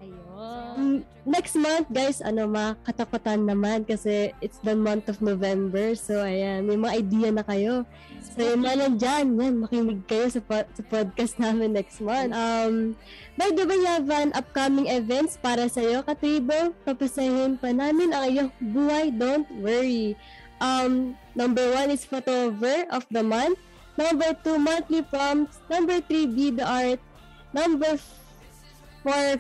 Ayun. 0.04 0.76
Mm, 0.76 1.00
next 1.24 1.56
month, 1.56 1.88
guys, 1.88 2.20
ano, 2.20 2.44
makakatakutan 2.52 3.48
naman 3.48 3.88
kasi 3.88 4.36
it's 4.44 4.60
the 4.60 4.76
month 4.76 5.08
of 5.08 5.24
November. 5.24 5.96
So, 5.96 6.20
ayan, 6.20 6.68
may 6.68 6.76
mga 6.76 6.94
idea 7.00 7.30
na 7.32 7.44
kayo. 7.46 7.88
So, 8.20 8.44
yung 8.44 8.68
mga 8.68 8.78
nandyan, 8.84 9.26
yan, 9.40 9.54
makinig 9.64 10.04
kayo 10.10 10.28
sa, 10.28 10.42
po- 10.44 10.68
sa 10.76 10.84
podcast 10.84 11.40
namin 11.40 11.78
next 11.78 12.04
month. 12.04 12.36
Um, 12.36 13.00
by 13.40 13.54
the 13.56 13.64
way, 13.64 13.80
you 13.80 13.88
have 13.88 14.10
an 14.12 14.36
upcoming 14.36 14.92
events 14.92 15.40
para 15.40 15.70
sa'yo, 15.72 16.04
Katribo. 16.04 16.76
Papasahin 16.84 17.56
pa 17.62 17.72
namin 17.72 18.12
ang 18.12 18.26
iyong 18.28 18.52
buhay. 18.60 19.14
Don't 19.16 19.48
worry. 19.64 20.20
Um, 20.60 21.16
number 21.36 21.64
one 21.72 21.94
is 21.94 22.04
Photover 22.04 22.88
of 22.92 23.08
the 23.14 23.24
month. 23.24 23.60
Number 23.94 24.34
two, 24.42 24.58
monthly 24.58 25.06
prompts. 25.06 25.62
Number 25.70 26.02
three, 26.02 26.26
be 26.26 26.50
the 26.50 26.66
art. 26.66 27.00
Number 27.54 27.96
four, 28.02 28.23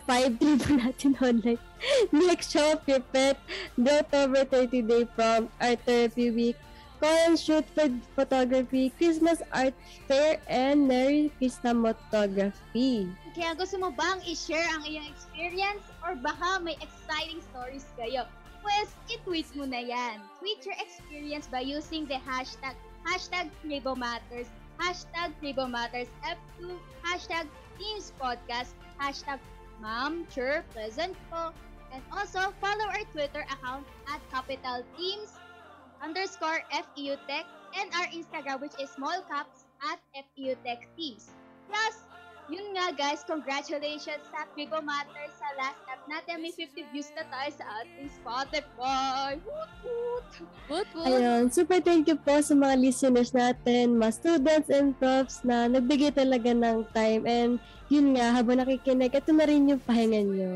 five, 0.03 0.35
tribo 0.37 0.67
natin 0.75 1.15
online. 1.23 1.61
Next 2.11 2.51
show 2.51 2.75
of 2.75 2.83
your 2.87 2.99
pet. 2.99 3.39
The 3.79 4.03
October 4.03 4.43
30 4.45 4.83
day 4.83 5.03
prompt. 5.07 5.55
Art 5.59 5.79
therapy 5.87 6.29
week. 6.31 6.57
And 7.03 7.35
shoot 7.35 7.67
for 7.75 7.91
photography. 8.15 8.95
Christmas 8.95 9.43
art 9.51 9.75
fair. 10.07 10.39
And 10.47 10.87
Merry 10.87 11.31
Christmas 11.39 11.95
photography. 12.07 13.11
Kaya 13.35 13.51
gusto 13.59 13.75
mo 13.75 13.91
bang 13.91 14.23
i-share 14.23 14.63
ang 14.71 14.87
iyong 14.87 15.07
experience 15.11 15.83
or 15.99 16.15
baka 16.15 16.63
may 16.63 16.79
exciting 16.79 17.43
stories 17.51 17.83
kayo? 17.99 18.23
Pues, 18.63 18.95
i-tweet 19.11 19.51
mo 19.59 19.67
na 19.67 19.83
yan. 19.83 20.23
Tweet 20.39 20.63
your 20.63 20.79
experience 20.79 21.51
by 21.51 21.59
using 21.59 22.07
the 22.07 22.15
hashtag 22.23 22.79
hashtag 23.03 23.51
Matters, 23.99 24.47
hashtag 24.79 25.35
Matters 25.67 26.07
F2, 26.23 26.71
hashtag 27.03 27.45
Teams 27.75 28.15
Podcast, 28.15 28.71
hashtag 28.95 29.43
Ma'am 29.83 30.23
Chur 30.31 30.63
Present 30.71 31.11
po, 31.27 31.51
and 31.91 31.99
also 32.07 32.55
follow 32.63 32.87
our 32.87 33.03
Twitter 33.11 33.43
account 33.51 33.83
at 34.07 34.23
Capital 34.31 34.79
Teams 34.95 35.35
underscore 35.99 36.63
FEU 36.71 37.19
Tech 37.27 37.43
and 37.75 37.91
our 37.99 38.07
Instagram 38.15 38.63
which 38.63 38.71
is 38.79 38.87
small 38.95 39.19
caps 39.27 39.67
at 39.83 39.99
FEU 40.15 40.55
Tech 40.63 40.87
Teams. 40.95 41.35
Plus, 41.67 42.02
yun 42.51 42.75
nga 42.75 42.91
guys, 42.91 43.23
congratulations 43.23 44.23
sa 44.27 44.43
Tribo 44.51 44.83
Matters 44.83 45.31
sa 45.39 45.47
last 45.55 45.79
app 45.87 46.03
natin. 46.11 46.43
May 46.43 46.51
50 46.51 46.91
views 46.91 47.09
na 47.15 47.23
tayo 47.31 47.49
sa 47.55 47.65
ating 47.83 48.09
Spotify. 48.11 49.39
Woot 49.39 49.71
woot! 49.83 50.29
Woot 50.67 50.89
woot. 50.91 51.07
Ayun, 51.07 51.47
super 51.47 51.79
thank 51.79 52.09
you 52.11 52.19
po 52.19 52.43
sa 52.43 52.51
mga 52.51 52.75
listeners 52.79 53.31
natin, 53.31 53.95
mga 53.95 54.11
students 54.11 54.69
and 54.71 54.91
profs 54.99 55.39
na 55.47 55.71
nagbigay 55.71 56.11
talaga 56.11 56.51
ng 56.51 56.83
time. 56.91 57.23
And 57.23 57.51
yun 57.87 58.19
nga, 58.19 58.35
habang 58.35 58.59
nakikinig, 58.59 59.15
ito 59.15 59.31
na 59.31 59.47
rin 59.47 59.71
yung 59.71 59.81
pahinga 59.83 60.21
nyo. 60.27 60.51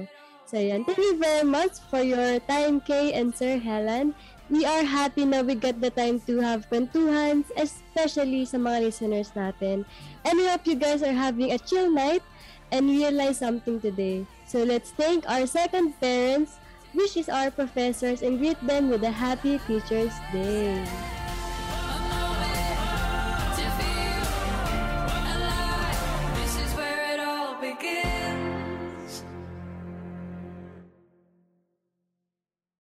So 0.48 0.56
yan, 0.56 0.88
thank 0.88 1.00
you 1.00 1.20
very 1.20 1.44
much 1.44 1.76
for 1.92 2.00
your 2.00 2.40
time, 2.48 2.80
Kay 2.80 3.12
and 3.12 3.36
Sir 3.36 3.60
Helen. 3.60 4.16
We 4.48 4.64
are 4.64 4.88
happy 4.88 5.28
na 5.28 5.44
we 5.44 5.60
got 5.60 5.84
the 5.84 5.92
time 5.92 6.24
to 6.24 6.40
have 6.40 6.72
kwentuhans, 6.72 7.52
especially 7.60 8.48
sa 8.48 8.56
mga 8.56 8.88
listeners 8.88 9.36
natin. 9.36 9.84
And 10.24 10.34
we 10.40 10.48
hope 10.48 10.64
you 10.64 10.80
guys 10.80 11.04
are 11.04 11.12
having 11.12 11.52
a 11.52 11.60
chill 11.60 11.92
night 11.92 12.24
and 12.72 12.88
realize 12.88 13.44
something 13.44 13.84
today. 13.84 14.24
So 14.48 14.64
let's 14.64 14.96
thank 14.96 15.28
our 15.28 15.44
second 15.44 16.00
parents, 16.00 16.56
wishes 16.96 17.28
our 17.28 17.52
professors, 17.52 18.24
and 18.24 18.40
greet 18.40 18.60
them 18.64 18.88
with 18.88 19.04
a 19.04 19.12
happy 19.12 19.60
Teacher's 19.68 20.16
Day. 20.32 20.80